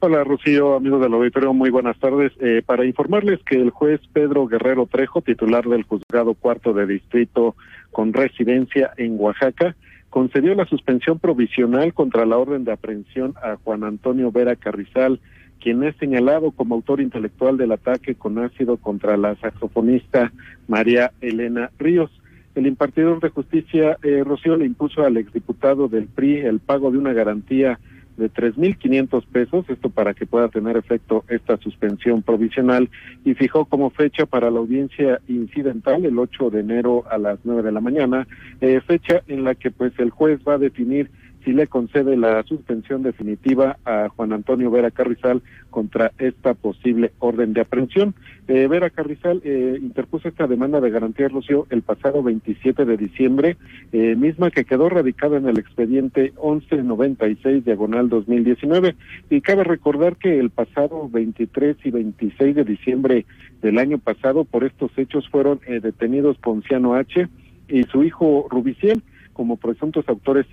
Hola 0.00 0.24
Rocío, 0.24 0.74
amigos 0.74 1.00
del 1.00 1.14
auditorio, 1.14 1.54
muy 1.54 1.70
buenas 1.70 1.98
tardes. 1.98 2.32
Eh, 2.38 2.60
para 2.66 2.84
informarles 2.84 3.40
que 3.44 3.56
el 3.56 3.70
juez 3.70 3.98
Pedro 4.12 4.46
Guerrero 4.46 4.84
Trejo, 4.84 5.22
titular 5.22 5.64
del 5.64 5.84
juzgado 5.84 6.34
cuarto 6.34 6.74
de 6.74 6.86
distrito 6.86 7.56
con 7.92 8.12
residencia 8.12 8.90
en 8.98 9.16
Oaxaca, 9.18 9.74
concedió 10.10 10.54
la 10.54 10.66
suspensión 10.66 11.18
provisional 11.18 11.94
contra 11.94 12.26
la 12.26 12.36
orden 12.36 12.64
de 12.64 12.72
aprehensión 12.72 13.36
a 13.42 13.56
Juan 13.64 13.84
Antonio 13.84 14.30
Vera 14.30 14.56
Carrizal, 14.56 15.18
quien 15.62 15.82
es 15.82 15.96
señalado 15.96 16.50
como 16.50 16.74
autor 16.74 17.00
intelectual 17.00 17.56
del 17.56 17.72
ataque 17.72 18.16
con 18.16 18.36
ácido 18.38 18.76
contra 18.76 19.16
la 19.16 19.34
saxofonista 19.36 20.30
María 20.68 21.12
Elena 21.22 21.70
Ríos. 21.78 22.10
El 22.56 22.66
impartidor 22.66 23.20
de 23.20 23.28
justicia, 23.28 23.98
eh, 24.02 24.24
Rocío, 24.24 24.56
le 24.56 24.64
impuso 24.64 25.04
al 25.04 25.18
exdiputado 25.18 25.88
del 25.88 26.06
PRI 26.06 26.38
el 26.38 26.58
pago 26.58 26.90
de 26.90 26.96
una 26.96 27.12
garantía 27.12 27.78
de 28.16 28.32
3.500 28.32 29.26
pesos, 29.26 29.68
esto 29.68 29.90
para 29.90 30.14
que 30.14 30.24
pueda 30.24 30.48
tener 30.48 30.74
efecto 30.78 31.22
esta 31.28 31.58
suspensión 31.58 32.22
provisional, 32.22 32.88
y 33.26 33.34
fijó 33.34 33.66
como 33.66 33.90
fecha 33.90 34.24
para 34.24 34.50
la 34.50 34.58
audiencia 34.58 35.20
incidental 35.28 36.06
el 36.06 36.18
8 36.18 36.48
de 36.48 36.60
enero 36.60 37.04
a 37.10 37.18
las 37.18 37.38
9 37.44 37.62
de 37.62 37.72
la 37.72 37.82
mañana, 37.82 38.26
eh, 38.62 38.80
fecha 38.80 39.22
en 39.26 39.44
la 39.44 39.54
que 39.54 39.70
pues 39.70 39.92
el 39.98 40.08
juez 40.08 40.40
va 40.48 40.54
a 40.54 40.58
definir 40.58 41.10
si 41.46 41.52
le 41.52 41.68
concede 41.68 42.16
la 42.16 42.42
suspensión 42.42 43.04
definitiva 43.04 43.78
a 43.84 44.08
Juan 44.08 44.32
Antonio 44.32 44.68
Vera 44.68 44.90
Carrizal 44.90 45.42
contra 45.70 46.10
esta 46.18 46.54
posible 46.54 47.12
orden 47.20 47.52
de 47.52 47.60
aprehensión. 47.60 48.16
Eh, 48.48 48.66
Vera 48.66 48.90
Carrizal 48.90 49.40
eh, 49.44 49.78
interpuso 49.80 50.26
esta 50.26 50.48
demanda 50.48 50.80
de 50.80 50.90
garantía 50.90 51.28
Rocío 51.28 51.68
el 51.70 51.82
pasado 51.82 52.20
27 52.24 52.84
de 52.84 52.96
diciembre, 52.96 53.56
eh, 53.92 54.16
misma 54.16 54.50
que 54.50 54.64
quedó 54.64 54.88
radicada 54.88 55.36
en 55.36 55.48
el 55.48 55.60
expediente 55.60 56.32
1196 56.42 57.64
diagonal 57.64 58.08
2019. 58.08 58.96
Y 59.30 59.40
cabe 59.40 59.62
recordar 59.62 60.16
que 60.16 60.40
el 60.40 60.50
pasado 60.50 61.08
23 61.08 61.76
y 61.84 61.90
26 61.92 62.56
de 62.56 62.64
diciembre 62.64 63.24
del 63.62 63.78
año 63.78 63.98
pasado 63.98 64.44
por 64.44 64.64
estos 64.64 64.90
hechos 64.98 65.28
fueron 65.28 65.60
detenidos 65.68 66.38
Ponciano 66.38 66.94
H 66.96 67.28
y 67.68 67.84
su 67.84 68.02
hijo 68.02 68.48
Rubiciel 68.50 69.00
como 69.36 69.58
presuntos 69.58 70.08
autores 70.08 70.46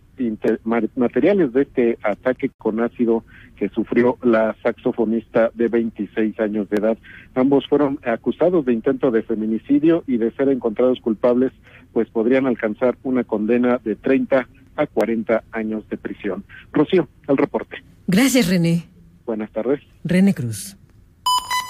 materiales 0.94 1.54
de 1.54 1.62
este 1.62 1.98
ataque 2.04 2.52
con 2.58 2.82
ácido 2.82 3.24
que 3.56 3.70
sufrió 3.70 4.18
la 4.22 4.58
saxofonista 4.62 5.52
de 5.54 5.70
26 5.70 6.38
años 6.42 6.70
de 6.70 6.82
edad. 6.82 6.98
Ambos 7.34 7.66
fueron 7.70 7.98
acusados 8.04 8.66
de 8.66 8.74
intento 8.74 9.10
de 9.10 9.24
feminicidio 9.24 10.04
y 10.06 10.18
de 10.18 10.32
ser 10.32 10.50
encontrados 10.50 11.00
culpables, 11.00 11.54
pues 11.94 12.10
podrían 12.10 12.46
alcanzar 12.46 12.98
una 13.04 13.24
condena 13.24 13.80
de 13.86 13.96
30 13.96 14.50
a 14.76 14.88
40 14.88 15.46
años 15.54 15.88
de 15.88 15.98
prisión. 15.98 16.44
Rocío, 16.74 17.08
el 17.30 17.38
reporte. 17.38 17.78
Gracias, 18.08 18.50
René. 18.50 18.84
Buenas 19.26 19.50
tardes. 19.52 19.80
René 20.04 20.34
Cruz. 20.34 20.76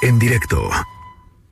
En 0.01 0.17
directo. 0.17 0.57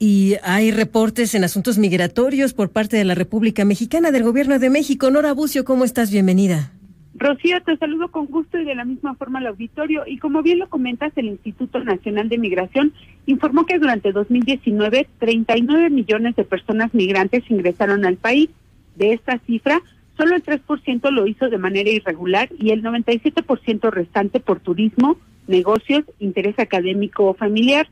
Y 0.03 0.37
hay 0.41 0.71
reportes 0.71 1.35
en 1.35 1.43
asuntos 1.43 1.77
migratorios 1.77 2.55
por 2.55 2.71
parte 2.71 2.97
de 2.97 3.05
la 3.05 3.13
República 3.13 3.65
Mexicana 3.65 4.09
del 4.09 4.23
Gobierno 4.23 4.57
de 4.57 4.71
México. 4.71 5.11
Nora 5.11 5.31
Bucio, 5.31 5.63
¿cómo 5.63 5.83
estás? 5.83 6.11
Bienvenida. 6.11 6.71
Rocío, 7.13 7.61
te 7.61 7.77
saludo 7.77 8.09
con 8.09 8.25
gusto 8.25 8.57
y 8.57 8.65
de 8.65 8.73
la 8.73 8.83
misma 8.83 9.13
forma 9.13 9.37
al 9.37 9.45
auditorio. 9.45 10.01
Y 10.07 10.17
como 10.17 10.41
bien 10.41 10.57
lo 10.57 10.69
comentas, 10.69 11.11
el 11.17 11.27
Instituto 11.27 11.83
Nacional 11.83 12.29
de 12.29 12.39
Migración 12.39 12.93
informó 13.27 13.67
que 13.67 13.77
durante 13.77 14.11
2019 14.11 15.07
39 15.19 15.91
millones 15.91 16.35
de 16.35 16.45
personas 16.45 16.91
migrantes 16.95 17.43
ingresaron 17.51 18.03
al 18.03 18.17
país. 18.17 18.49
De 18.95 19.13
esta 19.13 19.37
cifra, 19.45 19.83
solo 20.17 20.35
el 20.35 20.43
3% 20.43 21.11
lo 21.11 21.27
hizo 21.27 21.47
de 21.47 21.59
manera 21.59 21.91
irregular 21.91 22.49
y 22.57 22.71
el 22.71 22.81
97% 22.81 23.91
restante 23.91 24.39
por 24.39 24.61
turismo, 24.61 25.17
negocios, 25.45 26.05
interés 26.17 26.57
académico 26.57 27.25
o 27.25 27.35
familiar 27.35 27.87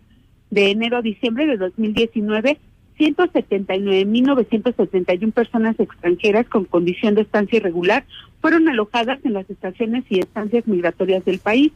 de 0.49 0.71
enero 0.71 0.97
a 0.97 1.01
diciembre 1.01 1.47
de 1.47 1.57
2019, 1.57 2.57
179.971 2.97 5.31
personas 5.31 5.79
extranjeras 5.79 6.47
con 6.47 6.65
condición 6.65 7.15
de 7.15 7.21
estancia 7.21 7.55
irregular 7.57 8.05
fueron 8.41 8.67
alojadas 8.67 9.19
en 9.23 9.31
las 9.33 9.49
estaciones 9.49 10.03
y 10.09 10.19
estancias 10.19 10.67
migratorias 10.67 11.23
del 11.23 11.39
país. 11.39 11.71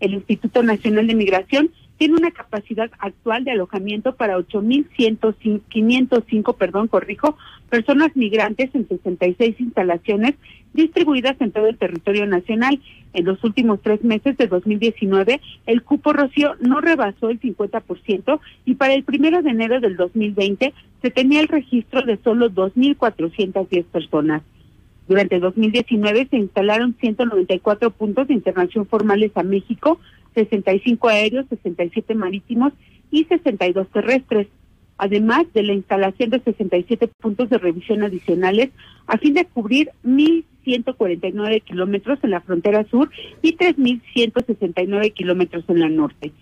El 0.00 0.14
Instituto 0.14 0.62
Nacional 0.62 1.06
de 1.06 1.14
Migración 1.14 1.70
tiene 2.02 2.16
una 2.16 2.32
capacidad 2.32 2.90
actual 2.98 3.44
de 3.44 3.52
alojamiento 3.52 4.16
para 4.16 4.36
8.505, 4.36 6.56
perdón, 6.56 6.88
corrijo, 6.88 7.36
personas 7.70 8.16
migrantes 8.16 8.74
en 8.74 8.88
66 8.88 9.60
instalaciones 9.60 10.34
distribuidas 10.74 11.40
en 11.40 11.52
todo 11.52 11.68
el 11.68 11.78
territorio 11.78 12.26
nacional. 12.26 12.80
En 13.12 13.24
los 13.24 13.44
últimos 13.44 13.80
tres 13.82 14.02
meses 14.02 14.36
de 14.36 14.48
2019, 14.48 15.40
el 15.66 15.84
cupo 15.84 16.12
Rocío 16.12 16.56
no 16.58 16.80
rebasó 16.80 17.30
el 17.30 17.40
50% 17.40 18.40
y 18.64 18.74
para 18.74 18.94
el 18.94 19.04
primero 19.04 19.40
de 19.40 19.50
enero 19.50 19.78
del 19.78 19.96
2020 19.96 20.74
se 21.02 21.10
tenía 21.12 21.40
el 21.40 21.46
registro 21.46 22.02
de 22.02 22.16
solo 22.16 22.50
2.410 22.50 23.84
personas. 23.84 24.42
Durante 25.06 25.38
2019 25.38 26.26
se 26.30 26.36
instalaron 26.36 26.96
194 27.00 27.92
puntos 27.92 28.26
de 28.26 28.34
internación 28.34 28.86
formales 28.86 29.30
a 29.36 29.44
México, 29.44 30.00
65 30.34 31.08
aéreos, 31.08 31.46
67 31.48 32.14
marítimos 32.14 32.72
y 33.10 33.24
62 33.24 33.88
terrestres, 33.88 34.48
además 34.96 35.44
de 35.52 35.62
la 35.62 35.74
instalación 35.74 36.30
de 36.30 36.40
67 36.40 37.08
puntos 37.08 37.50
de 37.50 37.58
revisión 37.58 38.02
adicionales 38.02 38.70
a 39.06 39.18
fin 39.18 39.34
de 39.34 39.44
cubrir 39.44 39.90
1.149 40.04 41.62
kilómetros 41.62 42.18
en 42.22 42.30
la 42.30 42.40
frontera 42.40 42.84
sur 42.84 43.10
y 43.42 43.56
3.169 43.56 45.12
kilómetros 45.12 45.64
en 45.68 45.80
la 45.80 45.88
norte. 45.88 46.32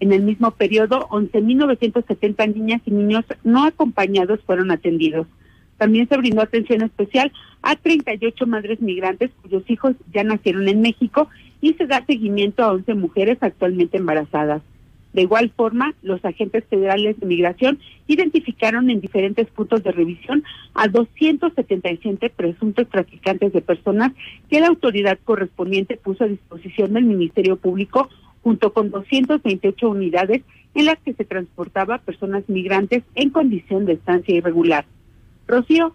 En 0.00 0.12
el 0.12 0.22
mismo 0.22 0.52
periodo, 0.52 1.08
11.970 1.08 2.54
niñas 2.54 2.80
y 2.86 2.92
niños 2.92 3.24
no 3.42 3.64
acompañados 3.64 4.40
fueron 4.44 4.70
atendidos. 4.70 5.26
También 5.78 6.08
se 6.08 6.16
brindó 6.16 6.42
atención 6.42 6.82
especial 6.82 7.32
a 7.62 7.76
38 7.76 8.46
madres 8.46 8.80
migrantes 8.80 9.30
cuyos 9.42 9.62
hijos 9.68 9.94
ya 10.12 10.24
nacieron 10.24 10.68
en 10.68 10.82
México 10.82 11.28
y 11.60 11.74
se 11.74 11.86
da 11.86 12.04
seguimiento 12.04 12.62
a 12.62 12.72
11 12.72 12.94
mujeres 12.94 13.38
actualmente 13.40 13.96
embarazadas. 13.96 14.62
De 15.12 15.22
igual 15.22 15.50
forma, 15.56 15.94
los 16.02 16.22
agentes 16.24 16.64
federales 16.68 17.18
de 17.18 17.26
migración 17.26 17.78
identificaron 18.06 18.90
en 18.90 19.00
diferentes 19.00 19.48
puntos 19.48 19.82
de 19.82 19.90
revisión 19.90 20.44
a 20.74 20.86
277 20.88 22.30
presuntos 22.30 22.88
traficantes 22.88 23.52
de 23.52 23.62
personas 23.62 24.12
que 24.50 24.60
la 24.60 24.68
autoridad 24.68 25.18
correspondiente 25.24 25.96
puso 25.96 26.24
a 26.24 26.28
disposición 26.28 26.92
del 26.92 27.04
Ministerio 27.04 27.56
Público 27.56 28.08
junto 28.42 28.72
con 28.72 28.90
228 28.90 29.88
unidades 29.88 30.42
en 30.74 30.84
las 30.84 30.98
que 30.98 31.14
se 31.14 31.24
transportaba 31.24 31.98
personas 31.98 32.44
migrantes 32.48 33.02
en 33.14 33.30
condición 33.30 33.86
de 33.86 33.94
estancia 33.94 34.36
irregular. 34.36 34.84
Rocío, 35.48 35.94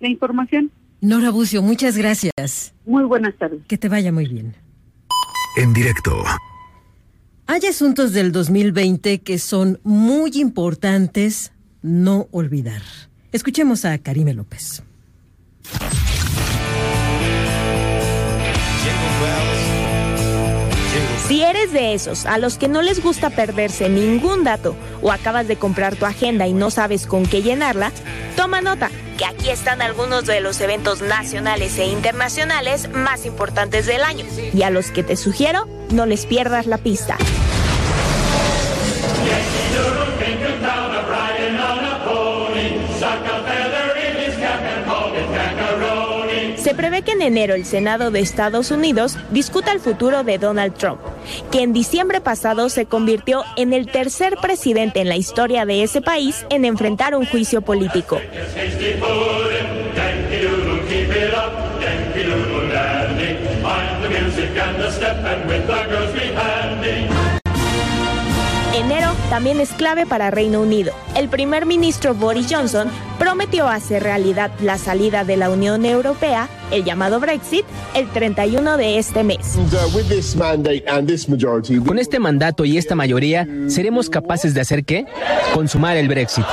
la 0.00 0.08
información. 0.08 0.72
Nora 1.00 1.30
Bucio, 1.30 1.62
muchas 1.62 1.96
gracias. 1.96 2.74
Muy 2.86 3.04
buenas 3.04 3.36
tardes. 3.36 3.60
Que 3.68 3.78
te 3.78 3.88
vaya 3.88 4.10
muy 4.10 4.26
bien. 4.26 4.54
En 5.56 5.72
directo. 5.72 6.24
Hay 7.46 7.60
asuntos 7.66 8.12
del 8.12 8.32
2020 8.32 9.20
que 9.20 9.38
son 9.38 9.78
muy 9.84 10.32
importantes 10.36 11.52
no 11.82 12.26
olvidar. 12.30 12.82
Escuchemos 13.32 13.84
a 13.84 13.98
Karime 13.98 14.32
López. 14.32 14.82
Si 21.26 21.42
eres 21.42 21.72
de 21.72 21.94
esos 21.94 22.26
a 22.26 22.36
los 22.36 22.58
que 22.58 22.68
no 22.68 22.82
les 22.82 23.02
gusta 23.02 23.30
perderse 23.30 23.88
ningún 23.88 24.44
dato 24.44 24.76
o 25.00 25.10
acabas 25.10 25.48
de 25.48 25.56
comprar 25.56 25.96
tu 25.96 26.04
agenda 26.04 26.46
y 26.46 26.52
no 26.52 26.70
sabes 26.70 27.06
con 27.06 27.24
qué 27.24 27.40
llenarla, 27.40 27.92
toma 28.36 28.60
nota 28.60 28.90
que 29.16 29.24
aquí 29.24 29.48
están 29.48 29.80
algunos 29.80 30.26
de 30.26 30.42
los 30.42 30.60
eventos 30.60 31.00
nacionales 31.00 31.78
e 31.78 31.86
internacionales 31.86 32.90
más 32.90 33.24
importantes 33.24 33.86
del 33.86 34.02
año 34.02 34.26
y 34.52 34.62
a 34.64 34.70
los 34.70 34.90
que 34.90 35.02
te 35.02 35.16
sugiero 35.16 35.66
no 35.90 36.04
les 36.04 36.26
pierdas 36.26 36.66
la 36.66 36.76
pista. 36.76 37.16
Se 46.64 46.74
prevé 46.74 47.02
que 47.02 47.12
en 47.12 47.20
enero 47.20 47.52
el 47.52 47.66
Senado 47.66 48.10
de 48.10 48.20
Estados 48.20 48.70
Unidos 48.70 49.18
discuta 49.30 49.70
el 49.70 49.80
futuro 49.80 50.24
de 50.24 50.38
Donald 50.38 50.72
Trump, 50.72 50.98
que 51.52 51.60
en 51.60 51.74
diciembre 51.74 52.22
pasado 52.22 52.70
se 52.70 52.86
convirtió 52.86 53.44
en 53.58 53.74
el 53.74 53.86
tercer 53.86 54.38
presidente 54.40 55.02
en 55.02 55.10
la 55.10 55.16
historia 55.16 55.66
de 55.66 55.82
ese 55.82 56.00
país 56.00 56.46
en 56.48 56.64
enfrentar 56.64 57.14
un 57.16 57.26
juicio 57.26 57.60
político. 57.60 58.18
También 69.34 69.58
es 69.58 69.70
clave 69.70 70.06
para 70.06 70.30
Reino 70.30 70.60
Unido. 70.60 70.92
El 71.16 71.28
primer 71.28 71.66
ministro 71.66 72.14
Boris 72.14 72.46
Johnson 72.48 72.86
prometió 73.18 73.66
hacer 73.66 74.00
realidad 74.00 74.52
la 74.60 74.78
salida 74.78 75.24
de 75.24 75.36
la 75.36 75.50
Unión 75.50 75.84
Europea, 75.84 76.48
el 76.70 76.84
llamado 76.84 77.18
Brexit, 77.18 77.64
el 77.96 78.08
31 78.10 78.76
de 78.76 78.98
este 78.98 79.24
mes. 79.24 79.58
Con 81.84 81.98
este 81.98 82.20
mandato 82.20 82.64
y 82.64 82.78
esta 82.78 82.94
mayoría, 82.94 83.48
¿seremos 83.66 84.08
capaces 84.08 84.54
de 84.54 84.60
hacer 84.60 84.84
qué? 84.84 85.04
Consumar 85.52 85.96
el 85.96 86.06
Brexit. 86.06 86.44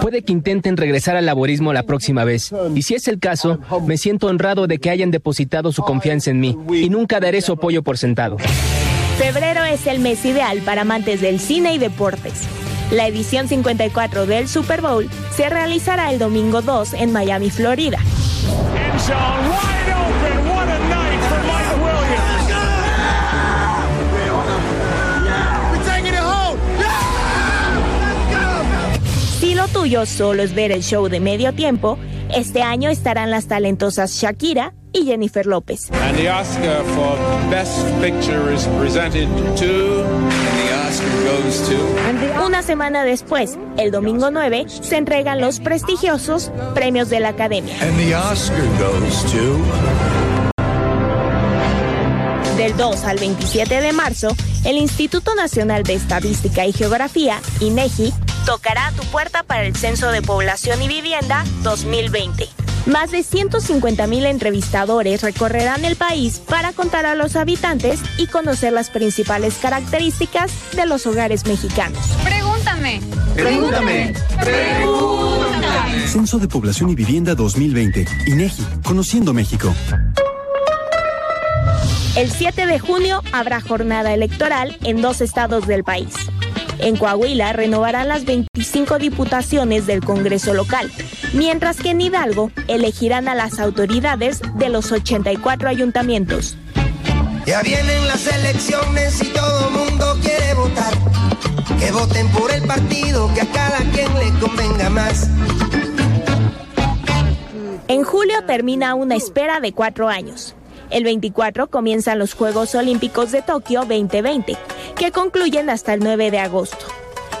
Puede 0.00 0.22
que 0.22 0.32
intenten 0.32 0.78
regresar 0.78 1.16
al 1.16 1.26
laborismo 1.26 1.74
la 1.74 1.82
próxima 1.82 2.24
vez. 2.24 2.54
Y 2.74 2.80
si 2.80 2.94
es 2.94 3.06
el 3.06 3.18
caso, 3.18 3.58
me 3.86 3.98
siento 3.98 4.28
honrado 4.28 4.66
de 4.66 4.78
que 4.78 4.88
hayan 4.88 5.10
depositado 5.10 5.72
su 5.72 5.82
confianza 5.82 6.30
en 6.30 6.40
mí 6.40 6.56
y 6.72 6.88
nunca 6.88 7.20
daré 7.20 7.42
su 7.42 7.52
apoyo 7.52 7.82
por 7.82 7.98
sentado. 7.98 8.38
Febrero 9.20 9.64
es 9.64 9.86
el 9.86 9.98
mes 9.98 10.24
ideal 10.24 10.62
para 10.62 10.80
amantes 10.80 11.20
del 11.20 11.40
cine 11.40 11.74
y 11.74 11.78
deportes. 11.78 12.48
La 12.90 13.06
edición 13.06 13.48
54 13.48 14.24
del 14.24 14.48
Super 14.48 14.80
Bowl 14.80 15.10
se 15.36 15.50
realizará 15.50 16.10
el 16.10 16.18
domingo 16.18 16.62
2 16.62 16.94
en 16.94 17.12
Miami, 17.12 17.50
Florida. 17.50 17.98
Si 29.38 29.54
lo 29.54 29.68
tuyo 29.68 30.06
solo 30.06 30.42
es 30.42 30.54
ver 30.54 30.72
el 30.72 30.82
show 30.82 31.10
de 31.10 31.20
medio 31.20 31.52
tiempo, 31.52 31.98
este 32.34 32.62
año 32.62 32.88
estarán 32.88 33.30
las 33.30 33.48
talentosas 33.48 34.12
Shakira 34.12 34.72
y 34.92 35.04
Jennifer 35.04 35.46
López. 35.46 35.90
And 35.92 36.16
the 36.16 36.30
Oscar 36.30 36.82
for 36.94 37.16
Best 37.50 37.84
Picture 38.00 38.52
is 38.52 38.66
presented 38.78 39.28
to. 39.56 40.04
And 40.04 40.56
the 40.58 40.72
Oscar 40.88 41.10
goes 41.24 41.68
to. 41.68 42.44
Una 42.44 42.62
semana 42.62 43.04
después, 43.04 43.58
el 43.76 43.90
domingo 43.90 44.30
9, 44.30 44.66
se 44.68 44.96
entregan 44.96 45.40
los 45.40 45.60
prestigiosos 45.60 46.50
premios 46.74 47.08
de 47.10 47.20
la 47.20 47.28
Academia. 47.28 47.74
And 47.80 47.96
the 47.96 48.14
Oscar 48.14 48.64
goes 48.78 49.24
to. 49.32 49.58
Del 52.56 52.76
2 52.76 53.04
al 53.04 53.18
27 53.18 53.80
de 53.80 53.92
marzo, 53.92 54.36
el 54.64 54.76
Instituto 54.76 55.34
Nacional 55.34 55.82
de 55.82 55.94
Estadística 55.94 56.66
y 56.66 56.72
Geografía, 56.72 57.40
INEGI, 57.60 58.12
tocará 58.44 58.88
a 58.88 58.92
tu 58.92 59.02
puerta 59.04 59.42
para 59.42 59.64
el 59.64 59.74
Censo 59.74 60.10
de 60.10 60.20
Población 60.20 60.82
y 60.82 60.88
Vivienda 60.88 61.44
2020. 61.62 62.59
Más 62.86 63.10
de 63.10 63.22
150 63.22 64.06
mil 64.06 64.24
entrevistadores 64.24 65.22
recorrerán 65.22 65.84
el 65.84 65.96
país 65.96 66.38
para 66.38 66.72
contar 66.72 67.06
a 67.06 67.14
los 67.14 67.36
habitantes 67.36 68.00
y 68.18 68.26
conocer 68.26 68.72
las 68.72 68.90
principales 68.90 69.58
características 69.60 70.52
de 70.74 70.86
los 70.86 71.06
hogares 71.06 71.46
mexicanos. 71.46 71.98
Pregúntame. 72.24 73.00
Pregúntame. 73.34 74.12
Pregúntame. 74.40 76.06
Censo 76.06 76.38
de 76.38 76.48
Población 76.48 76.90
y 76.90 76.94
Vivienda 76.94 77.34
2020. 77.34 78.06
INEGI. 78.26 78.66
Conociendo 78.82 79.32
México. 79.32 79.72
El 82.16 82.30
7 82.30 82.66
de 82.66 82.78
junio 82.78 83.22
habrá 83.32 83.60
jornada 83.60 84.12
electoral 84.12 84.76
en 84.82 85.00
dos 85.00 85.20
estados 85.20 85.66
del 85.66 85.84
país. 85.84 86.12
En 86.82 86.96
Coahuila 86.96 87.52
renovarán 87.52 88.08
las 88.08 88.24
25 88.24 88.98
diputaciones 88.98 89.86
del 89.86 90.02
Congreso 90.02 90.54
local, 90.54 90.90
mientras 91.34 91.76
que 91.76 91.90
en 91.90 92.00
Hidalgo 92.00 92.50
elegirán 92.68 93.28
a 93.28 93.34
las 93.34 93.58
autoridades 93.58 94.40
de 94.54 94.70
los 94.70 94.90
84 94.90 95.68
ayuntamientos. 95.68 96.56
Ya 97.44 97.62
vienen 97.62 98.06
las 98.06 98.26
elecciones 98.26 99.22
y 99.22 99.26
todo 99.26 99.70
mundo 99.70 100.16
quiere 100.22 100.54
votar. 100.54 100.92
Que 101.78 101.90
voten 101.92 102.28
por 102.28 102.50
el 102.50 102.62
partido 102.62 103.30
que 103.34 103.42
a 103.42 103.46
cada 103.46 103.78
quien 103.78 104.12
le 104.18 104.38
convenga 104.38 104.88
más. 104.90 105.28
En 107.88 108.04
julio 108.04 108.44
termina 108.46 108.94
una 108.94 109.16
espera 109.16 109.60
de 109.60 109.72
cuatro 109.72 110.08
años. 110.08 110.54
El 110.90 111.04
24 111.04 111.70
comienzan 111.70 112.18
los 112.18 112.34
Juegos 112.34 112.74
Olímpicos 112.74 113.30
de 113.30 113.42
Tokio 113.42 113.80
2020, 113.80 114.56
que 114.96 115.12
concluyen 115.12 115.70
hasta 115.70 115.94
el 115.94 116.00
9 116.00 116.30
de 116.30 116.38
agosto. 116.40 116.86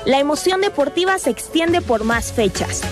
La 0.06 0.18
emoción 0.18 0.60
deportiva 0.60 1.18
se 1.18 1.30
extiende 1.30 1.80
por 1.80 2.04
más 2.04 2.32
fechas. 2.32 2.82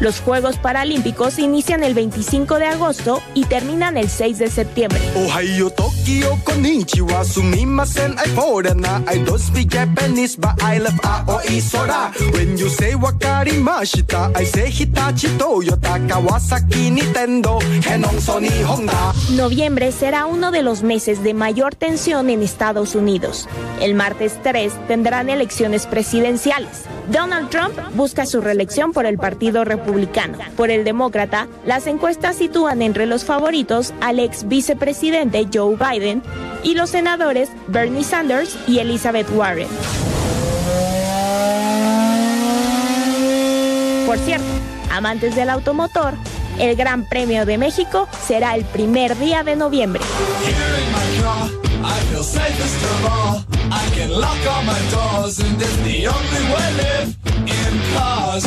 Los 0.00 0.20
Juegos 0.20 0.58
Paralímpicos 0.58 1.38
inician 1.38 1.82
el 1.82 1.94
25 1.94 2.58
de 2.58 2.66
agosto 2.66 3.22
y 3.32 3.46
terminan 3.46 3.96
el 3.96 4.10
6 4.10 4.38
de 4.38 4.50
septiembre. 4.50 5.00
Noviembre 19.30 19.92
será 19.92 20.26
uno 20.26 20.50
de 20.50 20.62
los 20.62 20.82
meses 20.82 21.22
de 21.22 21.32
mayor 21.32 21.74
tensión 21.74 22.28
en 22.28 22.42
Estados 22.42 22.94
Unidos. 22.94 23.48
El 23.80 23.94
martes 23.94 24.38
3 24.42 24.72
tendrán 24.88 25.30
elecciones 25.30 25.86
presidenciales. 25.86 26.82
Donald 27.10 27.50
Trump 27.50 27.78
busca 27.94 28.26
su 28.26 28.40
reelección 28.40 28.92
por 28.92 29.06
el 29.06 29.16
Partido 29.18 29.64
Republicano. 29.64 30.38
Por 30.56 30.70
el 30.70 30.84
Demócrata, 30.84 31.46
las 31.64 31.86
encuestas 31.86 32.36
sitúan 32.36 32.82
entre 32.82 33.06
los 33.06 33.24
favoritos 33.24 33.94
al 34.00 34.18
ex 34.18 34.48
vicepresidente 34.48 35.46
Joe 35.52 35.76
Biden 35.76 36.22
y 36.62 36.74
los 36.74 36.90
senadores 36.90 37.48
Bernie 37.68 38.04
Sanders 38.04 38.58
y 38.66 38.80
Elizabeth 38.80 39.28
Warren. 39.30 39.68
Por 44.06 44.18
cierto, 44.18 44.46
amantes 44.92 45.36
del 45.36 45.50
automotor, 45.50 46.14
el 46.58 46.74
Gran 46.74 47.04
Premio 47.04 47.44
de 47.44 47.58
México 47.58 48.08
será 48.26 48.54
el 48.54 48.64
primer 48.64 49.16
día 49.18 49.44
de 49.44 49.56
noviembre. 49.56 50.02
I 51.88 52.00
feel 52.08 52.22
safest 52.22 52.80
of 52.92 53.04
all. 53.14 53.34
I 53.70 53.84
can 53.94 54.10
lock 54.10 54.40
all 54.52 54.62
my 54.64 54.80
doors, 54.90 55.38
and 55.38 55.60
it's 55.60 55.76
the 55.88 56.08
only 56.16 56.42
way 56.52 56.68
live 56.82 57.08
in 57.58 57.72
cars. 57.94 58.44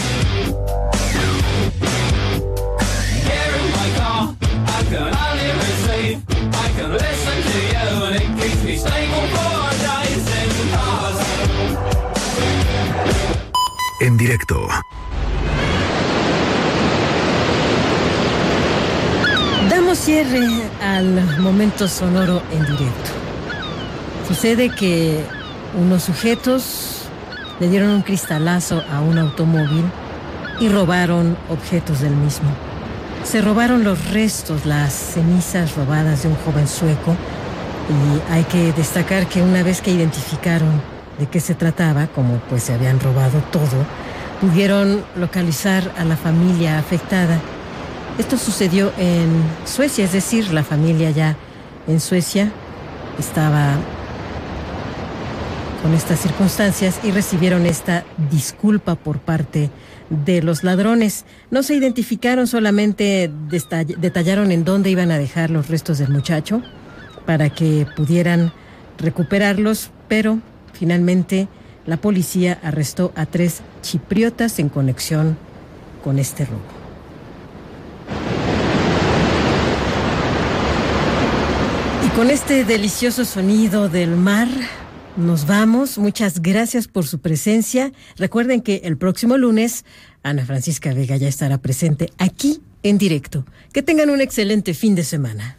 Here 3.29 3.53
in 3.61 3.67
my 3.79 3.89
car, 3.99 4.35
I 4.77 4.81
can 4.91 5.07
only 5.25 5.49
receive. 5.63 6.17
I 6.65 6.67
can 6.77 6.89
listen 6.91 7.37
to 7.51 7.59
you, 7.73 7.87
and 8.07 8.15
it 8.21 8.29
keeps 8.39 8.61
me 8.63 8.75
stable 8.77 9.25
for 9.33 9.53
days 9.87 10.25
in 10.41 10.49
cars. 10.73 11.19
En 14.01 14.17
directo. 14.17 14.67
Damos 19.69 19.97
cierre 19.99 20.47
al 20.81 21.37
momento 21.39 21.87
sonoro 21.87 22.41
en 22.51 22.65
directo. 22.65 23.28
Sucede 24.29 24.69
que 24.69 25.25
unos 25.75 26.03
sujetos 26.03 27.05
le 27.59 27.67
dieron 27.67 27.89
un 27.89 28.03
cristalazo 28.03 28.83
a 28.93 29.01
un 29.01 29.17
automóvil 29.17 29.83
y 30.59 30.69
robaron 30.69 31.35
objetos 31.49 32.01
del 32.01 32.15
mismo. 32.15 32.47
Se 33.23 33.41
robaron 33.41 33.83
los 33.83 34.11
restos, 34.11 34.67
las 34.67 34.93
cenizas 34.93 35.75
robadas 35.75 36.21
de 36.21 36.29
un 36.29 36.35
joven 36.35 36.67
sueco 36.67 37.15
y 37.89 38.31
hay 38.31 38.43
que 38.43 38.71
destacar 38.73 39.25
que 39.25 39.41
una 39.41 39.63
vez 39.63 39.81
que 39.81 39.89
identificaron 39.89 40.79
de 41.17 41.25
qué 41.25 41.39
se 41.39 41.55
trataba, 41.55 42.05
como 42.05 42.35
pues 42.51 42.61
se 42.61 42.75
habían 42.75 42.99
robado 42.99 43.39
todo, 43.51 43.83
pudieron 44.41 45.03
localizar 45.15 45.91
a 45.97 46.05
la 46.05 46.15
familia 46.15 46.77
afectada. 46.77 47.39
Esto 48.19 48.37
sucedió 48.37 48.93
en 48.99 49.41
Suecia, 49.65 50.05
es 50.05 50.11
decir, 50.11 50.53
la 50.53 50.63
familia 50.63 51.09
ya 51.09 51.35
en 51.87 51.99
Suecia 51.99 52.51
estaba 53.17 53.73
con 55.81 55.93
estas 55.93 56.19
circunstancias 56.19 56.99
y 57.03 57.11
recibieron 57.11 57.65
esta 57.65 58.03
disculpa 58.31 58.95
por 58.95 59.19
parte 59.19 59.69
de 60.09 60.41
los 60.41 60.63
ladrones. 60.63 61.25
No 61.51 61.63
se 61.63 61.75
identificaron, 61.75 62.47
solamente 62.47 63.31
detallaron 63.97 64.51
en 64.51 64.65
dónde 64.65 64.89
iban 64.89 65.11
a 65.11 65.17
dejar 65.17 65.49
los 65.49 65.69
restos 65.69 65.97
del 65.99 66.09
muchacho 66.09 66.61
para 67.25 67.49
que 67.49 67.85
pudieran 67.95 68.51
recuperarlos, 68.97 69.91
pero 70.07 70.39
finalmente 70.73 71.47
la 71.85 71.97
policía 71.97 72.59
arrestó 72.63 73.11
a 73.15 73.25
tres 73.25 73.61
chipriotas 73.81 74.59
en 74.59 74.69
conexión 74.69 75.37
con 76.03 76.19
este 76.19 76.45
robo. 76.45 76.59
Y 82.05 82.09
con 82.09 82.29
este 82.29 82.65
delicioso 82.65 83.25
sonido 83.25 83.89
del 83.89 84.15
mar, 84.15 84.47
nos 85.19 85.45
vamos. 85.45 85.97
Muchas 85.97 86.41
gracias 86.41 86.87
por 86.87 87.05
su 87.05 87.19
presencia. 87.19 87.91
Recuerden 88.17 88.61
que 88.61 88.81
el 88.85 88.97
próximo 88.97 89.37
lunes 89.37 89.85
Ana 90.23 90.45
Francisca 90.45 90.93
Vega 90.93 91.17
ya 91.17 91.27
estará 91.27 91.57
presente 91.59 92.11
aquí 92.17 92.61
en 92.83 92.97
directo. 92.97 93.45
Que 93.73 93.83
tengan 93.83 94.09
un 94.09 94.21
excelente 94.21 94.73
fin 94.73 94.95
de 94.95 95.03
semana. 95.03 95.57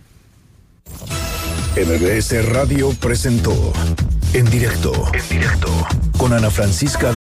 MBS 1.77 2.47
Radio 2.47 2.91
presentó 3.01 3.73
En 4.32 4.45
directo, 4.51 4.93
en 5.15 5.28
directo, 5.28 5.87
con 6.19 6.32
Ana 6.32 6.51
Francisca 6.51 7.15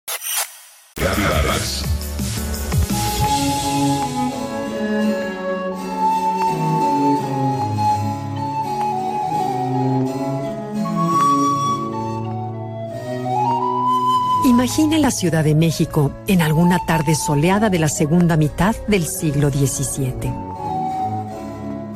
Ciudad 15.18 15.42
de 15.42 15.56
México 15.56 16.12
en 16.28 16.42
alguna 16.42 16.78
tarde 16.86 17.16
soleada 17.16 17.70
de 17.70 17.80
la 17.80 17.88
segunda 17.88 18.36
mitad 18.36 18.76
del 18.86 19.04
siglo 19.04 19.50
XVII. 19.50 20.32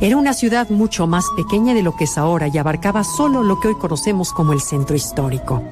Era 0.01 0.17
una 0.17 0.35
ciudad 0.35 0.69
mucho 0.71 1.07
más 1.07 1.25
pequeña 1.37 1.73
de 1.73 1.85
lo 1.85 1.95
que 1.95 2.03
es 2.03 2.19
ahora 2.19 2.49
y 2.49 2.59
abarcaba 2.59 3.05
solo 3.05 3.45
lo 3.45 3.61
que 3.61 3.69
hoy 3.69 3.77
conocemos 3.77 4.33
como 4.33 4.53
el 4.53 4.61
centro 4.61 4.97
histórico. 4.97 5.63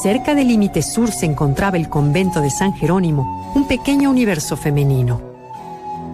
Cerca 0.00 0.36
del 0.36 0.46
límite 0.46 0.82
sur 0.82 1.10
se 1.10 1.26
encontraba 1.26 1.76
el 1.76 1.88
convento 1.88 2.40
de 2.40 2.50
San 2.50 2.72
Jerónimo, 2.72 3.50
un 3.56 3.66
pequeño 3.66 4.08
universo 4.08 4.56
femenino. 4.56 5.20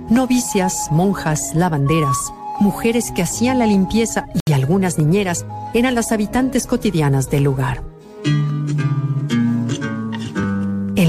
Novicias, 0.09 0.89
monjas, 0.91 1.55
lavanderas, 1.55 2.17
mujeres 2.61 3.13
que 3.13 3.21
hacían 3.21 3.59
la 3.59 3.67
limpieza 3.67 4.27
y 4.49 4.55
algunas 4.55 4.97
niñeras 4.97 5.45
eran 5.75 5.95
las 5.95 6.13
habitantes 6.13 6.67
cotidianas 6.67 7.29
del 7.29 7.45
lugar. 7.45 7.83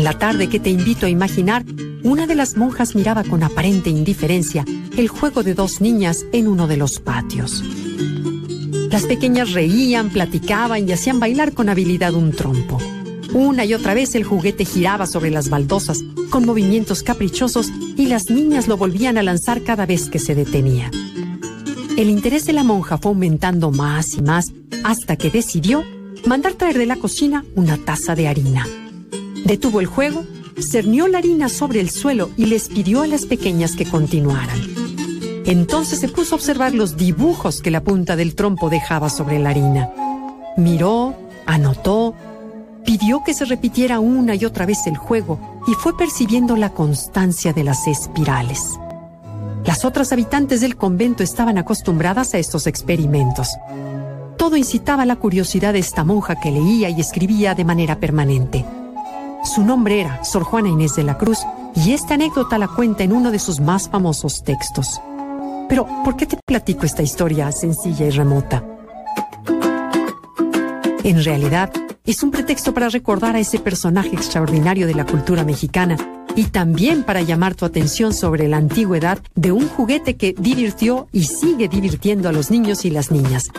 La 0.07 0.17
tarde 0.17 0.47
que 0.47 0.61
te 0.61 0.69
invito 0.69 1.05
a 1.05 1.09
imaginar, 1.09 1.65
una 2.01 2.27
de 2.27 2.35
las 2.35 2.55
monjas 2.55 2.95
miraba 2.95 3.25
con 3.25 3.43
aparente 3.43 3.89
indiferencia 3.89 4.63
el 4.95 5.09
juego 5.09 5.43
de 5.43 5.53
dos 5.53 5.81
niñas 5.81 6.25
en 6.31 6.47
uno 6.47 6.65
de 6.65 6.77
los 6.77 7.01
patios. 7.01 7.61
Las 8.89 9.03
pequeñas 9.03 9.51
reían, 9.51 10.09
platicaban 10.09 10.87
y 10.87 10.93
hacían 10.93 11.19
bailar 11.19 11.51
con 11.51 11.67
habilidad 11.67 12.13
un 12.13 12.31
trompo. 12.31 12.77
Una 13.33 13.65
y 13.65 13.73
otra 13.73 13.95
vez 13.95 14.15
el 14.15 14.23
juguete 14.23 14.63
giraba 14.63 15.07
sobre 15.07 15.29
las 15.29 15.49
baldosas 15.49 16.01
con 16.29 16.45
movimientos 16.45 17.03
caprichosos 17.03 17.69
y 17.97 18.05
las 18.05 18.29
niñas 18.29 18.69
lo 18.69 18.77
volvían 18.77 19.17
a 19.17 19.23
lanzar 19.23 19.61
cada 19.63 19.85
vez 19.85 20.09
que 20.09 20.19
se 20.19 20.35
detenía. 20.35 20.89
El 21.97 22.09
interés 22.09 22.45
de 22.45 22.53
la 22.53 22.63
monja 22.63 22.97
fue 22.97 23.11
aumentando 23.11 23.71
más 23.71 24.13
y 24.13 24.21
más 24.21 24.53
hasta 24.85 25.17
que 25.17 25.31
decidió 25.31 25.83
mandar 26.25 26.53
traer 26.53 26.77
de 26.77 26.85
la 26.85 26.95
cocina 26.95 27.43
una 27.55 27.75
taza 27.75 28.15
de 28.15 28.29
harina. 28.29 28.65
Detuvo 29.47 29.79
el 29.79 29.85
juego, 29.85 30.25
cernió 30.59 31.07
la 31.07 31.19
harina 31.19 31.47
sobre 31.47 31.79
el 31.79 31.89
suelo 31.89 32.31
y 32.35 32.47
les 32.47 32.67
pidió 32.67 33.03
a 33.03 33.07
las 33.07 33.25
pequeñas 33.25 33.77
que 33.77 33.85
continuaran. 33.85 34.59
Entonces 35.45 36.01
se 36.01 36.09
puso 36.09 36.35
a 36.35 36.37
observar 36.37 36.73
los 36.73 36.97
dibujos 36.97 37.61
que 37.61 37.71
la 37.71 37.81
punta 37.81 38.17
del 38.17 38.35
trompo 38.35 38.69
dejaba 38.69 39.09
sobre 39.09 39.39
la 39.39 39.51
harina. 39.51 39.89
Miró, 40.57 41.15
anotó, 41.45 42.13
pidió 42.85 43.23
que 43.23 43.33
se 43.33 43.45
repitiera 43.45 44.01
una 44.01 44.35
y 44.35 44.43
otra 44.43 44.65
vez 44.65 44.85
el 44.85 44.97
juego 44.97 45.39
y 45.65 45.75
fue 45.75 45.97
percibiendo 45.97 46.57
la 46.57 46.73
constancia 46.73 47.53
de 47.53 47.63
las 47.63 47.87
espirales. 47.87 48.77
Las 49.63 49.85
otras 49.85 50.11
habitantes 50.11 50.59
del 50.59 50.75
convento 50.75 51.23
estaban 51.23 51.57
acostumbradas 51.57 52.33
a 52.33 52.37
estos 52.37 52.67
experimentos. 52.67 53.47
Todo 54.35 54.57
incitaba 54.57 55.05
la 55.05 55.15
curiosidad 55.15 55.71
de 55.71 55.79
esta 55.79 56.03
monja 56.03 56.37
que 56.37 56.51
leía 56.51 56.89
y 56.89 56.99
escribía 56.99 57.55
de 57.55 57.63
manera 57.63 57.97
permanente. 58.01 58.65
Su 59.47 59.63
nombre 59.63 60.01
era 60.01 60.23
Sor 60.25 60.43
Juana 60.43 60.67
Inés 60.67 60.95
de 60.95 61.03
la 61.03 61.17
Cruz 61.17 61.39
y 61.73 61.93
esta 61.93 62.15
anécdota 62.15 62.57
la 62.57 62.67
cuenta 62.67 63.03
en 63.03 63.13
uno 63.13 63.31
de 63.31 63.39
sus 63.39 63.61
más 63.61 63.87
famosos 63.89 64.43
textos. 64.43 64.99
Pero, 65.69 65.87
¿por 66.03 66.17
qué 66.17 66.25
te 66.25 66.37
platico 66.45 66.85
esta 66.85 67.01
historia 67.01 67.51
sencilla 67.53 68.05
y 68.05 68.09
remota? 68.09 68.63
En 71.03 71.23
realidad, 71.23 71.71
es 72.05 72.23
un 72.23 72.31
pretexto 72.31 72.73
para 72.73 72.89
recordar 72.89 73.37
a 73.37 73.39
ese 73.39 73.57
personaje 73.57 74.13
extraordinario 74.13 74.85
de 74.85 74.95
la 74.95 75.05
cultura 75.05 75.45
mexicana 75.45 75.97
y 76.35 76.45
también 76.45 77.03
para 77.03 77.21
llamar 77.21 77.55
tu 77.55 77.63
atención 77.63 78.13
sobre 78.13 78.49
la 78.49 78.57
antigüedad 78.57 79.19
de 79.35 79.53
un 79.53 79.69
juguete 79.69 80.17
que 80.17 80.35
divirtió 80.37 81.07
y 81.13 81.23
sigue 81.23 81.69
divirtiendo 81.69 82.27
a 82.27 82.33
los 82.33 82.51
niños 82.51 82.83
y 82.83 82.91
las 82.91 83.11
niñas. 83.11 83.49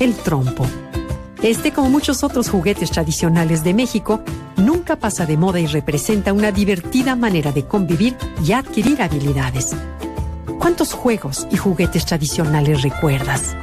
El 0.00 0.14
trompo. 0.14 0.66
Este, 1.44 1.72
como 1.72 1.90
muchos 1.90 2.24
otros 2.24 2.48
juguetes 2.48 2.90
tradicionales 2.90 3.62
de 3.64 3.74
México, 3.74 4.22
nunca 4.56 4.96
pasa 4.96 5.26
de 5.26 5.36
moda 5.36 5.60
y 5.60 5.66
representa 5.66 6.32
una 6.32 6.52
divertida 6.52 7.16
manera 7.16 7.52
de 7.52 7.66
convivir 7.66 8.16
y 8.42 8.52
adquirir 8.52 9.02
habilidades. 9.02 9.76
¿Cuántos 10.58 10.94
juegos 10.94 11.46
y 11.50 11.58
juguetes 11.58 12.06
tradicionales 12.06 12.80
recuerdas? 12.80 13.54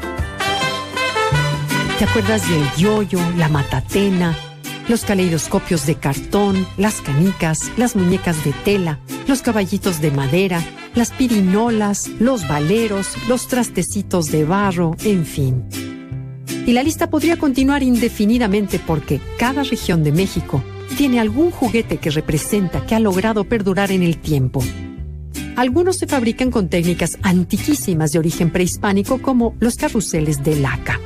¿Te 1.98 2.06
acuerdas 2.06 2.48
del 2.48 2.72
yoyo, 2.78 3.20
la 3.36 3.50
matatena, 3.50 4.38
los 4.88 5.04
caleidoscopios 5.04 5.88
de 5.88 5.96
cartón, 5.96 6.68
las 6.78 7.02
canicas, 7.02 7.72
las 7.78 7.96
muñecas 7.96 8.46
de 8.46 8.54
tela, 8.64 9.00
los 9.28 9.42
caballitos 9.42 10.02
de 10.02 10.12
madera, 10.12 10.64
las 10.94 11.10
pirinolas, 11.10 12.10
los 12.20 12.48
valeros, 12.48 13.16
los 13.28 13.48
trastecitos 13.48 14.28
de 14.32 14.46
barro, 14.46 14.96
en 15.04 15.26
fin? 15.26 15.91
Y 16.66 16.74
la 16.74 16.84
lista 16.84 17.10
podría 17.10 17.38
continuar 17.38 17.82
indefinidamente 17.84 18.80
porque 18.80 19.20
cada 19.38 19.64
región 19.64 20.04
de 20.04 20.12
México 20.12 20.64
tiene 20.96 21.20
algún 21.20 21.52
juguete 21.52 21.98
que 21.98 22.12
representa 22.12 22.86
que 22.86 22.96
ha 22.96 23.00
logrado 23.00 23.46
perdurar 23.46 23.92
en 23.92 24.04
el 24.04 24.18
tiempo. 24.18 24.64
Algunos 25.56 25.98
se 25.98 26.08
fabrican 26.08 26.52
con 26.52 26.70
técnicas 26.70 27.18
antiquísimas 27.24 28.12
de 28.12 28.20
origen 28.20 28.52
prehispánico 28.52 29.22
como 29.22 29.56
los 29.60 29.76
carruseles 29.76 30.44
de 30.44 30.56
laca. 30.56 31.00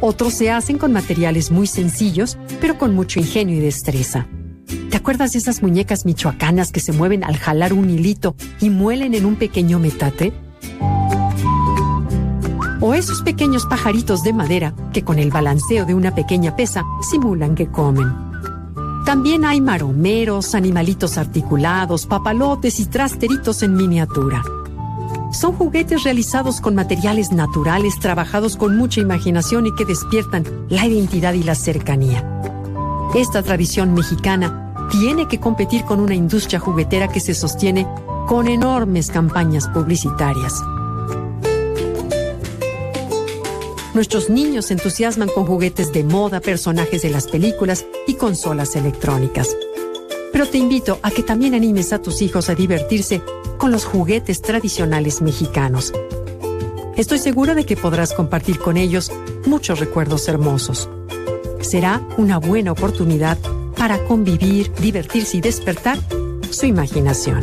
Otros 0.00 0.34
se 0.34 0.50
hacen 0.50 0.78
con 0.78 0.92
materiales 0.92 1.50
muy 1.50 1.66
sencillos, 1.66 2.38
pero 2.60 2.78
con 2.78 2.94
mucho 2.94 3.18
ingenio 3.18 3.56
y 3.56 3.60
destreza. 3.60 4.26
¿Te 4.90 4.96
acuerdas 4.96 5.32
de 5.32 5.38
esas 5.38 5.62
muñecas 5.62 6.04
michoacanas 6.04 6.72
que 6.72 6.80
se 6.80 6.92
mueven 6.92 7.24
al 7.24 7.36
jalar 7.36 7.72
un 7.72 7.90
hilito 7.90 8.34
y 8.60 8.70
muelen 8.70 9.14
en 9.14 9.24
un 9.24 9.36
pequeño 9.36 9.78
metate? 9.78 10.32
O 12.80 12.94
esos 12.94 13.22
pequeños 13.22 13.66
pajaritos 13.66 14.22
de 14.22 14.32
madera 14.32 14.74
que 14.92 15.02
con 15.02 15.18
el 15.18 15.30
balanceo 15.30 15.84
de 15.84 15.94
una 15.94 16.14
pequeña 16.14 16.56
pesa 16.56 16.84
simulan 17.02 17.54
que 17.54 17.68
comen. 17.68 18.12
También 19.04 19.44
hay 19.44 19.60
maromeros, 19.60 20.54
animalitos 20.54 21.16
articulados, 21.16 22.06
papalotes 22.06 22.80
y 22.80 22.86
trasteritos 22.86 23.62
en 23.62 23.74
miniatura. 23.74 24.42
Son 25.32 25.52
juguetes 25.52 26.02
realizados 26.02 26.60
con 26.60 26.74
materiales 26.74 27.30
naturales, 27.30 27.98
trabajados 28.00 28.56
con 28.56 28.76
mucha 28.76 29.00
imaginación 29.00 29.66
y 29.66 29.74
que 29.74 29.84
despiertan 29.84 30.44
la 30.68 30.86
identidad 30.86 31.34
y 31.34 31.42
la 31.42 31.54
cercanía. 31.54 32.24
Esta 33.14 33.42
tradición 33.42 33.94
mexicana 33.94 34.72
tiene 34.90 35.28
que 35.28 35.40
competir 35.40 35.84
con 35.84 36.00
una 36.00 36.14
industria 36.14 36.58
juguetera 36.58 37.08
que 37.08 37.20
se 37.20 37.34
sostiene 37.34 37.86
con 38.26 38.48
enormes 38.48 39.10
campañas 39.10 39.68
publicitarias. 39.68 40.60
Nuestros 43.96 44.28
niños 44.28 44.66
se 44.66 44.74
entusiasman 44.74 45.30
con 45.30 45.46
juguetes 45.46 45.90
de 45.90 46.04
moda, 46.04 46.40
personajes 46.40 47.00
de 47.00 47.08
las 47.08 47.28
películas 47.28 47.86
y 48.06 48.12
consolas 48.16 48.76
electrónicas. 48.76 49.56
Pero 50.32 50.46
te 50.46 50.58
invito 50.58 50.98
a 51.00 51.10
que 51.10 51.22
también 51.22 51.54
animes 51.54 51.94
a 51.94 52.02
tus 52.02 52.20
hijos 52.20 52.50
a 52.50 52.54
divertirse 52.54 53.22
con 53.56 53.72
los 53.72 53.86
juguetes 53.86 54.42
tradicionales 54.42 55.22
mexicanos. 55.22 55.94
Estoy 56.98 57.18
segura 57.18 57.54
de 57.54 57.64
que 57.64 57.78
podrás 57.78 58.12
compartir 58.12 58.58
con 58.58 58.76
ellos 58.76 59.10
muchos 59.46 59.80
recuerdos 59.80 60.28
hermosos. 60.28 60.90
Será 61.62 62.06
una 62.18 62.36
buena 62.36 62.72
oportunidad 62.72 63.38
para 63.78 64.04
convivir, 64.04 64.70
divertirse 64.74 65.38
y 65.38 65.40
despertar 65.40 65.98
su 66.50 66.66
imaginación. 66.66 67.40